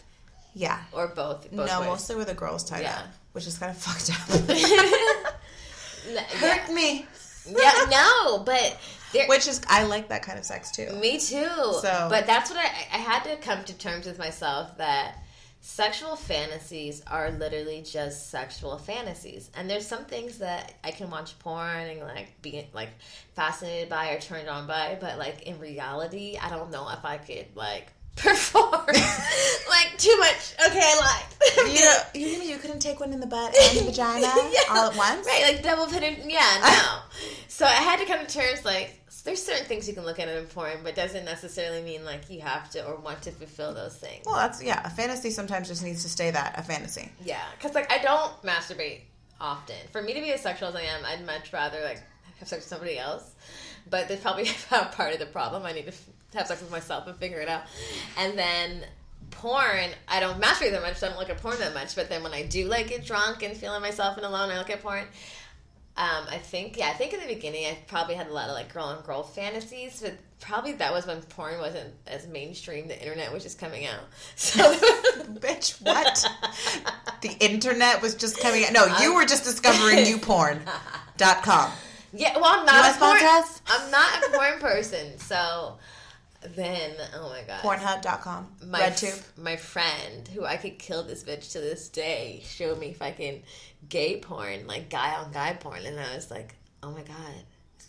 yeah, 0.54 0.80
or 0.92 1.06
both, 1.08 1.48
both 1.52 1.68
no, 1.68 1.80
ways? 1.80 1.88
mostly 1.88 2.16
with 2.16 2.26
the 2.26 2.34
girls 2.34 2.64
tied 2.64 2.82
Yeah. 2.82 2.96
up, 2.98 3.06
which 3.32 3.46
is 3.46 3.56
kind 3.58 3.70
of 3.70 3.76
fucked 3.82 4.10
up. 4.10 4.18
Hurt 6.34 6.68
yeah. 6.68 6.74
me, 6.74 7.06
yeah, 7.46 7.72
no, 7.90 8.38
but 8.44 8.78
which 9.28 9.48
is 9.48 9.60
I 9.68 9.84
like 9.84 10.08
that 10.08 10.22
kind 10.22 10.38
of 10.38 10.44
sex 10.44 10.70
too. 10.70 10.90
me 10.96 11.18
too. 11.18 11.46
So- 11.80 12.06
but 12.10 12.26
that's 12.26 12.50
what 12.50 12.58
I, 12.58 12.64
I 12.92 12.98
had 12.98 13.24
to 13.24 13.36
come 13.36 13.64
to 13.64 13.74
terms 13.74 14.06
with 14.06 14.18
myself 14.18 14.76
that 14.78 15.16
sexual 15.62 16.16
fantasies 16.16 17.02
are 17.06 17.30
literally 17.32 17.82
just 17.82 18.30
sexual 18.30 18.78
fantasies 18.78 19.50
and 19.54 19.68
there's 19.68 19.86
some 19.86 20.06
things 20.06 20.38
that 20.38 20.72
i 20.82 20.90
can 20.90 21.10
watch 21.10 21.38
porn 21.40 21.86
and 21.86 22.00
like 22.00 22.32
be 22.40 22.66
like 22.72 22.88
fascinated 23.34 23.90
by 23.90 24.08
or 24.12 24.18
turned 24.20 24.48
on 24.48 24.66
by 24.66 24.96
but 25.02 25.18
like 25.18 25.42
in 25.42 25.58
reality 25.60 26.38
i 26.40 26.48
don't 26.48 26.70
know 26.70 26.88
if 26.88 27.04
i 27.04 27.18
could 27.18 27.44
like 27.54 27.88
perform 28.16 28.86
like 28.86 29.98
too 29.98 30.16
much 30.18 30.54
okay 30.66 30.80
i 30.82 30.98
lied 30.98 31.68
You 31.74 31.80
know, 31.84 31.98
you 32.14 32.26
you 32.52 32.56
couldn't 32.56 32.80
take 32.80 32.98
one 32.98 33.12
in 33.12 33.20
the 33.20 33.26
butt 33.26 33.54
and 33.54 33.80
the 33.80 33.84
vagina 33.90 34.20
Yeah. 34.22 34.60
all 34.70 34.90
at 34.90 34.96
once? 34.96 35.26
right 35.26 35.42
like 35.52 35.62
double 35.62 35.86
penet 35.88 36.24
yeah 36.26 36.58
no 36.62 37.00
so 37.60 37.66
i 37.66 37.82
had 37.88 37.98
to 37.98 38.06
come 38.06 38.24
to 38.26 38.32
terms 38.32 38.64
like 38.64 39.00
there's 39.24 39.42
certain 39.42 39.66
things 39.66 39.86
you 39.86 39.94
can 39.94 40.04
look 40.04 40.18
at 40.18 40.28
in 40.28 40.46
porn 40.46 40.78
but 40.82 40.94
doesn't 40.94 41.24
necessarily 41.24 41.82
mean 41.82 42.04
like 42.04 42.30
you 42.30 42.40
have 42.40 42.70
to 42.70 42.84
or 42.86 42.96
want 42.96 43.20
to 43.22 43.30
fulfill 43.30 43.74
those 43.74 43.96
things 43.96 44.24
Well, 44.24 44.36
that's 44.36 44.62
yeah. 44.62 44.80
A 44.84 44.90
fantasy 44.90 45.30
sometimes 45.30 45.68
just 45.68 45.82
needs 45.82 46.02
to 46.04 46.08
stay 46.08 46.30
that 46.30 46.58
a 46.58 46.62
fantasy. 46.62 47.10
Yeah, 47.24 47.42
because 47.56 47.74
like 47.74 47.92
I 47.92 47.98
don't 47.98 48.32
masturbate 48.42 49.00
often. 49.40 49.76
For 49.92 50.02
me 50.02 50.14
to 50.14 50.20
be 50.20 50.32
as 50.32 50.40
sexual 50.42 50.68
as 50.68 50.76
I 50.76 50.82
am, 50.82 51.04
I'd 51.04 51.26
much 51.26 51.52
rather 51.52 51.80
like 51.82 52.02
have 52.38 52.48
sex 52.48 52.62
with 52.62 52.68
somebody 52.68 52.98
else. 52.98 53.34
But 53.88 54.08
that's 54.08 54.22
probably 54.22 54.44
part 54.70 55.12
of 55.12 55.18
the 55.18 55.26
problem. 55.26 55.64
I 55.64 55.72
need 55.72 55.82
to 55.82 55.88
f- 55.88 56.06
have 56.34 56.46
sex 56.46 56.60
with 56.60 56.70
myself 56.70 57.06
and 57.06 57.16
figure 57.16 57.40
it 57.40 57.48
out. 57.48 57.62
And 58.18 58.38
then 58.38 58.84
porn, 59.30 59.90
I 60.08 60.20
don't 60.20 60.40
masturbate 60.40 60.72
that 60.72 60.82
much. 60.82 60.96
So 60.96 61.06
I 61.06 61.10
don't 61.10 61.18
look 61.18 61.30
at 61.30 61.42
porn 61.42 61.58
that 61.58 61.74
much. 61.74 61.94
But 61.94 62.08
then 62.08 62.22
when 62.22 62.32
I 62.32 62.44
do 62.44 62.66
like 62.68 62.88
get 62.88 63.04
drunk 63.04 63.42
and 63.42 63.56
feeling 63.56 63.82
myself 63.82 64.16
and 64.16 64.24
alone, 64.24 64.50
I 64.50 64.58
look 64.58 64.70
at 64.70 64.82
porn. 64.82 65.04
Um, 66.00 66.24
I 66.30 66.38
think 66.38 66.78
yeah, 66.78 66.88
I 66.88 66.94
think 66.94 67.12
in 67.12 67.20
the 67.20 67.26
beginning 67.26 67.66
I 67.66 67.76
probably 67.86 68.14
had 68.14 68.28
a 68.28 68.32
lot 68.32 68.48
of 68.48 68.54
like 68.54 68.72
girl 68.72 68.86
on 68.86 69.02
girl 69.02 69.22
fantasies, 69.22 70.00
but 70.00 70.14
probably 70.40 70.72
that 70.72 70.94
was 70.94 71.06
when 71.06 71.20
porn 71.20 71.58
wasn't 71.58 71.92
as 72.06 72.26
mainstream. 72.26 72.88
The 72.88 72.98
internet 72.98 73.30
was 73.30 73.42
just 73.42 73.58
coming 73.58 73.84
out, 73.84 74.00
so 74.34 74.62
Bitch, 75.40 75.78
what? 75.82 76.26
the 77.20 77.36
internet 77.44 78.00
was 78.00 78.14
just 78.14 78.40
coming 78.40 78.64
out. 78.64 78.72
No, 78.72 78.86
you 78.98 79.14
were 79.14 79.26
just 79.26 79.44
discovering 79.44 79.98
newporn.com. 79.98 81.70
Yeah, 82.12 82.36
well, 82.38 82.46
I'm 82.46 82.66
not 82.66 82.86
You 82.86 82.90
a 82.90 82.98
porn. 82.98 83.20
I'm 83.68 83.90
not 83.92 84.26
a 84.26 84.30
porn 84.32 84.58
person, 84.58 85.16
so 85.18 85.78
then 86.54 86.92
oh 87.16 87.28
my 87.28 87.42
god, 87.46 87.60
Pornhub.com. 87.62 88.48
My 88.66 88.80
RedTube. 88.80 89.08
f- 89.18 89.32
my 89.38 89.56
friend, 89.56 90.26
who 90.28 90.44
I 90.44 90.56
could 90.56 90.78
kill 90.78 91.02
this 91.02 91.22
bitch 91.24 91.52
to 91.52 91.60
this 91.60 91.88
day, 91.88 92.42
showed 92.44 92.78
me 92.78 92.92
fucking 92.92 93.42
gay 93.88 94.20
porn, 94.20 94.66
like 94.66 94.88
guy 94.90 95.14
on 95.16 95.32
guy 95.32 95.52
porn, 95.54 95.84
and 95.84 95.98
I 96.00 96.14
was 96.14 96.30
like, 96.30 96.54
oh 96.82 96.90
my 96.90 97.02
god. 97.02 97.34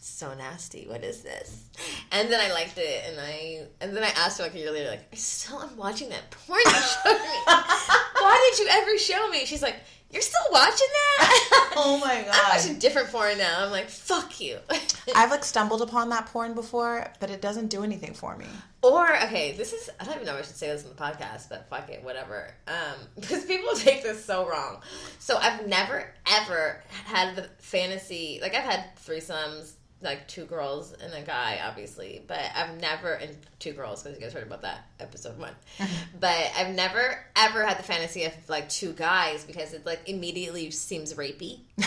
So 0.03 0.33
nasty. 0.33 0.85
What 0.87 1.03
is 1.03 1.21
this? 1.21 1.65
And 2.11 2.31
then 2.31 2.39
I 2.39 2.51
liked 2.53 2.77
it, 2.77 3.03
and 3.07 3.19
I 3.19 3.67
and 3.81 3.95
then 3.95 4.03
I 4.03 4.09
asked 4.17 4.39
her 4.39 4.43
like 4.45 4.55
a 4.55 4.59
year 4.59 4.71
later, 4.71 4.89
like, 4.89 5.07
I 5.13 5.15
still 5.15 5.61
am 5.61 5.77
watching 5.77 6.09
that 6.09 6.29
porn 6.31 6.59
you 6.65 6.71
showed 6.71 7.13
me. 7.13 7.37
Why 7.45 8.49
did 8.51 8.59
you 8.63 8.67
ever 8.71 8.97
show 8.97 9.29
me? 9.29 9.45
She's 9.45 9.61
like, 9.61 9.75
you're 10.11 10.21
still 10.21 10.41
watching 10.51 10.87
that? 11.19 11.47
Oh 11.83 11.97
my 11.99 12.15
god! 12.25 12.25
I'm 12.27 12.31
god. 12.33 12.49
watching 12.57 12.79
different 12.79 13.09
porn 13.11 13.37
now. 13.37 13.63
I'm 13.63 13.71
like, 13.71 13.89
fuck 13.89 14.39
you. 14.41 14.57
I've 15.15 15.31
like 15.31 15.43
stumbled 15.45 15.81
upon 15.81 16.09
that 16.09 16.25
porn 16.27 16.53
before, 16.53 17.07
but 17.21 17.29
it 17.29 17.41
doesn't 17.41 17.67
do 17.67 17.83
anything 17.83 18.13
for 18.13 18.35
me. 18.37 18.45
Or 18.81 19.15
okay, 19.23 19.53
this 19.53 19.71
is 19.73 19.89
I 19.99 20.03
don't 20.03 20.15
even 20.15 20.25
know 20.27 20.33
if 20.35 20.39
I 20.39 20.47
should 20.47 20.57
say 20.57 20.67
this 20.67 20.83
in 20.83 20.89
the 20.89 20.95
podcast, 20.95 21.47
but 21.49 21.67
fuck 21.69 21.89
it, 21.89 22.03
whatever. 22.03 22.53
Um, 22.67 23.07
because 23.19 23.45
people 23.45 23.73
take 23.73 24.03
this 24.03 24.23
so 24.23 24.47
wrong. 24.47 24.81
So 25.19 25.37
I've 25.37 25.65
never 25.67 26.05
ever 26.29 26.83
had 27.05 27.35
the 27.37 27.49
fantasy 27.59 28.39
like 28.41 28.53
I've 28.53 28.63
had 28.65 28.83
threesomes, 28.97 29.71
like 30.01 30.27
two 30.27 30.45
girls 30.45 30.93
and 30.93 31.13
a 31.13 31.21
guy, 31.21 31.59
obviously, 31.65 32.23
but 32.27 32.39
I've 32.55 32.79
never 32.79 33.13
and 33.13 33.35
two 33.59 33.73
girls 33.73 34.01
because 34.03 34.17
you 34.17 34.23
guys 34.23 34.33
heard 34.33 34.47
about 34.47 34.61
that 34.63 34.85
episode 34.99 35.37
one. 35.37 35.53
but 36.19 36.51
I've 36.57 36.73
never 36.73 37.23
ever 37.35 37.65
had 37.65 37.77
the 37.77 37.83
fantasy 37.83 38.23
of 38.25 38.33
like 38.49 38.67
two 38.69 38.93
guys 38.93 39.43
because 39.43 39.73
it 39.73 39.85
like 39.85 40.01
immediately 40.07 40.71
seems 40.71 41.13
rapey. 41.13 41.59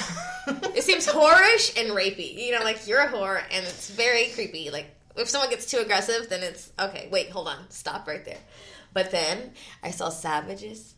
it 0.76 0.84
seems 0.84 1.06
whorish 1.06 1.78
and 1.80 1.90
rapey. 1.90 2.34
You 2.46 2.52
know, 2.58 2.64
like 2.64 2.86
you're 2.86 3.00
a 3.00 3.08
whore 3.08 3.42
and 3.50 3.64
it's 3.64 3.90
very 3.90 4.26
creepy. 4.28 4.70
Like 4.70 4.86
if 5.16 5.28
someone 5.28 5.50
gets 5.50 5.70
too 5.70 5.78
aggressive, 5.78 6.28
then 6.28 6.42
it's 6.42 6.72
okay. 6.78 7.08
Wait, 7.10 7.30
hold 7.30 7.48
on, 7.48 7.68
stop 7.70 8.06
right 8.06 8.24
there. 8.24 8.38
But 8.92 9.10
then 9.10 9.52
I 9.82 9.90
saw 9.90 10.08
Savages, 10.08 10.94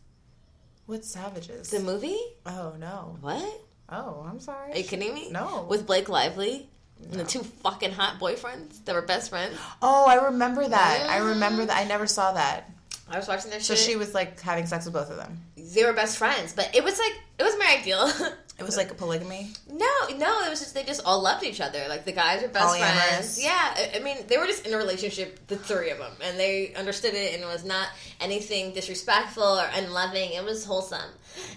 What 0.85 1.03
Savages? 1.03 1.69
the 1.71 1.79
movie. 1.79 2.19
oh 2.45 2.75
no. 2.79 3.17
What? 3.21 3.61
Oh, 3.89 4.25
I'm 4.29 4.39
sorry. 4.39 4.73
Are 4.73 4.77
you 4.77 4.83
kidding 4.83 5.13
me? 5.13 5.31
No. 5.31 5.65
With 5.69 5.87
Blake 5.87 6.09
Lively 6.09 6.69
and 7.11 7.19
the 7.19 7.23
two 7.23 7.43
fucking 7.43 7.91
hot 7.91 8.19
boyfriends 8.19 8.83
that 8.85 8.93
were 8.95 9.01
best 9.01 9.29
friends. 9.29 9.55
Oh, 9.81 10.05
I 10.07 10.25
remember 10.25 10.67
that. 10.67 11.07
I 11.09 11.17
remember 11.17 11.65
that. 11.65 11.77
I 11.77 11.83
never 11.85 12.07
saw 12.07 12.33
that. 12.33 12.69
I 13.09 13.17
was 13.17 13.27
watching 13.27 13.51
their 13.51 13.61
So 13.61 13.73
shit. 13.75 13.85
she 13.85 13.95
was 13.95 14.13
like 14.13 14.39
having 14.41 14.65
sex 14.65 14.83
with 14.85 14.93
both 14.93 15.09
of 15.09 15.15
them. 15.17 15.39
they 15.55 15.85
were 15.85 15.93
best 15.93 16.17
friends, 16.17 16.51
but 16.53 16.75
it 16.75 16.83
was 16.83 16.99
like 16.99 17.13
it 17.39 17.43
was 17.43 17.55
my 17.57 17.77
ideal. 17.79 18.11
It 18.59 18.65
was 18.65 18.75
like 18.75 18.89
a 18.89 18.95
polygamy. 18.95 19.51
No, 19.71 19.85
no, 20.17 20.41
it 20.43 20.49
was 20.49 20.59
just 20.59 20.73
they 20.73 20.81
just 20.83 21.01
all 21.05 21.21
loved 21.21 21.43
each 21.43 21.61
other. 21.61 21.85
Like 21.87 22.05
the 22.05 22.11
guys 22.11 22.41
were 22.41 22.47
best 22.47 22.65
Polyamorous. 22.75 23.07
friends. 23.09 23.43
Yeah, 23.43 23.51
I, 23.53 23.91
I 23.97 23.99
mean 23.99 24.17
they 24.27 24.37
were 24.39 24.47
just 24.47 24.65
in 24.65 24.73
a 24.73 24.77
relationship, 24.77 25.45
the 25.45 25.57
three 25.57 25.91
of 25.91 25.99
them, 25.99 26.13
and 26.23 26.39
they 26.39 26.73
understood 26.73 27.13
it, 27.13 27.35
and 27.35 27.43
it 27.43 27.45
was 27.45 27.63
not 27.63 27.87
anything 28.19 28.73
disrespectful 28.73 29.43
or 29.43 29.69
unloving. 29.75 30.31
It 30.31 30.43
was 30.43 30.65
wholesome, 30.65 31.11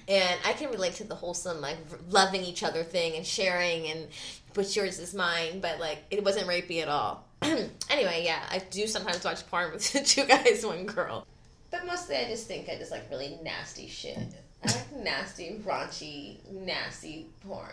and 0.08 0.38
I 0.44 0.52
can 0.52 0.68
relate 0.70 0.92
to 0.96 1.04
the 1.04 1.14
wholesome, 1.14 1.62
like 1.62 1.78
loving 2.10 2.42
each 2.42 2.62
other 2.62 2.84
thing 2.84 3.16
and 3.16 3.26
sharing, 3.26 3.86
and 3.88 4.06
what's 4.54 4.74
yours 4.76 4.98
is 4.98 5.14
mine. 5.14 5.60
But 5.60 5.80
like 5.80 6.04
it 6.10 6.24
wasn't 6.24 6.46
rapey 6.46 6.82
at 6.82 6.88
all. 6.88 7.24
anyway, 7.42 8.22
yeah, 8.24 8.42
I 8.50 8.58
do 8.70 8.86
sometimes 8.86 9.24
watch 9.24 9.46
porn 9.48 9.72
with 9.72 9.82
two 10.06 10.24
guys, 10.24 10.64
one 10.64 10.86
girl. 10.86 11.26
But 11.70 11.86
mostly, 11.86 12.16
I 12.16 12.24
just 12.24 12.46
think 12.46 12.68
I 12.68 12.76
just 12.76 12.90
like 12.90 13.08
really 13.10 13.38
nasty 13.42 13.86
shit. 13.86 14.18
I 14.64 14.66
like 14.66 14.96
nasty, 14.96 15.60
raunchy, 15.64 16.36
nasty 16.50 17.26
porn. 17.46 17.70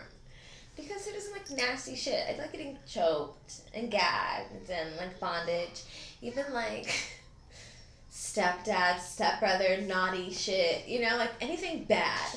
Because 0.76 1.08
it 1.08 1.16
isn't 1.16 1.32
like 1.32 1.50
nasty 1.50 1.96
shit. 1.96 2.24
I 2.28 2.38
like 2.38 2.52
getting 2.52 2.78
choked 2.86 3.60
and 3.74 3.90
gagged 3.90 4.70
and 4.70 4.96
like 4.96 5.18
bondage. 5.18 5.82
Even 6.22 6.44
like 6.54 6.88
stepdad, 8.12 9.00
stepbrother, 9.00 9.80
naughty 9.82 10.30
shit. 10.32 10.86
You 10.86 11.02
know, 11.02 11.16
like 11.16 11.32
anything 11.40 11.84
bad. 11.84 12.28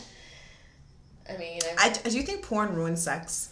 I 1.30 1.38
mean, 1.38 1.62
I, 1.78 1.90
do 1.90 2.18
you 2.18 2.24
think 2.24 2.44
porn 2.44 2.74
ruins 2.74 3.04
sex? 3.04 3.51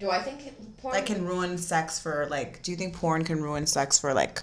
Do 0.00 0.10
I 0.10 0.22
think 0.22 0.52
porn? 0.78 0.94
Like, 0.94 1.06
can 1.06 1.26
ruin 1.26 1.58
sex 1.58 2.00
for 2.00 2.26
like? 2.30 2.62
Do 2.62 2.70
you 2.70 2.76
think 2.76 2.94
porn 2.94 3.22
can 3.22 3.40
ruin 3.42 3.66
sex 3.66 3.98
for 3.98 4.12
like 4.14 4.42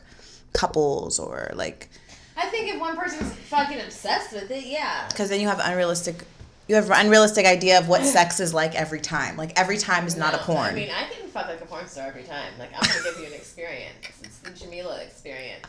couples 0.53 1.19
or 1.19 1.51
like? 1.55 1.89
I 2.37 2.45
think 2.45 2.71
if 2.71 2.79
one 2.79 2.95
person's 2.95 3.33
fucking 3.33 3.81
obsessed 3.81 4.31
with 4.31 4.51
it, 4.51 4.65
yeah. 4.65 5.07
Because 5.09 5.29
then 5.29 5.41
you 5.41 5.47
have 5.47 5.59
unrealistic. 5.61 6.23
You 6.67 6.75
have 6.75 6.89
unrealistic 6.91 7.45
idea 7.45 7.79
of 7.79 7.87
what 7.87 8.03
sex 8.03 8.39
is 8.39 8.53
like 8.53 8.75
every 8.75 8.99
time. 8.99 9.35
Like 9.35 9.59
every 9.59 9.77
time 9.77 10.05
is 10.05 10.15
not 10.15 10.35
a 10.35 10.37
porn. 10.37 10.69
I 10.69 10.73
mean, 10.73 10.89
I 10.89 11.11
can 11.11 11.27
fuck 11.29 11.47
like 11.47 11.61
a 11.61 11.65
porn 11.65 11.87
star 11.87 12.07
every 12.07 12.23
time. 12.23 12.53
Like, 12.59 12.69
I'm 12.73 12.87
gonna 12.87 13.03
give 13.03 13.19
you 13.19 13.27
an 13.27 13.33
experience. 13.33 13.95
It's 14.23 14.37
the 14.39 14.51
Jamila 14.51 15.01
experience. 15.01 15.65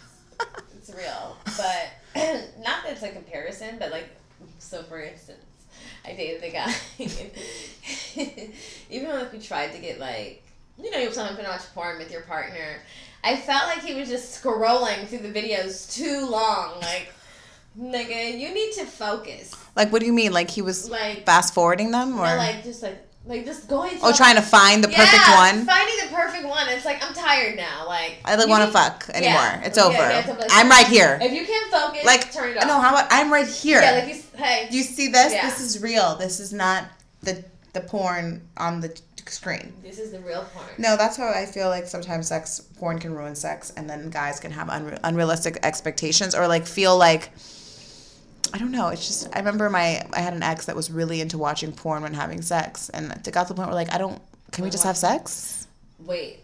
It's 0.77 0.91
real, 0.95 1.37
but 1.45 1.91
not 2.59 2.85
that 2.85 2.93
it's 2.93 3.03
a 3.03 3.11
comparison. 3.11 3.77
But 3.79 3.91
like, 3.91 4.09
so 4.59 4.83
for 4.83 5.01
instance, 5.01 5.45
I 6.09 6.15
dated 6.15 6.43
a 6.43 6.51
guy. 6.51 6.75
Even 8.91 9.09
when 9.09 9.29
we 9.33 9.39
tried 9.39 9.73
to 9.73 9.79
get 9.79 9.99
like, 10.01 10.43
you 10.79 10.91
know, 10.91 10.99
you're 10.99 11.13
sometimes 11.13 11.47
watch 11.47 11.75
porn 11.75 11.99
with 11.99 12.11
your 12.11 12.23
partner. 12.23 12.81
I 13.23 13.37
felt 13.37 13.67
like 13.67 13.81
he 13.83 13.95
was 13.95 14.09
just 14.09 14.43
scrolling 14.43 15.07
through 15.07 15.19
the 15.19 15.33
videos 15.33 15.93
too 15.93 16.27
long. 16.29 16.81
Like, 16.81 17.13
nigga, 17.79 18.39
you 18.39 18.55
need 18.55 18.73
to 18.75 18.85
focus. 18.85 19.55
like 19.77 19.93
what 19.93 20.01
do 20.01 20.07
you 20.07 20.13
mean? 20.13 20.33
Like 20.33 20.51
he 20.51 20.63
was 20.63 20.89
Like, 20.89 21.27
fast 21.27 21.53
forwarding 21.53 21.91
them, 21.91 22.15
or 22.19 22.27
no, 22.27 22.37
like 22.37 22.63
just 22.65 22.83
like 22.83 23.08
like 23.29 23.45
just 23.45 23.69
going. 23.69 23.99
oh, 24.03 24.13
trying 24.13 24.37
to 24.37 24.43
find 24.43 24.83
the 24.83 24.89
perfect 24.89 25.13
yeah, 25.29 25.37
one. 25.37 25.67
Finding 25.67 25.97
the 26.03 26.15
perfect 26.15 26.47
one. 26.47 26.69
It's 26.71 26.85
like 26.85 27.05
I'm 27.05 27.13
tired 27.15 27.57
now. 27.57 27.87
Like 27.87 28.17
I 28.25 28.35
don't 28.37 28.49
want 28.49 28.65
to 28.65 28.71
fuck 28.73 29.09
anymore. 29.13 29.35
Yeah. 29.35 29.65
It's 29.65 29.79
over. 29.79 29.93
yeah. 29.93 30.25
Like, 30.27 30.49
I'm 30.51 30.69
right 30.69 30.87
here. 30.87 31.19
If 31.21 31.33
you 31.33 31.45
can't 31.45 31.71
focus, 31.71 32.05
Like 32.05 32.33
turn 32.33 32.51
it 32.53 32.57
off. 32.57 32.67
no, 32.67 32.81
how 32.81 32.91
about 32.91 33.07
I'm 33.11 33.31
right 33.31 33.47
here. 33.47 33.81
yeah, 33.83 33.93
like 33.93 34.09
you, 34.15 34.23
hey, 34.37 34.69
you 34.71 34.83
see 34.83 35.09
this? 35.09 35.33
This 35.33 35.61
is 35.61 35.83
real. 35.83 36.17
This 36.17 36.41
is 36.41 36.53
not 36.53 36.85
the 37.23 37.45
the 37.75 37.81
porn 37.81 38.49
on 38.57 38.81
the 38.81 38.99
screen. 39.27 39.75
this 39.83 39.99
is 39.99 40.11
the 40.11 40.21
real 40.21 40.43
porn. 40.55 40.67
No, 40.79 40.97
that's 40.97 41.19
how 41.19 41.29
I 41.29 41.45
feel 41.45 41.69
like 41.69 41.87
sometimes 41.87 42.29
sex 42.29 42.61
porn 42.79 42.99
can 42.99 43.15
ruin 43.15 43.35
sex, 43.37 43.73
and 43.77 43.89
then 43.89 44.09
guys 44.09 44.41
can 44.41 44.51
have 44.53 44.69
unre- 44.69 44.99
unrealistic 45.05 45.59
expectations 45.63 46.35
or 46.35 46.49
like 46.49 46.67
feel 46.67 46.97
like 46.97 47.31
I 48.53 48.59
don't 48.59 48.73
know. 48.73 48.89
It's 48.89 49.07
just 49.07 49.29
I 49.35 49.39
remember 49.39 49.69
my 49.71 50.07
I 50.13 50.21
had 50.21 50.35
an 50.35 50.43
ex 50.43 50.67
that 50.67 50.77
was 50.77 50.91
really 50.91 51.21
into 51.21 51.39
watching 51.39 51.73
porn 51.73 52.03
when 52.03 52.15
having 52.15 52.43
sex, 52.43 52.89
and 52.91 53.13
it 53.13 53.33
got 53.33 53.47
to 53.47 53.49
the 53.49 53.55
point 53.55 53.69
where 53.69 53.75
like 53.75 53.93
I 53.93 53.99
don't. 53.99 54.21
Can 54.53 54.65
we 54.65 54.71
just 54.71 54.85
have 54.85 54.97
sex? 54.97 55.67
Wait, 55.99 56.41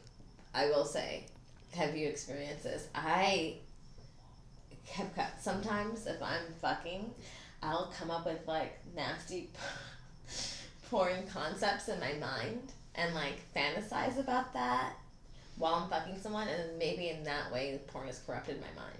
I 0.55 0.66
will 0.66 0.84
say, 0.84 1.24
have 1.74 1.96
you 1.96 2.09
experienced 2.09 2.64
this? 2.64 2.88
I 2.94 3.55
have 4.90 5.14
cut 5.14 5.32
sometimes 5.40 6.07
if 6.07 6.22
I'm 6.22 6.42
fucking, 6.61 7.11
I'll 7.62 7.92
come 7.98 8.11
up 8.11 8.26
with 8.26 8.46
like 8.46 8.78
nasty 8.94 9.48
porn 10.90 11.26
concepts 11.32 11.88
in 11.88 11.98
my 11.98 12.12
mind 12.14 12.72
and 12.94 13.14
like 13.14 13.40
fantasize 13.57 14.18
about 14.18 14.52
that 14.52 14.94
while 15.57 15.74
I'm 15.74 15.88
fucking 15.88 16.18
someone, 16.20 16.48
and 16.48 16.78
maybe 16.78 17.09
in 17.09 17.22
that 17.24 17.52
way, 17.52 17.80
porn 17.86 18.07
has 18.09 18.18
corrupted 18.18 18.61
my 18.61 18.82
mind. 18.82 18.98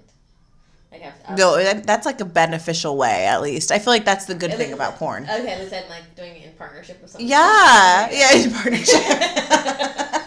Like 0.95 1.12
I've, 1.28 1.36
No, 1.38 1.57
that- 1.57 1.84
that's 1.86 2.07
like 2.07 2.20
a 2.20 2.24
beneficial 2.24 2.97
way, 2.97 3.26
at 3.26 3.42
least. 3.42 3.72
I 3.72 3.78
feel 3.80 3.92
like 3.92 4.05
that's 4.05 4.26
the 4.26 4.34
good 4.34 4.55
thing 4.55 4.72
about 4.72 4.97
porn. 4.97 5.24
Okay, 5.24 5.61
least 5.61 5.74
I'm 5.74 5.88
like 5.88 6.14
doing 6.14 6.36
it 6.36 6.45
in 6.47 6.53
partnership 6.53 7.03
with 7.03 7.11
someone. 7.11 7.28
Yeah, 7.28 8.09
yeah, 8.12 8.32
in 8.34 8.51
partnership. 8.53 9.03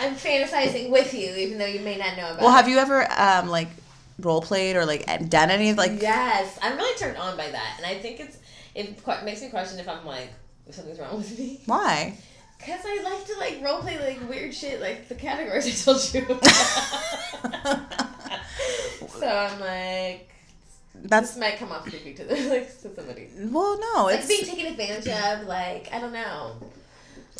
I'm 0.00 0.14
fantasizing 0.14 0.90
with 0.90 1.12
you, 1.14 1.34
even 1.34 1.58
though 1.58 1.66
you 1.66 1.80
may 1.80 1.96
not 1.96 2.16
know 2.16 2.30
about. 2.30 2.40
well, 2.40 2.50
it. 2.50 2.56
have 2.56 2.68
you 2.68 2.78
ever 2.78 3.06
um 3.12 3.48
like 3.48 3.68
role 4.20 4.40
played 4.40 4.76
or 4.76 4.84
like 4.84 5.06
done 5.28 5.50
any 5.50 5.72
like? 5.74 6.00
Yes, 6.02 6.58
I'm 6.62 6.76
really 6.76 6.96
turned 6.98 7.16
on 7.16 7.36
by 7.36 7.50
that, 7.50 7.74
and 7.78 7.86
I 7.86 7.94
think 7.98 8.20
it's 8.20 8.38
it 8.74 9.00
makes 9.24 9.40
me 9.42 9.48
question 9.50 9.78
if 9.78 9.88
I'm 9.88 10.04
like 10.04 10.30
if 10.66 10.74
something's 10.74 10.98
wrong 10.98 11.16
with 11.18 11.38
me. 11.38 11.60
Why? 11.66 12.16
Cause 12.58 12.80
I 12.84 13.00
like 13.02 13.24
to 13.26 13.38
like 13.38 13.60
role 13.64 13.80
play 13.80 13.98
like 13.98 14.28
weird 14.28 14.54
shit, 14.54 14.80
like 14.80 15.08
the 15.08 15.14
categories 15.14 15.66
I 15.66 15.70
told 15.92 16.02
you. 16.12 16.26
so 19.08 19.26
I'm 19.28 19.60
like, 19.60 20.28
That's 20.94 21.30
this 21.30 21.38
might 21.38 21.56
come 21.56 21.72
off 21.72 21.84
creepy 21.84 22.14
to 22.14 22.24
the, 22.24 22.34
like 22.50 22.80
to 22.82 22.94
somebody. 22.94 23.28
well, 23.50 23.78
no, 23.80 24.04
Like 24.04 24.18
it's 24.18 24.28
being 24.28 24.44
taken 24.44 24.66
advantage 24.66 25.08
of, 25.08 25.46
like 25.46 25.88
I 25.92 26.00
don't 26.00 26.12
know, 26.12 26.56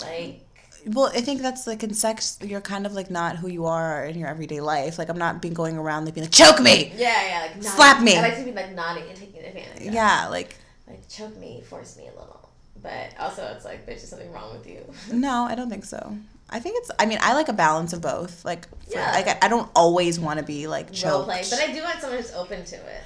like 0.00 0.40
well. 0.86 1.10
I 1.12 1.20
think 1.20 1.42
that's 1.42 1.66
like 1.66 1.82
in 1.82 1.92
sex, 1.94 2.38
you're 2.42 2.60
kind 2.60 2.86
of 2.86 2.92
like 2.94 3.10
not 3.10 3.36
who 3.36 3.48
you 3.48 3.66
are 3.66 4.04
in 4.04 4.18
your 4.18 4.28
everyday 4.28 4.60
life. 4.60 4.98
Like 4.98 5.08
I'm 5.08 5.18
not 5.18 5.42
being 5.42 5.54
going 5.54 5.76
around 5.76 6.04
like 6.04 6.14
being 6.14 6.24
like 6.26 6.32
choke 6.32 6.60
me. 6.60 6.92
yeah, 6.96 7.26
yeah, 7.26 7.40
like 7.42 7.56
naughty. 7.56 7.68
Slap 7.68 8.02
me. 8.02 8.16
I 8.16 8.22
like 8.22 8.36
to 8.38 8.44
be 8.44 8.52
like 8.52 8.72
naughty 8.74 9.02
and 9.08 9.16
taking 9.18 9.44
advantage. 9.44 9.88
of. 9.88 9.92
Yeah, 9.94 10.28
like 10.28 10.56
like 10.86 11.06
choke 11.08 11.36
me, 11.38 11.62
force 11.68 11.96
me 11.96 12.04
a 12.06 12.10
little, 12.18 12.37
but 12.82 13.12
also 13.18 13.44
it's 13.54 13.64
like 13.64 13.86
there's 13.86 14.00
just 14.00 14.10
something 14.10 14.30
wrong 14.32 14.52
with 14.52 14.66
you. 14.66 14.80
no, 15.12 15.44
I 15.44 15.54
don't 15.54 15.68
think 15.70 15.84
so. 15.84 16.16
I 16.50 16.60
think 16.60 16.76
it's. 16.78 16.90
I 16.98 17.04
mean, 17.06 17.18
I 17.20 17.34
like 17.34 17.48
a 17.48 17.52
balance 17.52 17.92
of 17.92 18.00
both. 18.00 18.44
Like, 18.44 18.68
for, 18.68 18.92
Yeah. 18.98 19.10
like 19.12 19.28
I, 19.28 19.38
I 19.42 19.48
don't 19.48 19.68
always 19.76 20.18
want 20.18 20.38
to 20.38 20.44
be 20.44 20.66
like 20.66 20.92
choked. 20.92 21.26
play, 21.26 21.42
but 21.50 21.60
I 21.60 21.72
do 21.72 21.82
want 21.82 22.00
someone 22.00 22.18
who's 22.18 22.32
open 22.32 22.64
to 22.64 22.76
it, 22.76 23.02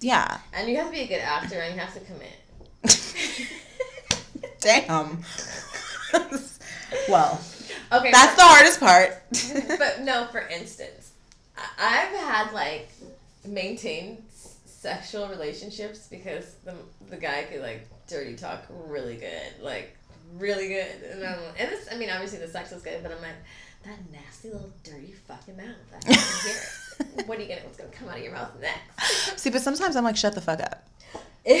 yeah. 0.00 0.38
and 0.52 0.68
you 0.68 0.76
have 0.78 0.86
to 0.86 0.92
be 0.92 1.00
a 1.00 1.06
good 1.06 1.20
actor 1.20 1.60
and 1.60 1.74
you 1.74 1.80
have 1.80 1.94
to 1.94 2.00
commit. 2.00 2.38
Damn. 4.60 5.22
well, 7.08 7.40
Okay, 7.92 8.10
that's 8.10 8.34
the 8.36 8.42
hardest 8.42 8.80
part. 8.80 9.22
but 9.78 10.00
no, 10.02 10.26
for 10.32 10.40
instance, 10.48 11.12
I've 11.78 12.08
had 12.08 12.52
like 12.52 12.88
maintained 13.46 14.22
sexual 14.64 15.28
relationships 15.28 16.08
because 16.10 16.54
the 16.64 16.74
the 17.10 17.16
guy 17.18 17.42
could 17.44 17.60
like 17.60 17.86
dirty 18.08 18.34
talk 18.34 18.64
really 18.86 19.16
good, 19.16 19.62
like 19.62 19.96
really 20.38 20.68
good, 20.68 20.86
and 21.10 21.24
I'm 21.24 21.38
and 21.58 21.70
this, 21.70 21.88
I 21.92 21.96
mean 21.96 22.10
obviously 22.10 22.38
the 22.38 22.48
sex 22.48 22.70
was 22.70 22.82
good, 22.82 23.02
but 23.02 23.12
I'm 23.12 23.20
like 23.22 23.36
that 23.84 23.98
nasty 24.12 24.48
little 24.50 24.72
dirty 24.84 25.12
fucking 25.26 25.56
mouth. 25.56 25.66
I 25.94 26.00
can 26.00 26.12
hear 26.14 26.56
it. 26.56 26.68
What 27.26 27.38
are 27.38 27.42
you 27.42 27.48
gonna? 27.48 27.62
What's 27.62 27.76
gonna 27.78 27.90
come 27.90 28.08
out 28.08 28.18
of 28.18 28.22
your 28.22 28.32
mouth 28.32 28.52
next? 28.60 29.40
See, 29.40 29.50
but 29.50 29.60
sometimes 29.60 29.96
I'm 29.96 30.04
like, 30.04 30.16
shut 30.16 30.34
the 30.34 30.40
fuck 30.40 30.60
up. 30.60 30.86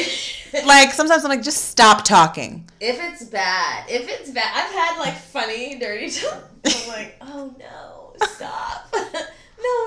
Like 0.66 0.92
sometimes 0.92 1.24
I'm 1.24 1.30
like, 1.30 1.42
just 1.42 1.70
stop 1.70 2.04
talking. 2.04 2.68
If 2.78 2.98
it's 3.00 3.24
bad, 3.24 3.88
if 3.88 4.06
it's 4.06 4.30
bad, 4.30 4.52
I've 4.54 4.70
had 4.70 4.98
like 4.98 5.14
funny 5.14 5.78
dirty 5.78 6.10
talk. 6.10 6.44
I'm 6.66 6.88
like, 6.88 7.16
oh 7.22 7.54
no, 7.58 8.14
stop, 8.26 8.88
no, 8.94 9.00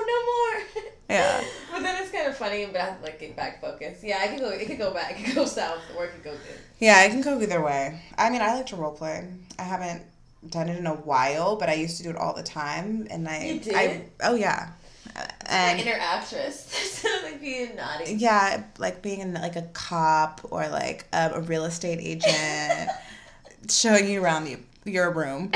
no 0.06 0.24
more. 0.26 0.75
Yeah. 1.08 1.42
But 1.76 1.82
then 1.82 2.02
it's 2.02 2.10
kind 2.10 2.26
of 2.26 2.34
funny, 2.36 2.64
but 2.64 2.80
I 2.80 2.84
have 2.86 2.98
to 2.98 3.04
like 3.04 3.20
get 3.20 3.36
back 3.36 3.60
focused. 3.60 4.02
Yeah, 4.02 4.18
I 4.22 4.28
can 4.28 4.38
go. 4.38 4.48
It 4.48 4.66
could 4.66 4.78
go 4.78 4.94
back. 4.94 5.12
It 5.20 5.24
could 5.26 5.34
go 5.34 5.44
south, 5.44 5.80
or 5.96 6.06
it 6.06 6.12
could 6.12 6.24
go 6.24 6.30
good. 6.30 6.58
Yeah, 6.78 6.96
I 7.04 7.08
can 7.10 7.20
go 7.20 7.38
either 7.40 7.60
way. 7.62 8.00
I 8.16 8.30
mean, 8.30 8.40
I 8.40 8.54
like 8.54 8.66
to 8.66 8.76
role 8.76 8.92
play. 8.92 9.28
I 9.58 9.62
haven't 9.62 10.02
done 10.48 10.70
it 10.70 10.78
in 10.78 10.86
a 10.86 10.94
while, 10.94 11.56
but 11.56 11.68
I 11.68 11.74
used 11.74 11.98
to 11.98 12.02
do 12.02 12.08
it 12.10 12.16
all 12.16 12.32
the 12.32 12.42
time, 12.42 13.06
and 13.10 13.28
I, 13.28 13.44
You 13.44 13.60
did? 13.60 13.74
I 13.74 14.02
oh 14.22 14.34
yeah, 14.36 14.70
An 15.14 15.28
and 15.46 15.80
inner 15.80 15.98
actress. 16.00 17.04
Like 17.22 17.40
being 17.42 17.76
naughty. 17.76 18.14
yeah, 18.14 18.64
like 18.78 19.02
being 19.02 19.20
in 19.20 19.34
like 19.34 19.56
a 19.56 19.62
cop 19.74 20.40
or 20.50 20.66
like 20.68 21.04
um, 21.12 21.32
a 21.34 21.40
real 21.40 21.64
estate 21.66 21.98
agent, 22.00 22.90
showing 23.68 24.08
you 24.08 24.22
around 24.22 24.44
the, 24.44 24.56
your 24.90 25.10
room, 25.10 25.50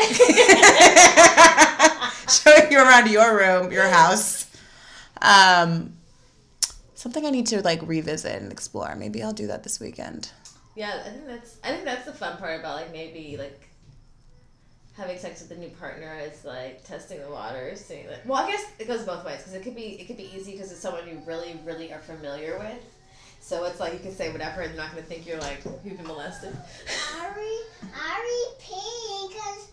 showing 2.29 2.71
you 2.71 2.79
around 2.79 3.09
your 3.11 3.37
room, 3.39 3.73
your 3.73 3.89
house. 3.89 4.40
Um, 5.23 5.95
something 6.95 7.25
I 7.27 7.31
need 7.31 7.47
to 7.49 7.63
like 7.63 7.81
revisit 7.83 8.41
and 8.41 8.53
explore. 8.53 8.95
Maybe 8.95 9.23
I'll 9.23 9.33
do 9.33 9.47
that 9.47 9.63
this 9.63 9.81
weekend. 9.81 10.31
Yeah, 10.77 11.03
I 11.05 11.11
think 11.11 11.27
that's. 11.27 11.59
I 11.65 11.69
think 11.73 11.85
that's 11.85 12.05
the 12.07 12.13
fun 12.13 12.37
part 12.37 12.61
about 12.61 12.77
like 12.77 12.93
maybe 12.93 13.37
like 13.37 13.69
having 14.97 15.19
sex 15.19 15.41
with 15.41 15.51
a 15.51 15.61
new 15.61 15.69
partner 15.71 16.19
is 16.23 16.45
like 16.45 16.85
testing 16.85 17.21
the 17.21 17.31
waters, 17.31 17.81
seeing 17.81 18.07
like. 18.07 18.27
Well, 18.27 18.43
I 18.43 18.51
guess 18.51 18.65
it 18.79 18.87
goes 18.87 19.05
both 19.05 19.25
ways 19.25 19.39
because 19.39 19.55
it 19.55 19.63
could 19.63 19.75
be 19.75 20.01
it 20.01 20.07
could 20.07 20.17
be 20.17 20.31
easy 20.35 20.53
because 20.53 20.71
it's 20.71 20.81
someone 20.81 21.09
you 21.09 21.21
really 21.27 21.59
really 21.65 21.93
are 21.93 22.01
familiar 22.01 22.59
with. 22.59 22.85
So 23.41 23.65
it's 23.65 23.81
like 23.81 23.95
you 23.95 23.99
can 23.99 24.13
say 24.13 24.31
whatever 24.31 24.61
and 24.61 24.71
they're 24.71 24.85
not 24.85 24.91
gonna 24.91 25.03
think 25.03 25.27
you're 25.27 25.41
like 25.41 25.65
you've 25.85 25.97
been 25.97 26.07
molested. 26.07 26.57
Ari, 27.19 27.57
Ari 27.83 28.43
peeing 28.61 29.29
because. 29.29 29.69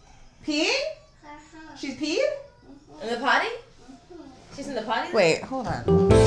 Peeing? 0.45 0.83
Uh-huh. 1.25 1.75
She's 1.77 1.95
peed? 1.95 2.23
In 3.01 3.09
the 3.09 3.19
potty? 3.19 3.49
She's 4.57 4.67
in 4.67 4.73
the 4.73 4.81
potty. 4.81 5.13
Wait, 5.13 5.43
hold 5.43 5.67
on. 5.67 5.83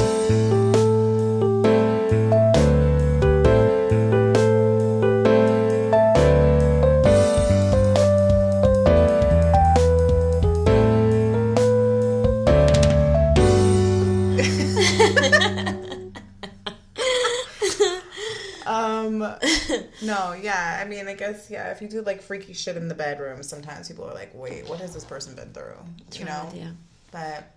Um, 18.67 19.19
no, 20.03 20.35
yeah. 20.41 20.79
I 20.81 20.87
mean, 20.87 21.09
I 21.09 21.15
guess 21.15 21.51
yeah. 21.51 21.73
If 21.73 21.83
you 21.83 21.89
do 21.89 22.03
like 22.03 22.23
freaky 22.23 22.53
shit 22.53 22.77
in 22.77 22.87
the 22.87 22.95
bedroom, 22.95 23.43
sometimes 23.43 23.89
people 23.89 24.05
are 24.05 24.15
like, 24.15 24.31
"Wait, 24.33 24.69
what 24.69 24.79
has 24.79 24.95
this 24.95 25.05
person 25.05 25.35
been 25.35 25.53
through?" 25.53 25.77
You 26.13 26.27
know. 26.27 26.49
Yeah. 26.55 26.71
But 27.11 27.51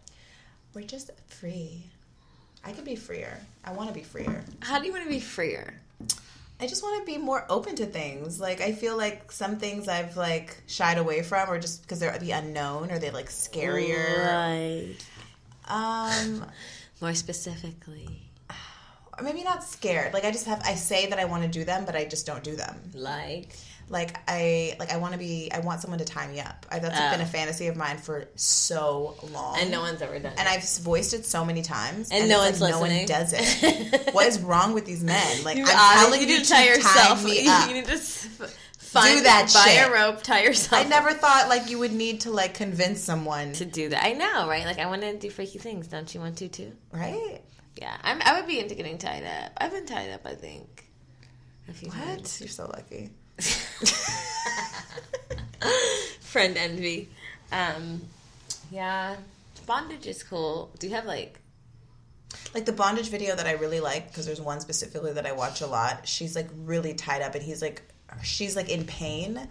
we're 0.74 0.82
just 0.84 1.12
free. 1.28 1.84
I 2.66 2.72
could 2.72 2.86
be 2.86 2.96
freer. 2.96 3.40
I 3.66 3.74
want 3.74 3.90
to 3.90 3.94
be 3.94 4.04
freer. 4.04 4.44
How 4.62 4.80
do 4.80 4.86
you 4.86 4.92
want 4.92 5.04
to 5.04 5.10
be 5.10 5.20
freer? 5.20 5.74
I 6.60 6.68
just 6.68 6.82
want 6.82 7.06
to 7.06 7.12
be 7.12 7.18
more 7.18 7.46
open 7.50 7.76
to 7.76 7.86
things. 7.86 8.40
Like 8.40 8.62
I 8.62 8.72
feel 8.72 8.96
like 8.96 9.32
some 9.32 9.58
things 9.58 9.88
I've 9.88 10.16
like 10.16 10.56
shied 10.68 10.98
away 10.98 11.22
from, 11.22 11.50
or 11.50 11.60
just 11.60 11.82
because 11.82 12.00
they're 12.00 12.18
the 12.18 12.32
unknown, 12.32 12.90
or 12.92 13.00
they 13.00 13.12
like 13.12 13.30
scarier. 13.30 14.26
Right. 14.26 14.96
Um, 15.68 16.46
More 17.02 17.14
specifically, 17.14 18.22
or 19.18 19.24
maybe 19.24 19.44
not 19.44 19.64
scared. 19.64 20.14
Like 20.14 20.24
I 20.24 20.32
just 20.32 20.46
have. 20.46 20.62
I 20.64 20.76
say 20.76 21.08
that 21.08 21.20
I 21.20 21.26
want 21.26 21.44
to 21.44 21.50
do 21.50 21.66
them, 21.66 21.84
but 21.86 21.96
I 21.98 22.06
just 22.06 22.26
don't 22.26 22.44
do 22.44 22.56
them. 22.56 22.80
like 22.94 23.58
Like 23.94 24.18
I 24.28 24.76
like 24.80 24.92
I 24.92 24.98
want 24.98 25.14
to 25.14 25.20
be. 25.20 25.50
I 25.54 25.60
want 25.60 25.80
someone 25.82 26.00
to 26.00 26.06
tie 26.06 26.28
me 26.28 26.40
up. 26.42 26.66
I, 26.70 26.80
that's 26.80 27.00
Oh. 27.00 27.12
been 27.12 27.22
a 27.22 27.26
fantasy 27.30 27.68
of 27.68 27.78
mine 27.78 27.98
for 27.98 28.26
so 28.36 29.16
long. 29.32 29.60
and 29.60 29.72
no 29.72 29.80
one's 29.82 30.02
ever 30.02 30.20
done. 30.20 30.34
It. 30.34 30.40
And. 30.40 30.50
I've 30.50 30.68
voiced 30.80 31.14
it 31.14 31.26
so 31.26 31.46
many 31.46 31.62
times, 31.62 32.10
And 32.12 32.24
it's 32.24 32.30
no 32.32 32.40
like 32.40 32.60
one's 32.60 32.74
No 32.74 32.80
one 32.82 33.06
does 33.06 33.34
it. 33.34 34.10
what 34.14 34.28
is 34.28 34.40
wrong 34.42 34.74
with 34.74 34.86
these 34.86 35.04
men? 35.04 35.44
Like 35.46 35.56
You, 35.58 35.64
I'm 35.68 35.98
telling 36.04 36.22
you 36.22 36.28
you, 36.28 36.40
to 36.42 36.46
tie 36.50 36.66
yourself. 36.66 37.22
tie 37.22 37.26
me 37.26 37.42
you 37.68 37.74
need 37.76 37.86
to 37.86 37.98
find 37.98 39.18
Do 39.20 39.24
that 39.24 39.52
buy 39.54 39.72
shit. 39.72 39.88
a 39.88 39.92
rope, 39.94 40.22
tie 40.24 40.44
yourself. 40.44 40.86
I 40.86 40.90
never 40.90 41.12
thought 41.14 41.48
like 41.50 41.70
you 41.70 41.80
would 41.80 41.94
need 41.94 42.22
to 42.22 42.32
like 42.32 42.54
convince 42.56 43.00
someone, 43.00 43.54
to 43.54 43.66
do 43.66 43.90
that. 43.90 44.04
I 44.04 44.14
know, 44.14 44.48
right? 44.50 44.66
Like 44.66 44.80
I 44.80 44.88
want 44.88 45.02
to 45.04 45.18
do 45.18 45.30
freaky 45.30 45.60
things. 45.60 45.88
Don't 45.88 46.14
you 46.14 46.20
want 46.20 46.38
to 46.40 46.48
too? 46.50 46.72
right? 46.92 47.42
Yeah, 47.76 47.96
I'm. 48.04 48.22
I 48.22 48.38
would 48.40 48.48
be 48.48 48.60
into 48.60 48.76
getting 48.76 48.98
tied 48.98 49.24
up. 49.24 49.52
I've 49.58 49.72
been 49.72 49.86
tied 49.86 50.10
up. 50.12 50.22
I 50.26 50.34
think. 50.36 50.86
A 51.70 51.74
few 51.74 51.90
What? 51.90 51.98
times. 51.98 52.40
You're 52.42 52.50
so 52.50 52.66
lucky. 52.72 53.10
Friend 56.22 56.58
envy. 56.58 57.10
Um, 57.52 58.02
yeah, 58.72 59.16
bondage 59.66 60.08
is 60.08 60.24
cool. 60.24 60.72
Do 60.80 60.88
you 60.88 60.96
have 60.96 61.06
like? 61.06 61.40
Like 62.54 62.66
the 62.66 62.72
bondage 62.72 63.10
video 63.10 63.36
that 63.36 63.46
I 63.46 63.54
really 63.54 63.80
like 63.80 64.08
because 64.08 64.26
there's 64.26 64.42
one 64.42 64.60
specifically 64.60 65.14
that 65.14 65.26
I 65.26 65.32
watch 65.32 65.62
a 65.62 65.68
lot. 65.68 66.08
She's 66.08 66.36
like 66.36 66.50
really 66.66 66.94
tied 66.94 67.22
up 67.22 67.36
and 67.36 67.44
he's 67.44 67.62
like, 67.62 67.84
she's 68.24 68.56
like 68.56 68.70
in 68.70 68.86
pain 68.86 69.48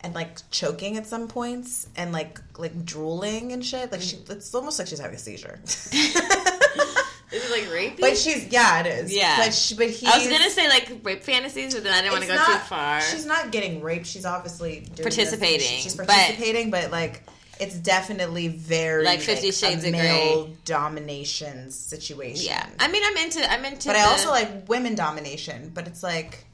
and 0.00 0.14
like 0.14 0.38
choking 0.50 0.96
at 0.96 1.06
some 1.06 1.28
points 1.28 1.88
and 1.96 2.12
like 2.12 2.40
like 2.58 2.84
drooling 2.84 3.52
and 3.52 3.64
shit. 3.64 3.90
Like 3.90 4.00
she, 4.00 4.18
it's 4.28 4.54
almost 4.54 4.78
like 4.78 4.88
she's 4.88 5.00
having 5.00 5.16
a 5.16 5.18
seizure. 5.18 5.60
Is 7.34 7.44
it 7.44 7.50
like 7.50 7.68
rapey? 7.70 8.00
but 8.00 8.16
she's 8.16 8.46
yeah, 8.52 8.80
it 8.80 8.86
is. 8.86 9.14
Yeah. 9.14 9.36
but 9.38 9.52
she, 9.52 9.74
but 9.74 9.90
he. 9.90 10.06
I 10.06 10.16
was 10.18 10.28
gonna 10.28 10.50
say 10.50 10.68
like 10.68 11.00
rape 11.02 11.22
fantasies, 11.22 11.74
but 11.74 11.82
then 11.84 11.92
I 11.92 12.00
didn't 12.00 12.12
want 12.12 12.24
to 12.24 12.28
go 12.30 12.36
too 12.44 12.58
far. 12.60 13.00
She's 13.00 13.26
not 13.26 13.50
getting 13.50 13.82
raped. 13.82 14.06
She's 14.06 14.24
obviously 14.24 14.80
doing 14.80 14.90
this- 14.94 15.00
Participating, 15.16 15.66
she's 15.80 15.94
participating, 15.96 16.70
but, 16.70 16.90
like 16.90 17.22
it's 17.60 17.76
definitely 17.76 18.48
very 18.48 19.04
Like 19.04 19.20
Fifty 19.20 19.50
a 19.50 19.52
Shades 19.52 19.84
of 19.84 19.92
male 19.92 20.50
domination 20.64 21.70
situation. 21.70 22.44
yeah, 22.46 22.66
I 22.80 22.88
mean, 22.88 23.02
I'm 23.04 23.16
into. 23.16 23.50
I'm 23.50 23.64
into. 23.64 23.88
but 23.88 23.96
I 23.96 24.02
also 24.04 24.30
like 24.30 24.68
women 24.68 24.94
domination. 24.94 25.70
But 25.72 25.86
it's 25.86 26.02
like, 26.02 26.44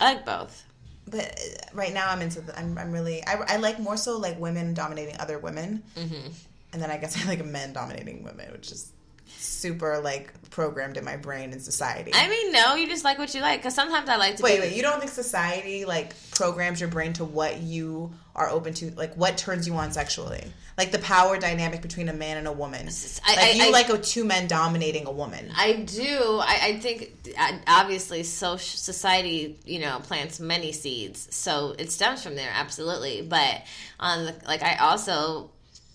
I 0.00 0.14
like 0.14 0.24
both. 0.24 0.64
but 1.10 1.24
uh, 1.26 1.66
right 1.74 1.92
now 1.92 2.10
I'm 2.10 2.22
into. 2.22 2.40
The, 2.40 2.56
I'm 2.58 2.78
I'm 2.78 2.92
really. 2.92 3.24
I, 3.26 3.34
I 3.48 3.56
like 3.56 3.78
more 3.80 3.96
so 3.96 4.16
like 4.18 4.38
women 4.40 4.74
dominating 4.74 5.16
other 5.20 5.38
women, 5.38 5.82
Mm-hmm. 5.96 6.28
and 6.72 6.82
then 6.82 6.90
I 6.90 6.98
guess 6.98 7.20
I 7.24 7.28
like 7.28 7.44
men 7.44 7.72
dominating 7.72 8.22
women, 8.22 8.50
which 8.52 8.70
is 8.70 8.92
super 9.26 10.00
like 10.00 10.32
programmed 10.50 10.96
in 10.96 11.04
my 11.04 11.16
brain 11.16 11.52
in 11.52 11.60
society. 11.60 12.10
I 12.14 12.28
mean, 12.28 12.52
no, 12.52 12.74
you 12.74 12.86
just 12.86 13.04
like 13.04 13.18
what 13.18 13.34
you 13.34 13.40
like. 13.40 13.60
Because 13.60 13.74
sometimes 13.74 14.08
I 14.08 14.16
like 14.16 14.36
to 14.36 14.42
Wait, 14.42 14.60
wait, 14.60 14.74
you 14.76 14.82
don't 14.82 14.98
think 14.98 15.10
society 15.10 15.84
like 15.84 16.14
programs 16.32 16.80
your 16.80 16.90
brain 16.90 17.12
to 17.14 17.24
what 17.24 17.60
you 17.60 18.12
are 18.34 18.48
open 18.48 18.72
to, 18.74 18.90
like 18.92 19.14
what 19.14 19.36
turns 19.36 19.66
you 19.66 19.74
on 19.74 19.92
sexually, 19.92 20.42
like 20.78 20.90
the 20.90 20.98
power 20.98 21.38
dynamic 21.38 21.82
between 21.82 22.08
a 22.08 22.12
man 22.12 22.36
and 22.38 22.46
a 22.46 22.52
woman. 22.52 22.88
I- 23.26 23.34
like 23.34 23.44
I- 23.44 23.50
you 23.52 23.64
I- 23.64 23.70
like 23.70 23.88
a 23.90 23.98
two 23.98 24.24
men 24.24 24.46
dominating 24.46 25.06
a 25.06 25.10
woman. 25.12 25.50
I 25.56 25.72
do. 25.74 26.38
I, 26.42 26.58
I 26.62 26.78
think 26.80 27.12
uh, 27.38 27.52
obviously 27.66 28.22
social 28.22 28.78
society, 28.78 29.58
you 29.64 29.80
know, 29.80 30.00
plants 30.02 30.38
many 30.40 30.72
seeds, 30.72 31.28
so 31.34 31.74
it 31.78 31.90
stems 31.90 32.22
from 32.22 32.36
there, 32.36 32.50
absolutely. 32.52 33.22
But 33.22 33.62
on 34.00 34.24
the, 34.26 34.34
like, 34.46 34.62
I 34.62 34.76
also 34.76 35.50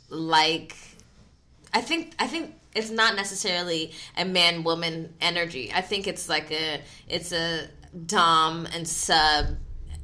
like. 0.10 0.76
I 1.74 1.82
think 1.82 2.16
I 2.18 2.28
think 2.28 2.54
it's 2.76 2.90
not 2.92 3.16
necessarily 3.16 3.92
a 4.18 4.26
man 4.26 4.64
woman 4.64 5.14
energy. 5.22 5.72
I 5.74 5.82
think 5.82 6.08
it's 6.08 6.30
like 6.30 6.52
a 6.52 6.82
it's 7.08 7.32
a 7.32 7.68
dom 8.06 8.68
and 8.74 8.88
sub 8.88 9.48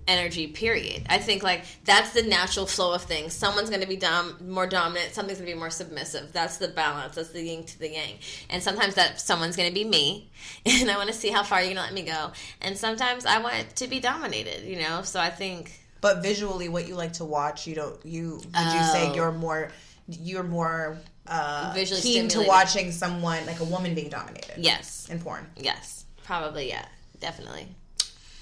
energy 0.06 0.48
period. 0.48 1.06
I 1.10 1.18
think 1.18 1.44
like 1.44 1.64
that's 1.86 2.12
the 2.14 2.24
natural 2.24 2.66
flow 2.66 2.94
of 2.94 3.04
things. 3.04 3.34
Someone's 3.34 3.70
going 3.70 3.82
to 3.82 3.88
be 3.88 3.96
dom 3.96 4.38
more 4.50 4.68
dominant, 4.68 5.14
something's 5.14 5.40
going 5.40 5.48
to 5.50 5.54
be 5.54 5.60
more 5.60 5.70
submissive. 5.70 6.34
That's 6.34 6.58
the 6.58 6.68
balance. 6.68 7.16
That's 7.16 7.30
the 7.30 7.42
yin 7.42 7.64
to 7.64 7.80
the 7.80 7.90
yang. 7.90 8.16
And 8.50 8.62
sometimes 8.62 8.96
that 8.96 9.22
someone's 9.22 9.56
going 9.56 9.70
to 9.70 9.74
be 9.74 9.86
me, 9.86 10.30
and 10.66 10.90
I 10.92 10.98
want 10.98 11.08
to 11.08 11.16
see 11.16 11.30
how 11.30 11.44
far 11.44 11.60
you're 11.60 11.74
going 11.74 11.78
to 11.78 11.84
let 11.84 11.94
me 11.94 12.02
go. 12.04 12.32
And 12.62 12.78
sometimes 12.78 13.26
I 13.26 13.40
want 13.40 13.76
to 13.78 13.88
be 13.88 14.00
dominated, 14.00 14.66
you 14.68 14.78
know? 14.82 15.04
So 15.04 15.20
I 15.22 15.30
think 15.30 15.72
But 16.02 16.22
visually, 16.22 16.68
what 16.68 16.86
you 16.88 16.96
like 16.96 17.14
to 17.14 17.26
watch, 17.26 17.66
you 17.66 17.76
don't. 17.76 18.06
You 18.06 18.32
would 18.36 18.74
you 18.74 18.84
say 18.92 19.10
Oh. 19.10 19.16
you're 19.16 19.32
more 19.32 19.72
you're 20.10 20.44
more 20.44 20.98
uh, 21.28 21.72
Visually 21.74 22.02
keen 22.02 22.28
to 22.30 22.44
watching 22.44 22.92
someone 22.92 23.46
like 23.46 23.60
a 23.60 23.66
woman 23.66 23.96
being 23.96 24.10
dominated 24.10 24.56
yes. 24.58 25.08
in 25.10 25.20
porn. 25.20 25.48
Yes. 25.56 26.06
Probably 26.24 26.70
yeah. 26.70 26.86
Definitely. 27.20 27.68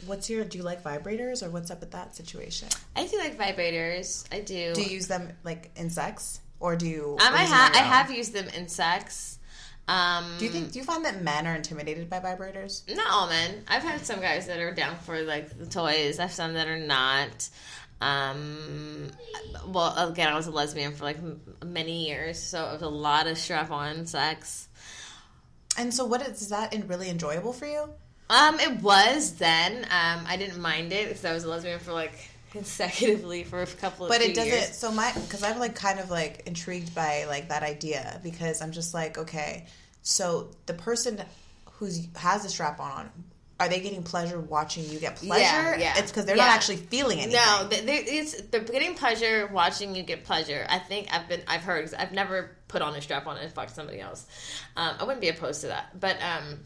What's 0.06 0.30
your? 0.30 0.44
Do 0.46 0.58
you 0.58 0.64
like 0.64 0.84
vibrators 0.84 1.44
or 1.44 1.50
what's 1.52 1.70
up 1.70 1.80
with 1.80 1.92
that 1.92 2.16
situation? 2.16 2.70
I 2.96 3.06
do 3.06 3.18
like 3.20 3.38
vibrators. 3.38 4.26
I 4.32 4.40
do. 4.40 4.74
Do 4.74 4.82
you 4.82 4.90
use 4.90 5.08
them 5.08 5.32
like 5.44 5.70
in 5.76 5.90
sex 5.92 6.40
or 6.60 6.76
do 6.76 6.88
you? 6.88 7.18
Um, 7.22 7.34
I 7.34 7.44
have 7.44 7.76
I 7.76 7.80
have 7.80 8.12
used 8.12 8.34
them 8.34 8.48
in 8.50 8.68
sex. 8.68 9.38
Um, 9.88 10.36
Do 10.38 10.46
you 10.46 10.52
think? 10.52 10.72
Do 10.72 10.80
you 10.80 10.86
find 10.86 11.04
that 11.06 11.22
men 11.22 11.46
are 11.46 11.56
intimidated 11.56 12.10
by 12.10 12.20
vibrators? 12.20 12.88
Not 12.96 13.12
all 13.12 13.28
men. 13.28 13.64
I've 13.68 13.84
had 13.84 14.06
some 14.06 14.22
guys 14.22 14.48
that 14.48 14.60
are 14.60 14.74
down 14.74 14.96
for 14.98 15.22
like 15.22 15.58
the 15.58 15.66
toys. 15.66 16.20
I've 16.20 16.32
some 16.32 16.54
that 16.54 16.68
are 16.68 16.80
not. 16.80 17.50
Um, 18.02 19.12
well, 19.68 20.10
again, 20.10 20.28
I 20.28 20.36
was 20.36 20.48
a 20.48 20.52
lesbian 20.52 20.94
for 20.94 21.04
like 21.04 21.18
m- 21.18 21.42
many 21.64 22.08
years, 22.08 22.42
so 22.42 22.68
it 22.70 22.74
was 22.74 22.82
a 22.82 22.90
lot 22.90 23.28
of 23.28 23.38
strap-on 23.38 24.06
sex. 24.08 24.68
And 25.78 25.94
so, 25.94 26.06
what 26.06 26.22
is, 26.22 26.42
is 26.42 26.50
that 26.50 26.74
in- 26.74 26.88
really 26.88 27.10
enjoyable 27.10 27.54
for 27.54 27.66
you? 27.66 27.90
Um, 28.30 28.60
it 28.60 28.82
was 28.82 29.34
then. 29.36 29.84
Um, 29.86 30.26
I 30.28 30.36
didn't 30.38 30.62
mind 30.62 30.92
it 30.94 31.08
because 31.10 31.26
I 31.26 31.34
was 31.34 31.44
a 31.44 31.50
lesbian 31.50 31.80
for 31.80 31.94
like 31.94 32.14
consecutively 32.52 33.44
for 33.44 33.62
a 33.62 33.68
couple 33.68 34.06
of 34.06 34.10
But 34.10 34.22
it 34.22 34.34
doesn't. 34.36 34.52
years. 34.52 34.78
So 34.78 34.92
my 34.92 35.12
because 35.14 35.44
I'm 35.44 35.60
like 35.60 35.76
kind 35.76 36.00
of 36.00 36.10
like 36.10 36.44
intrigued 36.46 36.94
by 36.96 37.26
like 37.26 37.50
that 37.50 37.64
idea 37.64 38.20
because 38.24 38.62
I'm 38.62 38.72
just 38.72 38.94
like 38.94 39.18
okay, 39.18 39.68
so 40.02 40.52
the 40.66 40.74
person 40.74 41.22
who's 41.74 42.08
has 42.16 42.46
a 42.46 42.50
strap 42.50 42.80
on, 42.80 43.10
are 43.62 43.70
they 43.70 43.80
getting 43.80 44.02
pleasure 44.02 44.40
watching 44.40 44.84
you 44.90 44.98
get 45.00 45.18
pleasure? 45.18 45.44
Yeah, 45.44 45.78
yeah. 45.78 45.98
It's 45.98 46.12
because 46.12 46.26
they're 46.26 46.36
Yeah. 46.36 46.46
not 46.48 46.56
actually 46.56 46.78
feeling 46.78 47.20
anything. 47.20 47.40
No, 47.46 47.68
they, 47.70 47.82
they, 47.86 47.98
it's 47.98 48.42
they're 48.42 48.62
getting 48.62 48.96
pleasure 48.96 49.48
watching 49.54 49.94
you 49.96 50.02
get 50.02 50.24
pleasure. 50.24 50.66
I 50.68 50.80
think 50.80 51.08
I've 51.14 51.28
been 51.30 51.42
I've 51.48 51.62
heard 51.62 51.86
'cause 51.86 51.94
I've 51.94 52.12
never 52.12 52.58
put 52.68 52.82
on 52.82 52.96
a 52.96 53.02
strap 53.02 53.28
on 53.28 53.38
and 53.38 53.52
fucked 53.54 53.76
somebody 53.76 54.00
else. 54.00 54.26
Um, 54.76 54.96
I 55.00 55.04
wouldn't 55.04 55.22
be 55.22 55.30
opposed 55.30 55.62
to 55.62 55.68
that, 55.68 56.00
but 56.00 56.18
um, 56.24 56.62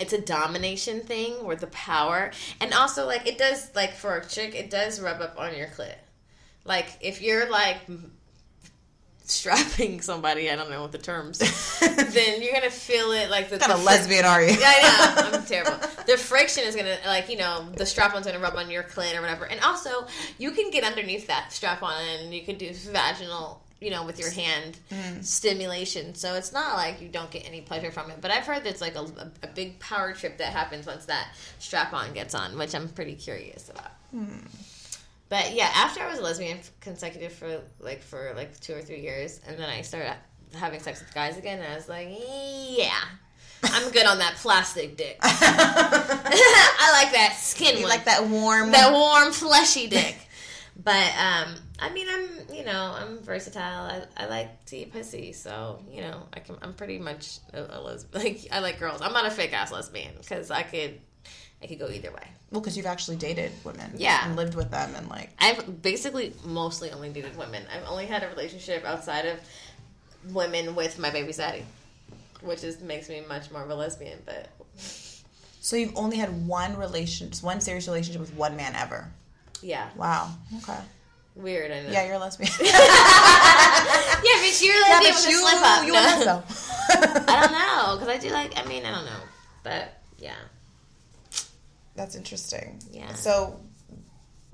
it's 0.00 0.12
a 0.12 0.20
domination 0.20 1.00
thing 1.02 1.44
where 1.44 1.54
the 1.56 1.68
power 1.68 2.32
and 2.60 2.74
also 2.74 3.06
like 3.06 3.28
it 3.28 3.38
does 3.38 3.70
like 3.76 3.94
for 3.94 4.16
a 4.16 4.26
chick 4.26 4.54
it 4.56 4.70
does 4.70 5.00
rub 5.00 5.20
up 5.20 5.38
on 5.38 5.56
your 5.56 5.68
clit. 5.68 5.94
Like 6.64 6.88
if 7.00 7.22
you're 7.22 7.48
like 7.48 7.76
strapping 9.24 10.00
somebody, 10.00 10.50
I 10.50 10.56
don't 10.56 10.70
know 10.70 10.82
what 10.82 10.92
the 10.92 10.98
terms, 10.98 11.38
then 11.80 12.42
you're 12.42 12.52
gonna 12.52 12.70
feel 12.70 13.12
it 13.12 13.30
like 13.30 13.48
the 13.48 13.58
kind 13.58 13.72
of 13.72 13.82
lesbian 13.82 14.24
are 14.24 14.42
you? 14.42 14.52
yeah, 14.52 14.72
I 14.72 15.30
know. 15.30 15.38
I'm 15.38 15.44
terrible. 15.46 15.78
The 16.06 16.16
friction 16.16 16.64
is 16.64 16.76
gonna 16.76 16.98
like 17.06 17.28
you 17.28 17.36
know 17.36 17.66
the 17.76 17.86
strap 17.86 18.14
on's 18.14 18.26
gonna 18.26 18.38
rub 18.38 18.56
on 18.56 18.70
your 18.70 18.82
clit 18.82 19.16
or 19.16 19.20
whatever, 19.20 19.46
and 19.46 19.60
also 19.60 20.06
you 20.38 20.50
can 20.52 20.70
get 20.70 20.84
underneath 20.84 21.26
that 21.26 21.52
strap 21.52 21.82
on 21.82 21.94
and 22.20 22.34
you 22.34 22.42
can 22.42 22.56
do 22.56 22.70
vaginal. 22.72 23.60
You 23.80 23.90
know, 23.90 24.06
with 24.06 24.18
your 24.18 24.30
hand 24.30 24.78
mm-hmm. 24.90 25.20
stimulation, 25.20 26.14
so 26.14 26.36
it's 26.36 26.54
not 26.54 26.76
like 26.76 27.02
you 27.02 27.08
don't 27.08 27.30
get 27.30 27.46
any 27.46 27.60
pleasure 27.60 27.90
from 27.90 28.10
it. 28.10 28.16
But 28.18 28.30
I've 28.30 28.46
heard 28.46 28.64
there's 28.64 28.80
like 28.80 28.94
a, 28.94 29.00
a, 29.00 29.30
a 29.42 29.46
big 29.48 29.78
power 29.78 30.14
trip 30.14 30.38
that 30.38 30.54
happens 30.54 30.86
once 30.86 31.04
that 31.06 31.28
strap 31.58 31.92
on 31.92 32.14
gets 32.14 32.34
on, 32.34 32.56
which 32.56 32.74
I'm 32.74 32.88
pretty 32.88 33.14
curious 33.14 33.68
about. 33.68 33.90
Hmm. 34.10 34.38
But 35.28 35.54
yeah, 35.54 35.70
after 35.74 36.00
I 36.00 36.10
was 36.10 36.18
a 36.18 36.22
lesbian 36.22 36.58
consecutive 36.80 37.32
for 37.32 37.60
like 37.80 38.02
for 38.02 38.32
like 38.36 38.58
two 38.60 38.74
or 38.74 38.82
three 38.82 39.00
years, 39.00 39.40
and 39.46 39.58
then 39.58 39.68
I 39.68 39.82
started 39.82 40.14
having 40.54 40.80
sex 40.80 41.00
with 41.00 41.14
guys 41.14 41.38
again, 41.38 41.58
and 41.60 41.72
I 41.72 41.74
was 41.74 41.88
like, 41.88 42.08
yeah, 42.10 43.00
I'm 43.64 43.90
good 43.90 44.06
on 44.06 44.18
that 44.18 44.34
plastic 44.36 44.96
dick. 44.96 45.18
I 45.22 46.90
like 47.02 47.12
that 47.12 47.36
skin 47.40 47.76
You 47.76 47.82
one, 47.82 47.90
like 47.90 48.04
that 48.04 48.26
warm? 48.26 48.70
that 48.70 48.92
warm 48.92 49.32
fleshy 49.32 49.88
dick. 49.88 50.16
But 50.82 51.12
um, 51.18 51.54
I 51.78 51.90
mean, 51.92 52.06
I'm 52.10 52.54
you 52.54 52.64
know 52.64 52.94
I'm 52.96 53.18
versatile. 53.20 53.62
I, 53.62 54.02
I 54.16 54.26
like 54.26 54.64
to 54.66 54.76
eat 54.76 54.92
pussy, 54.92 55.32
so 55.32 55.80
you 55.90 56.02
know 56.02 56.24
I 56.32 56.40
can. 56.40 56.56
I'm 56.62 56.74
pretty 56.74 56.98
much 56.98 57.38
a, 57.52 57.78
a 57.78 57.80
lesbian. 57.80 58.24
Like 58.24 58.46
I 58.52 58.60
like 58.60 58.78
girls. 58.78 59.00
I'm 59.00 59.12
not 59.12 59.26
a 59.26 59.30
fake 59.30 59.52
ass 59.52 59.72
lesbian 59.72 60.12
because 60.18 60.50
I 60.50 60.62
could 60.62 61.00
I 61.64 61.66
could 61.66 61.78
go 61.78 61.88
either 61.88 62.10
way. 62.12 62.28
well, 62.50 62.60
because 62.60 62.76
you've 62.76 62.86
actually 62.86 63.16
dated 63.16 63.50
women, 63.64 63.90
Yeah. 63.96 64.24
and 64.26 64.36
lived 64.36 64.54
with 64.54 64.70
them, 64.70 64.94
and 64.94 65.08
like 65.08 65.30
I've 65.38 65.80
basically 65.82 66.34
mostly 66.44 66.90
only 66.92 67.08
dated 67.08 67.36
women. 67.38 67.64
I've 67.74 67.88
only 67.88 68.04
had 68.06 68.22
a 68.22 68.28
relationship 68.28 68.84
outside 68.84 69.24
of 69.26 69.40
women 70.32 70.74
with 70.74 70.98
my 70.98 71.10
baby 71.10 71.32
daddy, 71.32 71.64
which 72.42 72.62
is 72.62 72.80
makes 72.80 73.08
me 73.08 73.22
much 73.28 73.50
more 73.50 73.62
of 73.62 73.70
a 73.70 73.74
lesbian. 73.74 74.18
But 74.26 74.48
so 75.60 75.76
you've 75.76 75.96
only 75.96 76.18
had 76.18 76.46
one 76.46 76.76
relation, 76.76 77.30
one 77.40 77.60
serious 77.62 77.86
relationship 77.88 78.20
with 78.20 78.34
one 78.34 78.56
man 78.56 78.74
ever. 78.76 79.10
yeah, 79.62 79.88
Wow. 79.96 80.30
Okay. 80.62 80.78
weird. 81.34 81.70
I 81.72 81.82
know. 81.82 81.90
Yeah, 81.90 82.04
you're 82.04 82.14
a 82.14 82.18
lesbian. 82.18 82.50
yeah, 82.60 82.70
but 84.22 84.62
you're 84.62 84.74
Yeah, 84.74 85.00
lesbian 85.00 85.14
but 85.14 85.24
with 85.24 85.30
you, 85.30 85.38
a 85.38 85.48
slip 85.48 85.62
up. 85.64 85.86
you 85.86 85.92
No. 85.92 86.42
I 87.32 87.40
don't 87.40 87.52
know 87.52 87.96
because 87.96 88.08
I 88.08 88.18
do 88.18 88.30
like. 88.30 88.52
I 88.58 88.64
mean, 88.68 88.84
I 88.84 88.90
don't 88.94 89.06
know, 89.06 89.20
but 89.62 90.00
yeah. 90.18 90.34
That's 91.94 92.14
interesting. 92.14 92.80
Yeah. 92.90 93.12
So, 93.14 93.60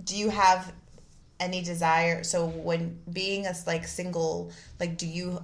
do 0.04 0.16
you 0.16 0.30
have 0.30 0.72
any 1.38 1.62
desire? 1.62 2.22
So, 2.22 2.46
when 2.46 2.98
being 3.12 3.46
a 3.46 3.54
like 3.66 3.86
single, 3.86 4.52
like, 4.78 4.98
do 4.98 5.06
you 5.06 5.42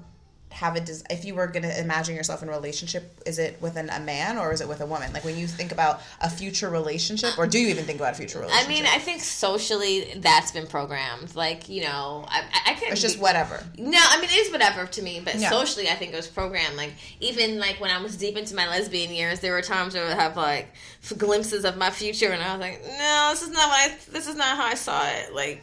have 0.56 0.74
a 0.74 0.80
des- 0.80 1.02
if 1.10 1.24
you 1.26 1.34
were 1.34 1.46
gonna 1.46 1.74
imagine 1.78 2.16
yourself 2.16 2.42
in 2.42 2.48
a 2.48 2.52
relationship, 2.52 3.20
is 3.26 3.38
it 3.38 3.60
with 3.60 3.76
an, 3.76 3.90
a 3.90 4.00
man 4.00 4.38
or 4.38 4.52
is 4.52 4.62
it 4.62 4.68
with 4.68 4.80
a 4.80 4.86
woman? 4.86 5.12
Like, 5.12 5.22
when 5.22 5.36
you 5.36 5.46
think 5.46 5.70
about 5.70 6.00
a 6.20 6.30
future 6.30 6.70
relationship, 6.70 7.38
or 7.38 7.46
do 7.46 7.58
you 7.58 7.68
even 7.68 7.84
think 7.84 7.98
about 8.00 8.14
a 8.14 8.16
future 8.16 8.38
relationship 8.40 8.66
I 8.66 8.72
mean, 8.72 8.86
I 8.86 8.98
think 8.98 9.20
socially 9.20 10.14
that's 10.16 10.52
been 10.52 10.66
programmed. 10.66 11.34
Like 11.36 11.68
you 11.68 11.82
know, 11.82 12.24
I, 12.28 12.42
I, 12.66 12.72
can. 12.74 12.92
it's 12.92 13.02
just 13.02 13.18
whatever. 13.18 13.62
No, 13.76 14.00
I 14.00 14.18
mean 14.20 14.30
it's 14.32 14.50
whatever 14.50 14.86
to 14.86 15.02
me, 15.02 15.20
but 15.22 15.34
Yeah. 15.36 15.50
socially 15.50 15.88
I 15.90 15.94
think 15.94 16.14
it 16.14 16.16
was 16.16 16.26
programmed. 16.26 16.76
Like 16.76 16.92
even 17.20 17.58
like 17.58 17.78
when 17.78 17.90
I 17.90 18.02
was 18.02 18.16
deep 18.16 18.36
into 18.36 18.54
my 18.54 18.66
lesbian 18.66 19.12
years, 19.12 19.40
there 19.40 19.52
were 19.52 19.62
times 19.62 19.92
where 19.94 20.04
I 20.04 20.08
would 20.08 20.16
have 20.16 20.36
like 20.38 20.68
glimpses 21.18 21.64
of 21.66 21.76
my 21.76 21.90
future, 21.90 22.30
and 22.30 22.42
I 22.42 22.52
was 22.56 22.60
like, 22.60 22.82
no, 22.82 23.28
this 23.30 23.42
is 23.42 23.50
not 23.50 23.68
what 23.68 23.90
I, 23.90 23.94
this 24.10 24.26
is 24.26 24.36
not 24.36 24.56
how 24.56 24.64
I 24.64 24.74
saw 24.74 25.06
it. 25.06 25.34
Like 25.34 25.62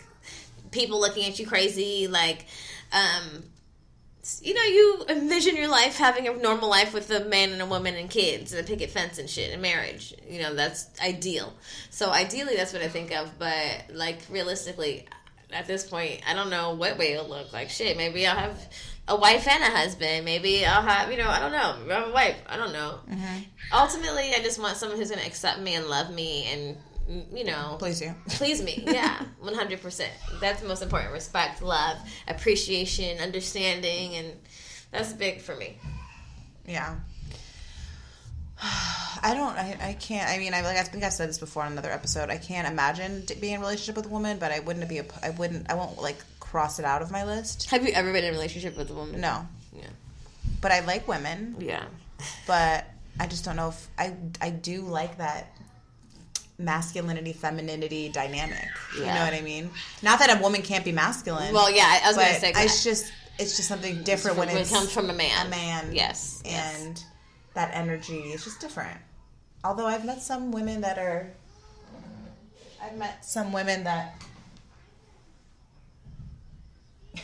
people 0.71 0.99
looking 0.99 1.25
at 1.25 1.39
you 1.39 1.47
crazy, 1.47 2.07
like 2.07 2.45
um, 2.91 3.43
you 4.41 4.53
know, 4.53 4.63
you 4.63 5.05
envision 5.09 5.57
your 5.57 5.67
life 5.67 5.97
having 5.97 6.27
a 6.27 6.33
normal 6.33 6.69
life 6.69 6.93
with 6.93 7.11
a 7.11 7.25
man 7.25 7.51
and 7.51 7.61
a 7.61 7.65
woman 7.65 7.95
and 7.95 8.09
kids 8.09 8.53
and 8.53 8.63
a 8.63 8.67
picket 8.67 8.89
fence 8.89 9.17
and 9.17 9.29
shit 9.29 9.51
and 9.51 9.61
marriage. 9.61 10.13
You 10.29 10.41
know, 10.41 10.53
that's 10.53 10.87
ideal. 11.01 11.53
So 11.89 12.09
ideally, 12.09 12.55
that's 12.55 12.71
what 12.71 12.81
I 12.81 12.87
think 12.87 13.11
of. 13.11 13.37
But 13.37 13.85
like 13.91 14.19
realistically, 14.29 15.07
at 15.51 15.67
this 15.67 15.85
point, 15.85 16.21
I 16.27 16.33
don't 16.33 16.49
know 16.49 16.73
what 16.73 16.97
way 16.97 17.13
it'll 17.13 17.27
look. 17.27 17.51
Like 17.51 17.69
shit, 17.69 17.97
maybe 17.97 18.25
I'll 18.25 18.37
have 18.37 18.57
a 19.09 19.15
wife 19.15 19.45
and 19.47 19.61
a 19.61 19.77
husband. 19.77 20.23
Maybe 20.23 20.65
I'll 20.65 20.81
have, 20.81 21.11
you 21.11 21.17
know, 21.17 21.29
I 21.29 21.39
don't 21.39 21.51
know. 21.51 21.93
I'll 21.93 21.99
have 21.99 22.09
a 22.09 22.13
wife. 22.13 22.37
I 22.47 22.55
don't 22.55 22.71
know. 22.71 22.99
Mm-hmm. 23.09 23.39
Ultimately, 23.73 24.31
I 24.33 24.39
just 24.41 24.59
want 24.59 24.77
someone 24.77 24.97
who's 24.97 25.09
going 25.09 25.21
to 25.21 25.27
accept 25.27 25.59
me 25.59 25.75
and 25.75 25.87
love 25.87 26.13
me 26.13 26.45
and 26.45 26.77
you 27.07 27.43
know 27.43 27.75
Please 27.79 27.99
do. 27.99 28.13
please 28.29 28.61
me 28.61 28.83
yeah 28.85 29.23
100% 29.43 30.07
that's 30.39 30.61
the 30.61 30.67
most 30.67 30.81
important 30.81 31.11
respect 31.11 31.61
love 31.61 31.97
appreciation 32.27 33.19
understanding 33.19 34.15
and 34.15 34.33
that's 34.91 35.13
big 35.13 35.41
for 35.41 35.55
me 35.55 35.77
Yeah. 36.65 36.95
I 38.61 39.33
don't. 39.33 39.57
I, 39.57 39.77
I 39.89 39.93
can't. 39.93 40.29
I 40.29 40.37
mean, 40.37 40.53
I 40.53 40.61
like. 40.61 40.77
I 40.77 40.83
think 40.83 41.03
I've 41.03 41.13
said 41.13 41.27
this 41.29 41.37
before 41.39 41.63
on 41.63 41.71
another 41.73 41.91
episode. 41.91 42.29
I 42.29 42.37
can't 42.37 42.67
imagine 42.67 43.23
being 43.41 43.53
in 43.55 43.59
a 43.59 43.63
relationship 43.63 43.95
with 43.95 44.05
a 44.05 44.09
woman, 44.09 44.37
but 44.37 44.51
I 44.51 44.59
wouldn't 44.59 44.87
be. 44.87 44.99
A, 44.99 45.05
I 45.21 45.31
wouldn't. 45.31 45.69
I 45.69 45.73
won't 45.75 46.01
like 46.01 46.17
cross 46.39 46.79
it 46.79 46.85
out 46.85 47.01
of 47.01 47.11
my 47.11 47.23
list. 47.25 47.69
have 47.71 47.83
you 47.85 47.91
ever 47.93 48.11
been 48.13 48.23
in 48.23 48.29
a 48.29 48.33
relationship 48.33 48.77
with 48.77 48.89
a 48.89 48.93
woman 48.93 49.19
No. 49.21 49.47
yeah 49.75 49.87
but 50.61 50.71
I 50.71 50.81
like 50.81 51.07
women. 51.07 51.55
Yeah. 51.59 51.83
But 52.47 52.85
I 53.19 53.27
just 53.27 53.43
don't 53.43 53.55
know 53.55 53.69
if 53.69 53.87
I 53.97 54.13
I 54.39 54.49
do 54.51 54.81
like 54.81 55.17
that 55.17 55.51
masculinity 56.57 57.33
femininity 57.33 58.09
dynamic. 58.09 58.67
You 58.95 59.05
know 59.05 59.23
what 59.25 59.33
I 59.33 59.41
mean? 59.41 59.69
Not 60.01 60.19
that 60.19 60.37
a 60.37 60.41
woman 60.41 60.61
can't 60.61 60.85
be 60.85 60.91
masculine. 60.91 61.53
Well, 61.53 61.71
yeah, 61.71 61.99
I 62.03 62.07
was 62.07 62.17
gonna 62.17 62.33
say 62.35 62.51
that. 62.53 62.63
it's 62.63 62.83
just 62.83 63.11
it's 63.39 63.55
just 63.57 63.67
something 63.67 64.03
different 64.03 64.37
when 64.37 64.47
when 64.47 64.57
it 64.57 64.69
comes 64.69 64.91
from 64.91 65.09
a 65.09 65.13
man. 65.13 65.47
a 65.47 65.49
man. 65.49 65.93
Yes. 65.93 66.41
yes. 66.45 66.83
and 66.83 67.03
that 67.53 67.71
energy 67.73 68.31
is 68.31 68.43
just 68.43 68.59
different. 68.59 68.97
Although 69.63 69.87
I've 69.87 70.05
met 70.05 70.21
some 70.21 70.51
women 70.51 70.81
that 70.81 70.97
are, 70.97 71.31
I've 72.81 72.97
met 72.97 73.23
some 73.25 73.53
women 73.53 73.85
that. 73.85 74.21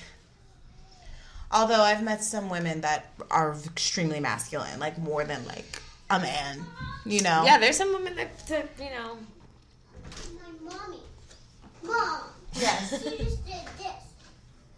Although 1.52 1.82
I've 1.82 2.04
met 2.04 2.24
some 2.24 2.50
women 2.50 2.82
that 2.82 3.14
are 3.30 3.56
extremely 3.66 4.20
masculine, 4.20 4.80
like 4.80 4.98
more 4.98 5.24
than 5.24 5.46
like 5.46 5.82
a 6.10 6.20
man, 6.20 6.66
you 7.06 7.22
know. 7.22 7.44
Yeah, 7.46 7.58
there's 7.60 7.78
some 7.78 7.94
women 7.94 8.16
that, 8.16 8.48
that 8.48 8.68
you 8.80 8.90
know. 8.90 9.18
My 10.66 10.72
mommy. 10.72 10.98
Mom. 11.84 12.22
Yes. 12.54 12.90
She 13.04 13.18
just 13.18 13.46
did 13.46 13.66
this. 13.78 14.04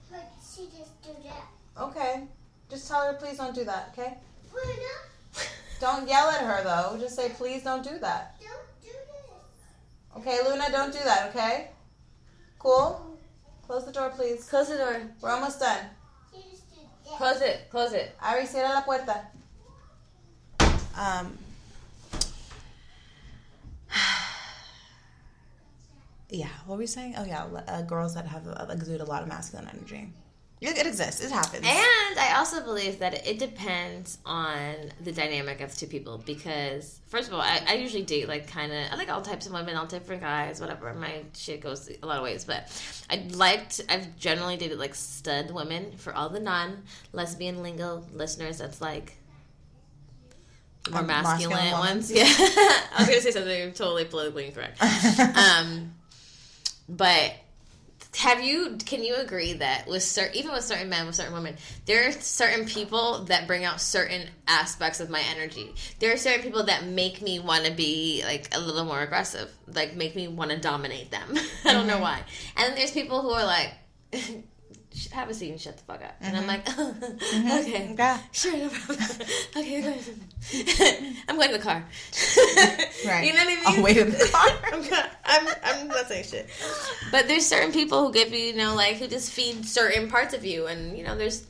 But 0.09 0.31
she 0.43 0.65
just 0.77 1.01
did 1.01 1.15
that. 1.23 1.81
Okay. 1.81 2.23
Just 2.69 2.87
tell 2.87 3.01
her 3.05 3.13
please 3.13 3.37
don't 3.37 3.55
do 3.55 3.63
that. 3.63 3.93
Okay. 3.97 4.17
Luna, 4.53 5.45
Don't 5.79 6.07
yell 6.07 6.29
at 6.29 6.41
her 6.41 6.63
though. 6.63 6.97
Just 6.99 7.15
say 7.15 7.29
please 7.29 7.63
don't 7.63 7.83
do 7.83 7.97
that. 7.99 8.35
don't 8.39 8.83
do 8.83 8.89
this. 8.91 10.17
Okay, 10.17 10.39
Luna, 10.47 10.69
don't 10.71 10.91
do 10.91 10.99
that. 11.03 11.29
Okay. 11.29 11.69
Cool. 12.59 13.17
Close 13.65 13.85
the 13.85 13.91
door, 13.93 14.09
please. 14.15 14.43
Close 14.49 14.67
the 14.69 14.77
door. 14.77 15.01
We're 15.21 15.29
almost 15.31 15.59
done. 15.59 15.85
She 16.33 16.41
just 16.51 16.69
did. 16.75 16.85
Close 17.17 17.41
it. 17.41 17.67
Close 17.71 17.93
it. 17.93 18.15
Ari, 18.21 18.45
cierra 18.45 18.69
la 18.69 18.81
puerta. 18.81 19.27
Um. 20.97 21.37
Yeah, 26.33 26.47
what 26.65 26.75
were 26.75 26.79
we 26.79 26.87
saying? 26.87 27.15
Oh 27.17 27.25
yeah, 27.25 27.43
uh, 27.67 27.81
girls 27.81 28.15
that 28.15 28.25
have 28.25 28.47
uh, 28.47 28.65
exude 28.69 29.01
a 29.01 29.03
lot 29.03 29.21
of 29.21 29.27
masculine 29.27 29.67
energy. 29.67 30.13
It, 30.61 30.85
exists. 30.85 31.23
It 31.25 31.31
happens. 31.31 31.65
And 31.65 32.19
I 32.19 32.35
also 32.37 32.63
believe 32.63 32.99
that 32.99 33.25
it 33.27 33.39
depends 33.39 34.19
on 34.27 34.75
the 35.03 35.11
dynamic 35.11 35.59
of 35.59 35.75
two 35.75 35.87
people 35.87 36.19
because, 36.23 36.99
first 37.07 37.29
of 37.29 37.33
all, 37.33 37.41
I, 37.41 37.61
I 37.67 37.73
usually 37.73 38.03
date 38.03 38.27
like 38.27 38.47
kind 38.47 38.71
of, 38.71 38.85
I 38.91 38.95
like 38.95 39.09
all 39.09 39.23
types 39.23 39.47
of 39.47 39.53
women, 39.53 39.75
all 39.75 39.87
different 39.87 40.21
guys, 40.21 40.61
whatever. 40.61 40.93
My 40.93 41.23
shit 41.35 41.61
goes 41.61 41.89
a 42.03 42.05
lot 42.05 42.17
of 42.17 42.23
ways, 42.23 42.45
but 42.45 42.69
I 43.09 43.25
liked, 43.31 43.81
I've 43.89 44.15
generally 44.17 44.55
dated 44.55 44.77
like 44.77 44.93
stud 44.93 45.49
women 45.49 45.93
for 45.97 46.13
all 46.13 46.29
the 46.29 46.39
non 46.39 46.83
lesbian 47.11 47.63
lingo 47.63 48.03
listeners. 48.13 48.59
That's 48.59 48.81
like 48.81 49.17
more 50.89 51.01
Um, 51.01 51.07
masculine, 51.07 51.49
masculine 51.57 51.79
ones. 51.79 52.11
Yeah. 52.15 52.25
I 52.27 52.95
was 52.99 53.07
to 53.07 53.21
say 53.21 53.31
something 53.31 53.71
totally 53.73 54.05
politically 54.05 54.47
incorrect. 54.47 54.81
um, 55.37 55.93
but 56.89 57.33
have 58.17 58.43
you 58.43 58.77
can 58.85 59.03
you 59.03 59.15
agree 59.15 59.53
that 59.53 59.87
with 59.87 60.03
certain 60.03 60.35
even 60.35 60.51
with 60.51 60.63
certain 60.63 60.89
men 60.89 61.05
with 61.05 61.15
certain 61.15 61.33
women 61.33 61.55
there 61.85 62.07
are 62.07 62.11
certain 62.11 62.65
people 62.65 63.23
that 63.25 63.47
bring 63.47 63.63
out 63.63 63.79
certain 63.79 64.27
aspects 64.49 64.99
of 64.99 65.09
my 65.09 65.21
energy 65.33 65.73
there 65.99 66.13
are 66.13 66.17
certain 66.17 66.43
people 66.43 66.65
that 66.65 66.85
make 66.85 67.21
me 67.21 67.39
want 67.39 67.63
to 67.63 67.71
be 67.71 68.21
like 68.25 68.53
a 68.53 68.59
little 68.59 68.83
more 68.83 69.01
aggressive 69.01 69.49
like 69.73 69.95
make 69.95 70.13
me 70.13 70.27
want 70.27 70.51
to 70.51 70.57
dominate 70.59 71.09
them 71.09 71.37
i 71.65 71.71
don't 71.71 71.87
know 71.87 71.99
why 71.99 72.21
and 72.57 72.67
then 72.67 72.75
there's 72.75 72.91
people 72.91 73.21
who 73.21 73.29
are 73.29 73.45
like 73.45 73.71
have 75.11 75.29
a 75.29 75.33
seat 75.33 75.51
and 75.51 75.59
shut 75.61 75.77
the 75.77 75.83
fuck 75.83 76.03
up 76.03 76.15
and 76.21 76.35
i'm 76.35 76.43
mm-hmm. 76.43 76.49
like 76.49 76.65
mm-hmm. 76.65 77.51
okay 77.51 77.95
Yeah. 78.01 78.19
Sure, 78.31 78.57
no 78.57 78.69
problem. 78.69 79.07
okay. 79.57 79.95
I'm 81.29 81.35
going 81.35 81.51
to 81.51 81.57
the 81.57 81.63
car. 81.63 81.83
Right. 83.05 83.25
You 83.25 83.33
know 83.33 83.39
what 83.39 83.47
I 83.47 83.55
mean? 83.55 83.59
I'll 83.65 83.83
wait 83.83 83.97
in 83.97 84.09
the 84.11 84.29
car. 84.31 84.49
I'm, 84.73 85.47
I'm, 85.47 85.55
I'm 85.63 85.87
not 85.87 86.07
saying 86.07 86.25
shit. 86.25 86.49
But 87.11 87.27
there's 87.27 87.45
certain 87.45 87.71
people 87.71 88.05
who 88.05 88.13
give 88.13 88.33
you, 88.33 88.39
you 88.39 88.55
know, 88.55 88.75
like 88.75 88.97
who 88.97 89.07
just 89.07 89.31
feed 89.31 89.65
certain 89.65 90.09
parts 90.09 90.33
of 90.33 90.43
you, 90.43 90.67
and 90.67 90.97
you 90.97 91.03
know, 91.03 91.15
there's 91.15 91.41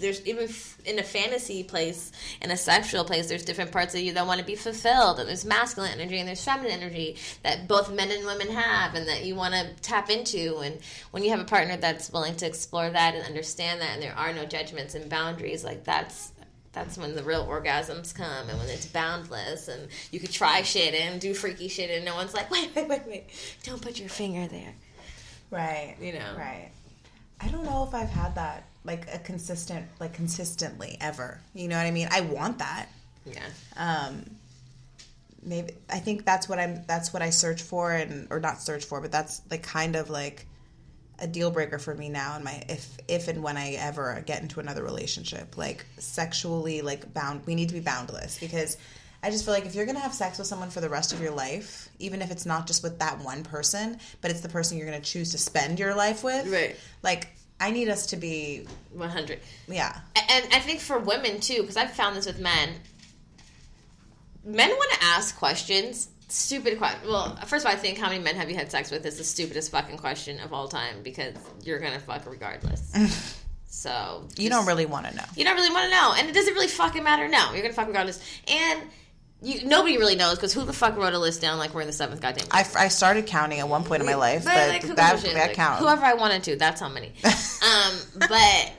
there's 0.00 0.26
even 0.26 0.48
in 0.84 0.98
a 0.98 1.02
fantasy 1.02 1.62
place, 1.62 2.10
in 2.40 2.50
a 2.50 2.56
sexual 2.56 3.04
place, 3.04 3.28
there's 3.28 3.44
different 3.44 3.70
parts 3.70 3.94
of 3.94 4.00
you 4.00 4.14
that 4.14 4.26
want 4.26 4.40
to 4.40 4.46
be 4.46 4.54
fulfilled, 4.54 5.20
and 5.20 5.28
there's 5.28 5.44
masculine 5.44 5.92
energy 5.92 6.18
and 6.18 6.26
there's 6.26 6.42
feminine 6.42 6.72
energy 6.72 7.16
that 7.42 7.68
both 7.68 7.92
men 7.92 8.10
and 8.10 8.24
women 8.24 8.48
have, 8.48 8.94
and 8.94 9.06
that 9.08 9.24
you 9.24 9.34
want 9.34 9.54
to 9.54 9.68
tap 9.82 10.08
into. 10.08 10.58
And 10.58 10.78
when 11.10 11.22
you 11.22 11.30
have 11.30 11.40
a 11.40 11.44
partner 11.44 11.76
that's 11.76 12.10
willing 12.10 12.36
to 12.36 12.46
explore 12.46 12.87
that 12.90 13.14
and 13.14 13.24
understand 13.24 13.80
that, 13.80 13.94
and 13.94 14.02
there 14.02 14.14
are 14.16 14.32
no 14.32 14.44
judgments 14.44 14.94
and 14.94 15.08
boundaries, 15.10 15.64
like 15.64 15.84
that's 15.84 16.32
that's 16.72 16.98
when 16.98 17.14
the 17.16 17.22
real 17.22 17.46
orgasms 17.46 18.14
come 18.14 18.48
and 18.48 18.58
when 18.58 18.68
it's 18.68 18.86
boundless 18.86 19.68
and 19.68 19.88
you 20.12 20.20
could 20.20 20.30
try 20.30 20.62
shit 20.62 20.94
and 20.94 21.20
do 21.20 21.32
freaky 21.34 21.66
shit 21.66 21.90
and 21.90 22.04
no 22.04 22.14
one's 22.14 22.34
like 22.34 22.48
wait 22.52 22.70
wait 22.76 22.86
wait 22.86 23.02
wait 23.06 23.56
don't 23.64 23.80
put 23.82 23.98
your 23.98 24.08
finger 24.08 24.46
there 24.46 24.74
Right. 25.50 25.96
You 26.00 26.12
know. 26.12 26.34
Right. 26.36 26.70
I 27.40 27.48
don't 27.48 27.64
know 27.64 27.84
if 27.84 27.94
I've 27.94 28.10
had 28.10 28.34
that 28.34 28.64
like 28.84 29.06
a 29.12 29.18
consistent 29.18 29.86
like 30.00 30.12
consistently 30.12 30.96
ever. 31.00 31.40
You 31.54 31.68
know 31.68 31.76
what 31.76 31.86
I 31.86 31.90
mean? 31.90 32.08
I 32.10 32.22
want 32.22 32.58
that. 32.58 32.86
yeah 33.24 33.40
Um 33.76 34.24
maybe 35.42 35.72
I 35.88 35.98
think 36.00 36.24
that's 36.24 36.48
what 36.48 36.58
I'm 36.58 36.84
that's 36.86 37.12
what 37.12 37.22
I 37.22 37.30
search 37.30 37.62
for 37.62 37.92
and 37.92 38.26
or 38.30 38.40
not 38.40 38.60
search 38.60 38.84
for, 38.84 39.00
but 39.00 39.12
that's 39.12 39.40
like 39.50 39.62
kind 39.62 39.96
of 39.96 40.10
like 40.10 40.46
a 41.20 41.26
deal 41.26 41.50
breaker 41.50 41.78
for 41.78 41.94
me 41.94 42.08
now 42.08 42.36
in 42.36 42.44
my 42.44 42.62
if 42.68 42.96
if 43.08 43.28
and 43.28 43.42
when 43.42 43.56
I 43.56 43.72
ever 43.72 44.22
get 44.26 44.42
into 44.42 44.60
another 44.60 44.82
relationship. 44.82 45.56
Like 45.56 45.84
sexually 45.98 46.82
like 46.82 47.12
bound 47.12 47.42
we 47.46 47.54
need 47.54 47.68
to 47.68 47.74
be 47.74 47.80
boundless 47.80 48.38
because 48.38 48.76
I 49.22 49.30
just 49.30 49.44
feel 49.44 49.52
like 49.52 49.66
if 49.66 49.74
you're 49.74 49.86
gonna 49.86 49.98
have 49.98 50.14
sex 50.14 50.38
with 50.38 50.46
someone 50.46 50.70
for 50.70 50.80
the 50.80 50.88
rest 50.88 51.12
of 51.12 51.20
your 51.20 51.32
life, 51.32 51.88
even 51.98 52.22
if 52.22 52.30
it's 52.30 52.46
not 52.46 52.66
just 52.66 52.82
with 52.82 53.00
that 53.00 53.18
one 53.18 53.42
person, 53.42 53.98
but 54.20 54.30
it's 54.30 54.40
the 54.40 54.48
person 54.48 54.78
you're 54.78 54.86
gonna 54.86 55.00
choose 55.00 55.32
to 55.32 55.38
spend 55.38 55.78
your 55.78 55.94
life 55.94 56.22
with, 56.22 56.46
Right. 56.48 56.76
Like 57.02 57.28
I 57.60 57.72
need 57.72 57.88
us 57.88 58.06
to 58.06 58.16
be, 58.16 58.66
100 58.92 59.40
yeah, 59.66 59.98
and 60.30 60.46
i 60.52 60.60
think 60.60 60.78
for 60.80 60.98
women 60.98 61.40
too 61.40 61.60
because 61.60 61.76
i've 61.76 61.90
found 61.90 62.16
this 62.16 62.26
with 62.26 62.38
men 62.38 62.70
men 64.44 64.70
want 64.70 64.92
to 64.92 65.04
ask 65.04 65.36
questions 65.36 66.08
stupid 66.28 66.78
question 66.78 67.08
well 67.08 67.36
first 67.46 67.64
of 67.64 67.70
all 67.70 67.76
i 67.76 67.78
think 67.78 67.96
how 67.98 68.08
many 68.08 68.22
men 68.22 68.34
have 68.34 68.50
you 68.50 68.56
had 68.56 68.70
sex 68.70 68.90
with 68.90 69.04
is 69.06 69.16
the 69.18 69.24
stupidest 69.24 69.70
fucking 69.70 69.96
question 69.96 70.38
of 70.40 70.52
all 70.52 70.68
time 70.68 71.02
because 71.02 71.34
you're 71.62 71.78
gonna 71.78 71.98
fuck 71.98 72.26
regardless 72.26 72.92
so 73.68 74.26
you 74.36 74.50
don't 74.50 74.66
really 74.66 74.86
want 74.86 75.06
to 75.06 75.14
know. 75.14 75.24
You 75.36 75.44
don't 75.44 75.54
really 75.54 75.72
want 75.72 75.84
to 75.84 75.90
know, 75.90 76.14
and 76.18 76.28
it 76.28 76.34
doesn't 76.34 76.54
really 76.54 76.68
fucking 76.68 77.04
matter. 77.04 77.28
No, 77.28 77.52
you're 77.52 77.62
gonna 77.62 77.74
fuck 77.74 77.86
regardless, 77.86 78.20
and 78.48 78.82
you 79.40 79.64
nobody 79.66 79.98
really 79.98 80.16
knows 80.16 80.36
because 80.36 80.52
who 80.52 80.64
the 80.64 80.72
fuck 80.72 80.96
wrote 80.96 81.12
a 81.12 81.18
list 81.18 81.40
down 81.40 81.58
like 81.58 81.74
we're 81.74 81.82
in 81.82 81.86
the 81.86 81.92
seventh 81.92 82.20
goddamn? 82.20 82.46
I, 82.50 82.66
I 82.76 82.88
started 82.88 83.26
counting 83.26 83.60
at 83.60 83.68
one 83.68 83.84
point 83.84 84.00
in 84.00 84.06
my 84.06 84.14
life, 84.14 84.44
but, 84.44 84.68
like, 84.68 84.82
who 84.82 84.94
that 84.94 85.12
gives 85.12 85.24
a 85.24 85.26
shit? 85.26 85.36
that 85.36 85.48
Like, 85.48 85.56
counts. 85.56 85.80
Whoever 85.80 86.04
I 86.04 86.14
wanted 86.14 86.42
to, 86.44 86.56
that's 86.56 86.80
how 86.80 86.88
many. 86.88 87.12
um, 87.24 87.94
but 88.18 88.72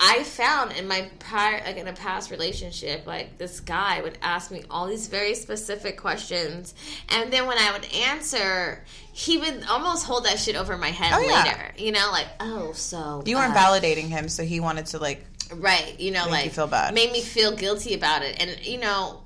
I 0.00 0.22
found 0.22 0.72
in 0.72 0.86
my 0.86 1.10
prior, 1.18 1.60
like 1.64 1.76
in 1.76 1.88
a 1.88 1.92
past 1.92 2.30
relationship, 2.30 3.06
like 3.06 3.36
this 3.38 3.58
guy 3.60 4.00
would 4.00 4.16
ask 4.22 4.50
me 4.50 4.62
all 4.70 4.86
these 4.86 5.08
very 5.08 5.34
specific 5.34 5.96
questions, 5.98 6.74
and 7.08 7.32
then 7.32 7.46
when 7.46 7.58
I 7.58 7.72
would 7.72 7.84
answer, 7.92 8.84
he 9.12 9.38
would 9.38 9.64
almost 9.68 10.06
hold 10.06 10.24
that 10.26 10.38
shit 10.38 10.54
over 10.54 10.76
my 10.78 10.90
head 10.90 11.12
Oh, 11.14 11.20
yeah. 11.20 11.42
later. 11.42 11.74
You 11.76 11.92
know, 11.92 12.08
like 12.12 12.28
oh, 12.38 12.72
so 12.72 13.22
You 13.26 13.36
weren't 13.36 13.54
uh, 13.54 13.58
validating 13.58 14.08
him, 14.08 14.28
so 14.28 14.44
he 14.44 14.60
wanted 14.60 14.86
to 14.86 14.98
like. 14.98 15.24
right 15.54 15.98
you 15.98 16.10
know 16.12 16.24
Make 16.26 16.30
like 16.32 16.44
you 16.44 16.50
feel 16.50 16.66
bad. 16.68 16.94
made 16.94 17.10
me 17.10 17.20
feel 17.22 17.56
guilty 17.56 17.94
about 17.94 18.22
it 18.22 18.36
and 18.40 18.64
you 18.66 18.78
know 18.78 19.22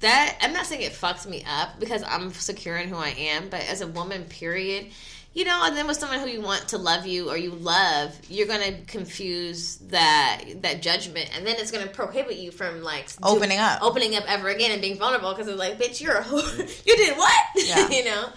that 0.00 0.36
i'm 0.42 0.52
not 0.52 0.66
saying 0.66 0.82
it 0.82 0.92
fucks 0.92 1.26
me 1.26 1.42
up 1.48 1.80
because 1.80 2.02
i'm 2.04 2.30
secure 2.32 2.76
in 2.76 2.88
who 2.88 2.96
i 2.96 3.08
am 3.08 3.48
but 3.48 3.60
as 3.68 3.80
a 3.80 3.86
woman 3.86 4.24
period 4.24 4.86
you 5.34 5.44
know 5.44 5.60
and 5.64 5.76
then 5.76 5.86
with 5.86 5.96
someone 5.96 6.18
who 6.20 6.26
you 6.26 6.40
want 6.40 6.66
to 6.68 6.78
love 6.78 7.06
you 7.06 7.28
or 7.30 7.36
you 7.36 7.50
love 7.50 8.12
you're 8.28 8.46
gonna 8.46 8.72
confuse 8.86 9.76
that 9.88 10.42
that 10.62 10.80
judgment 10.82 11.28
and 11.36 11.46
then 11.46 11.54
it's 11.58 11.70
gonna 11.70 11.86
prohibit 11.86 12.36
you 12.36 12.50
from 12.50 12.82
like 12.82 13.06
do- 13.08 13.14
Opening 13.22 13.58
up. 13.58 13.82
opening 13.82 14.16
up 14.16 14.24
ever 14.26 14.48
again 14.48 14.72
and 14.72 14.80
being 14.80 14.96
vulnerable 14.98 15.32
because 15.32 15.46
it's 15.48 15.58
like 15.58 15.78
bitch 15.78 16.00
you're 16.00 16.16
a 16.16 16.22
whore. 16.24 16.86
you 16.86 16.96
did 16.96 17.16
what 17.16 17.32
Yeah. 17.56 17.88
you 17.90 18.04
know 18.04 18.28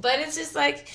but 0.00 0.20
it's 0.20 0.36
just 0.36 0.54
like 0.54 0.88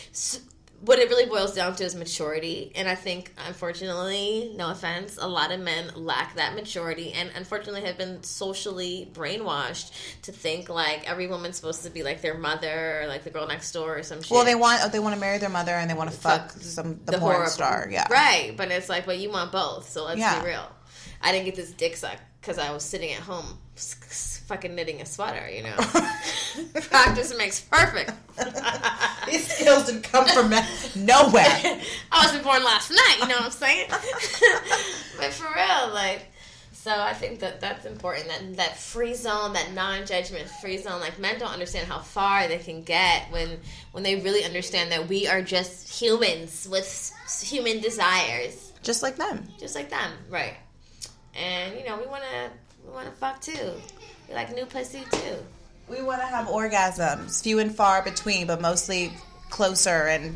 what 0.83 0.97
it 0.97 1.09
really 1.09 1.27
boils 1.27 1.53
down 1.53 1.75
to 1.75 1.83
is 1.83 1.95
maturity. 1.95 2.71
And 2.75 2.87
i 2.89 2.95
think 2.95 3.33
unfortunately 3.47 4.53
no 4.57 4.69
offense 4.71 5.17
a 5.21 5.27
lot 5.27 5.51
of 5.51 5.59
men 5.59 5.91
lack 5.95 6.35
that 6.35 6.55
maturity 6.55 7.13
and 7.13 7.29
unfortunately 7.35 7.81
have 7.81 7.97
been 7.97 8.23
socially 8.23 9.09
brainwashed 9.13 9.91
to 10.23 10.31
think 10.31 10.69
like 10.69 11.09
every 11.09 11.27
woman's 11.27 11.55
supposed 11.57 11.83
to 11.83 11.89
be 11.89 12.03
like 12.03 12.21
their 12.21 12.37
mother 12.37 13.01
or 13.01 13.07
like 13.07 13.23
the 13.23 13.29
girl 13.29 13.47
next 13.47 13.71
door 13.71 13.97
or 13.99 14.03
some 14.03 14.21
shit 14.21 14.31
Well, 14.31 14.45
they 14.45 14.55
want 14.55 14.91
they 14.91 14.99
want 14.99 15.13
to 15.15 15.21
marry 15.21 15.37
their 15.37 15.49
mother 15.49 15.71
and 15.73 15.89
they 15.89 15.93
want 15.93 16.09
to 16.11 16.17
fuck, 16.17 16.51
Fuck 16.51 16.61
some 16.61 16.99
the, 17.05 17.13
the 17.13 17.17
porn 17.19 17.33
horrible- 17.35 17.51
star. 17.51 17.87
Yeah, 17.91 18.07
right 18.11 18.53
but 18.57 18.69
it's 18.71 18.89
like 18.89 19.05
but 19.05 19.17
you 19.19 19.29
want 19.29 19.51
both 19.51 19.89
so 19.89 20.03
let's 20.05 20.19
Yeah. 20.19 20.41
be 20.41 20.47
real. 20.47 20.67
I 21.21 21.31
didn't 21.31 21.45
get 21.45 21.55
this 21.55 21.71
dick 21.71 21.95
suck 21.95 22.17
because 22.41 22.57
i 22.57 22.71
was 22.73 22.83
sitting 22.83 23.11
at 23.13 23.19
home 23.21 23.45
fucking 24.47 24.73
knitting 24.75 25.01
a 25.01 25.05
sweater 25.05 25.47
you 25.49 25.63
know? 25.63 25.75
Practice 26.89 27.35
makes 27.37 27.61
perfect 27.61 28.11
These 29.75 29.83
skills 29.83 30.01
didn't 30.01 30.11
come 30.11 30.25
from 30.27 30.49
nowhere. 31.05 31.45
I 32.11 32.25
wasn't 32.25 32.43
born 32.43 32.63
last 32.63 32.91
night, 32.91 33.17
you 33.21 33.27
know 33.27 33.35
what 33.35 33.45
I'm 33.45 33.51
saying? 33.51 33.87
but 35.17 35.31
for 35.33 35.47
real, 35.53 35.93
like, 35.93 36.27
So 36.73 36.91
I 36.91 37.13
think 37.13 37.39
that 37.41 37.61
that's 37.61 37.85
important. 37.85 38.27
That 38.27 38.57
that 38.57 38.77
free 38.77 39.13
zone, 39.13 39.53
that 39.53 39.71
non-judgment 39.73 40.49
free 40.61 40.77
zone. 40.77 40.99
Like 40.99 41.19
men 41.19 41.37
don't 41.39 41.51
understand 41.53 41.87
how 41.87 41.99
far 41.99 42.47
they 42.47 42.57
can 42.57 42.81
get 42.83 43.31
when 43.31 43.59
when 43.91 44.03
they 44.03 44.15
really 44.15 44.43
understand 44.43 44.91
that 44.91 45.07
we 45.07 45.27
are 45.27 45.41
just 45.43 46.01
humans 46.01 46.67
with 46.69 46.83
s- 46.85 47.41
human 47.47 47.81
desires, 47.81 48.71
Just 48.83 49.03
like 49.03 49.15
them. 49.15 49.47
just 49.59 49.75
like 49.75 49.89
them, 49.91 50.11
right? 50.29 50.55
And 51.35 51.77
you 51.77 51.85
know 51.85 51.97
we 51.97 52.07
wanna 52.07 52.49
we 52.85 52.91
wanna 52.91 53.11
fuck 53.11 53.41
too. 53.41 53.73
We 54.27 54.33
like 54.33 54.53
new 54.55 54.65
pussy 54.65 55.03
too. 55.11 55.35
We 55.87 56.01
want 56.01 56.21
to 56.21 56.27
have 56.27 56.47
orgasms, 56.47 57.43
few 57.43 57.59
and 57.59 57.75
far 57.75 58.01
between, 58.01 58.47
but 58.47 58.61
mostly 58.61 59.11
closer 59.51 60.07
and 60.07 60.35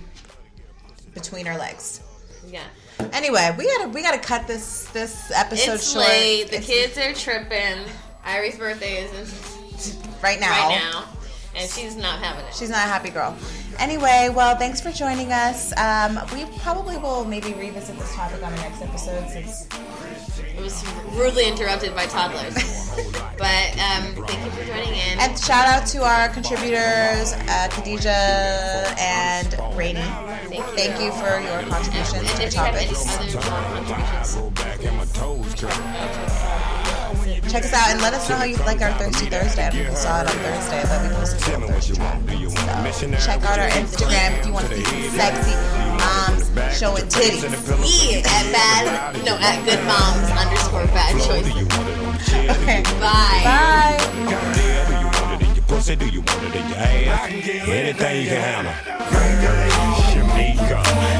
between 1.15 1.47
our 1.47 1.57
legs. 1.57 2.01
Yeah. 2.47 2.63
Anyway, 3.11 3.53
we 3.57 3.65
gotta 3.65 3.89
we 3.89 4.03
gotta 4.03 4.19
cut 4.19 4.45
this 4.47 4.85
this 4.93 5.31
episode 5.31 5.73
it's 5.75 5.91
short. 5.91 6.07
late. 6.07 6.49
The 6.49 6.57
It's 6.57 6.67
kids 6.67 6.97
are 6.99 7.13
tripping. 7.13 7.83
Irie's 8.23 8.57
birthday 8.57 9.03
is 9.03 9.11
in, 9.95 10.01
right 10.21 10.39
now. 10.39 10.49
right 10.49 10.79
now, 10.93 11.05
and 11.55 11.69
she's 11.69 11.95
not 11.95 12.19
having 12.19 12.45
it. 12.45 12.53
She's 12.55 12.69
not 12.69 12.77
a 12.85 12.89
happy 12.89 13.09
girl. 13.09 13.35
Anyway, 13.79 14.29
well, 14.33 14.55
thanks 14.57 14.79
for 14.81 14.91
joining 14.91 15.31
us. 15.31 15.75
Um, 15.77 16.19
we 16.33 16.45
probably 16.59 16.97
will 16.97 17.25
maybe 17.25 17.53
revisit 17.53 17.97
this 17.97 18.13
topic 18.15 18.43
on 18.43 18.51
the 18.51 18.61
next 18.61 18.81
episode 18.81 19.27
since 19.29 19.67
It 20.39 20.61
was 20.61 20.83
rudely 21.11 21.47
interrupted 21.47 21.93
by 21.95 22.05
toddlers. 22.05 22.55
but 23.37 23.71
um, 23.77 24.25
thank 24.25 24.45
you 24.45 24.51
for 24.51 24.65
joining 24.65 24.93
in. 24.93 25.19
And 25.19 25.37
shout 25.39 25.67
out 25.67 25.85
to 25.87 26.03
our 26.03 26.29
contributors, 26.29 27.33
uh, 27.33 27.67
Khadija 27.71 28.97
and 28.97 29.77
Rainy. 29.77 30.01
Thank 30.01 30.53
you. 30.53 30.61
Thank 30.75 31.01
you 31.01 31.11
for 31.11 31.39
your 31.39 31.61
contributions 31.69 32.29
and 32.39 32.51
to 32.51 32.57
the 32.57 32.75
if 35.67 36.84
Check 37.49 37.63
us 37.65 37.73
out 37.73 37.89
and 37.91 38.01
let 38.01 38.13
us 38.13 38.29
know 38.29 38.35
how 38.35 38.43
you 38.43 38.57
like 38.65 38.81
our 38.81 38.91
Thirsty 38.97 39.27
Thursday. 39.27 39.63
I 39.63 39.67
if 39.67 39.75
you 39.75 39.95
saw 39.95 40.21
it 40.21 40.27
on 40.27 40.35
Thursday, 40.43 40.81
but 40.83 41.01
we 41.03 41.09
posted 41.15 41.41
it 41.41 41.55
on 41.55 41.67
Thursday. 41.67 41.93
you 41.93 41.99
want. 42.01 42.27
Do 42.27 42.37
you 42.37 42.47
want 42.49 42.69
a 42.69 42.83
missionary? 42.83 43.21
Check 43.21 43.43
out 43.43 43.59
our 43.59 43.69
Instagram 43.69 44.39
if 44.39 44.45
you 44.47 44.53
want 44.53 44.67
to 44.67 44.75
see 44.75 44.83
some 44.83 45.19
sexy 45.19 45.55
moms 46.01 46.77
showing 46.77 47.03
titties. 47.05 47.43
yeah, 48.11 48.19
at 48.25 48.45
bad, 48.51 49.25
no, 49.25 49.37
at 49.39 49.63
good 49.63 49.79
moms 49.85 50.29
underscore 50.35 50.85
bad 50.93 51.13
choices. 51.21 51.55
it 51.55 51.71
on 51.77 51.85
the? 51.85 52.05
Okay. 52.61 52.83
Bye. 52.99 53.41
Bye. 53.45 53.97
Goddamn, 54.29 54.87
do 54.89 54.95
you 54.99 55.05
want 55.05 55.41
it 55.41 55.47
in 55.47 55.55
your 55.55 55.65
pussy? 55.65 55.95
Do 55.95 56.07
you 56.09 56.21
want 56.21 56.43
it 56.43 56.55
in 56.55 56.67
your 56.67 56.77
ass? 56.77 57.29
Anything 57.29 58.21
you 58.23 58.29
can 58.29 58.41
handle. 58.41 58.73
Shamika, 60.11 61.14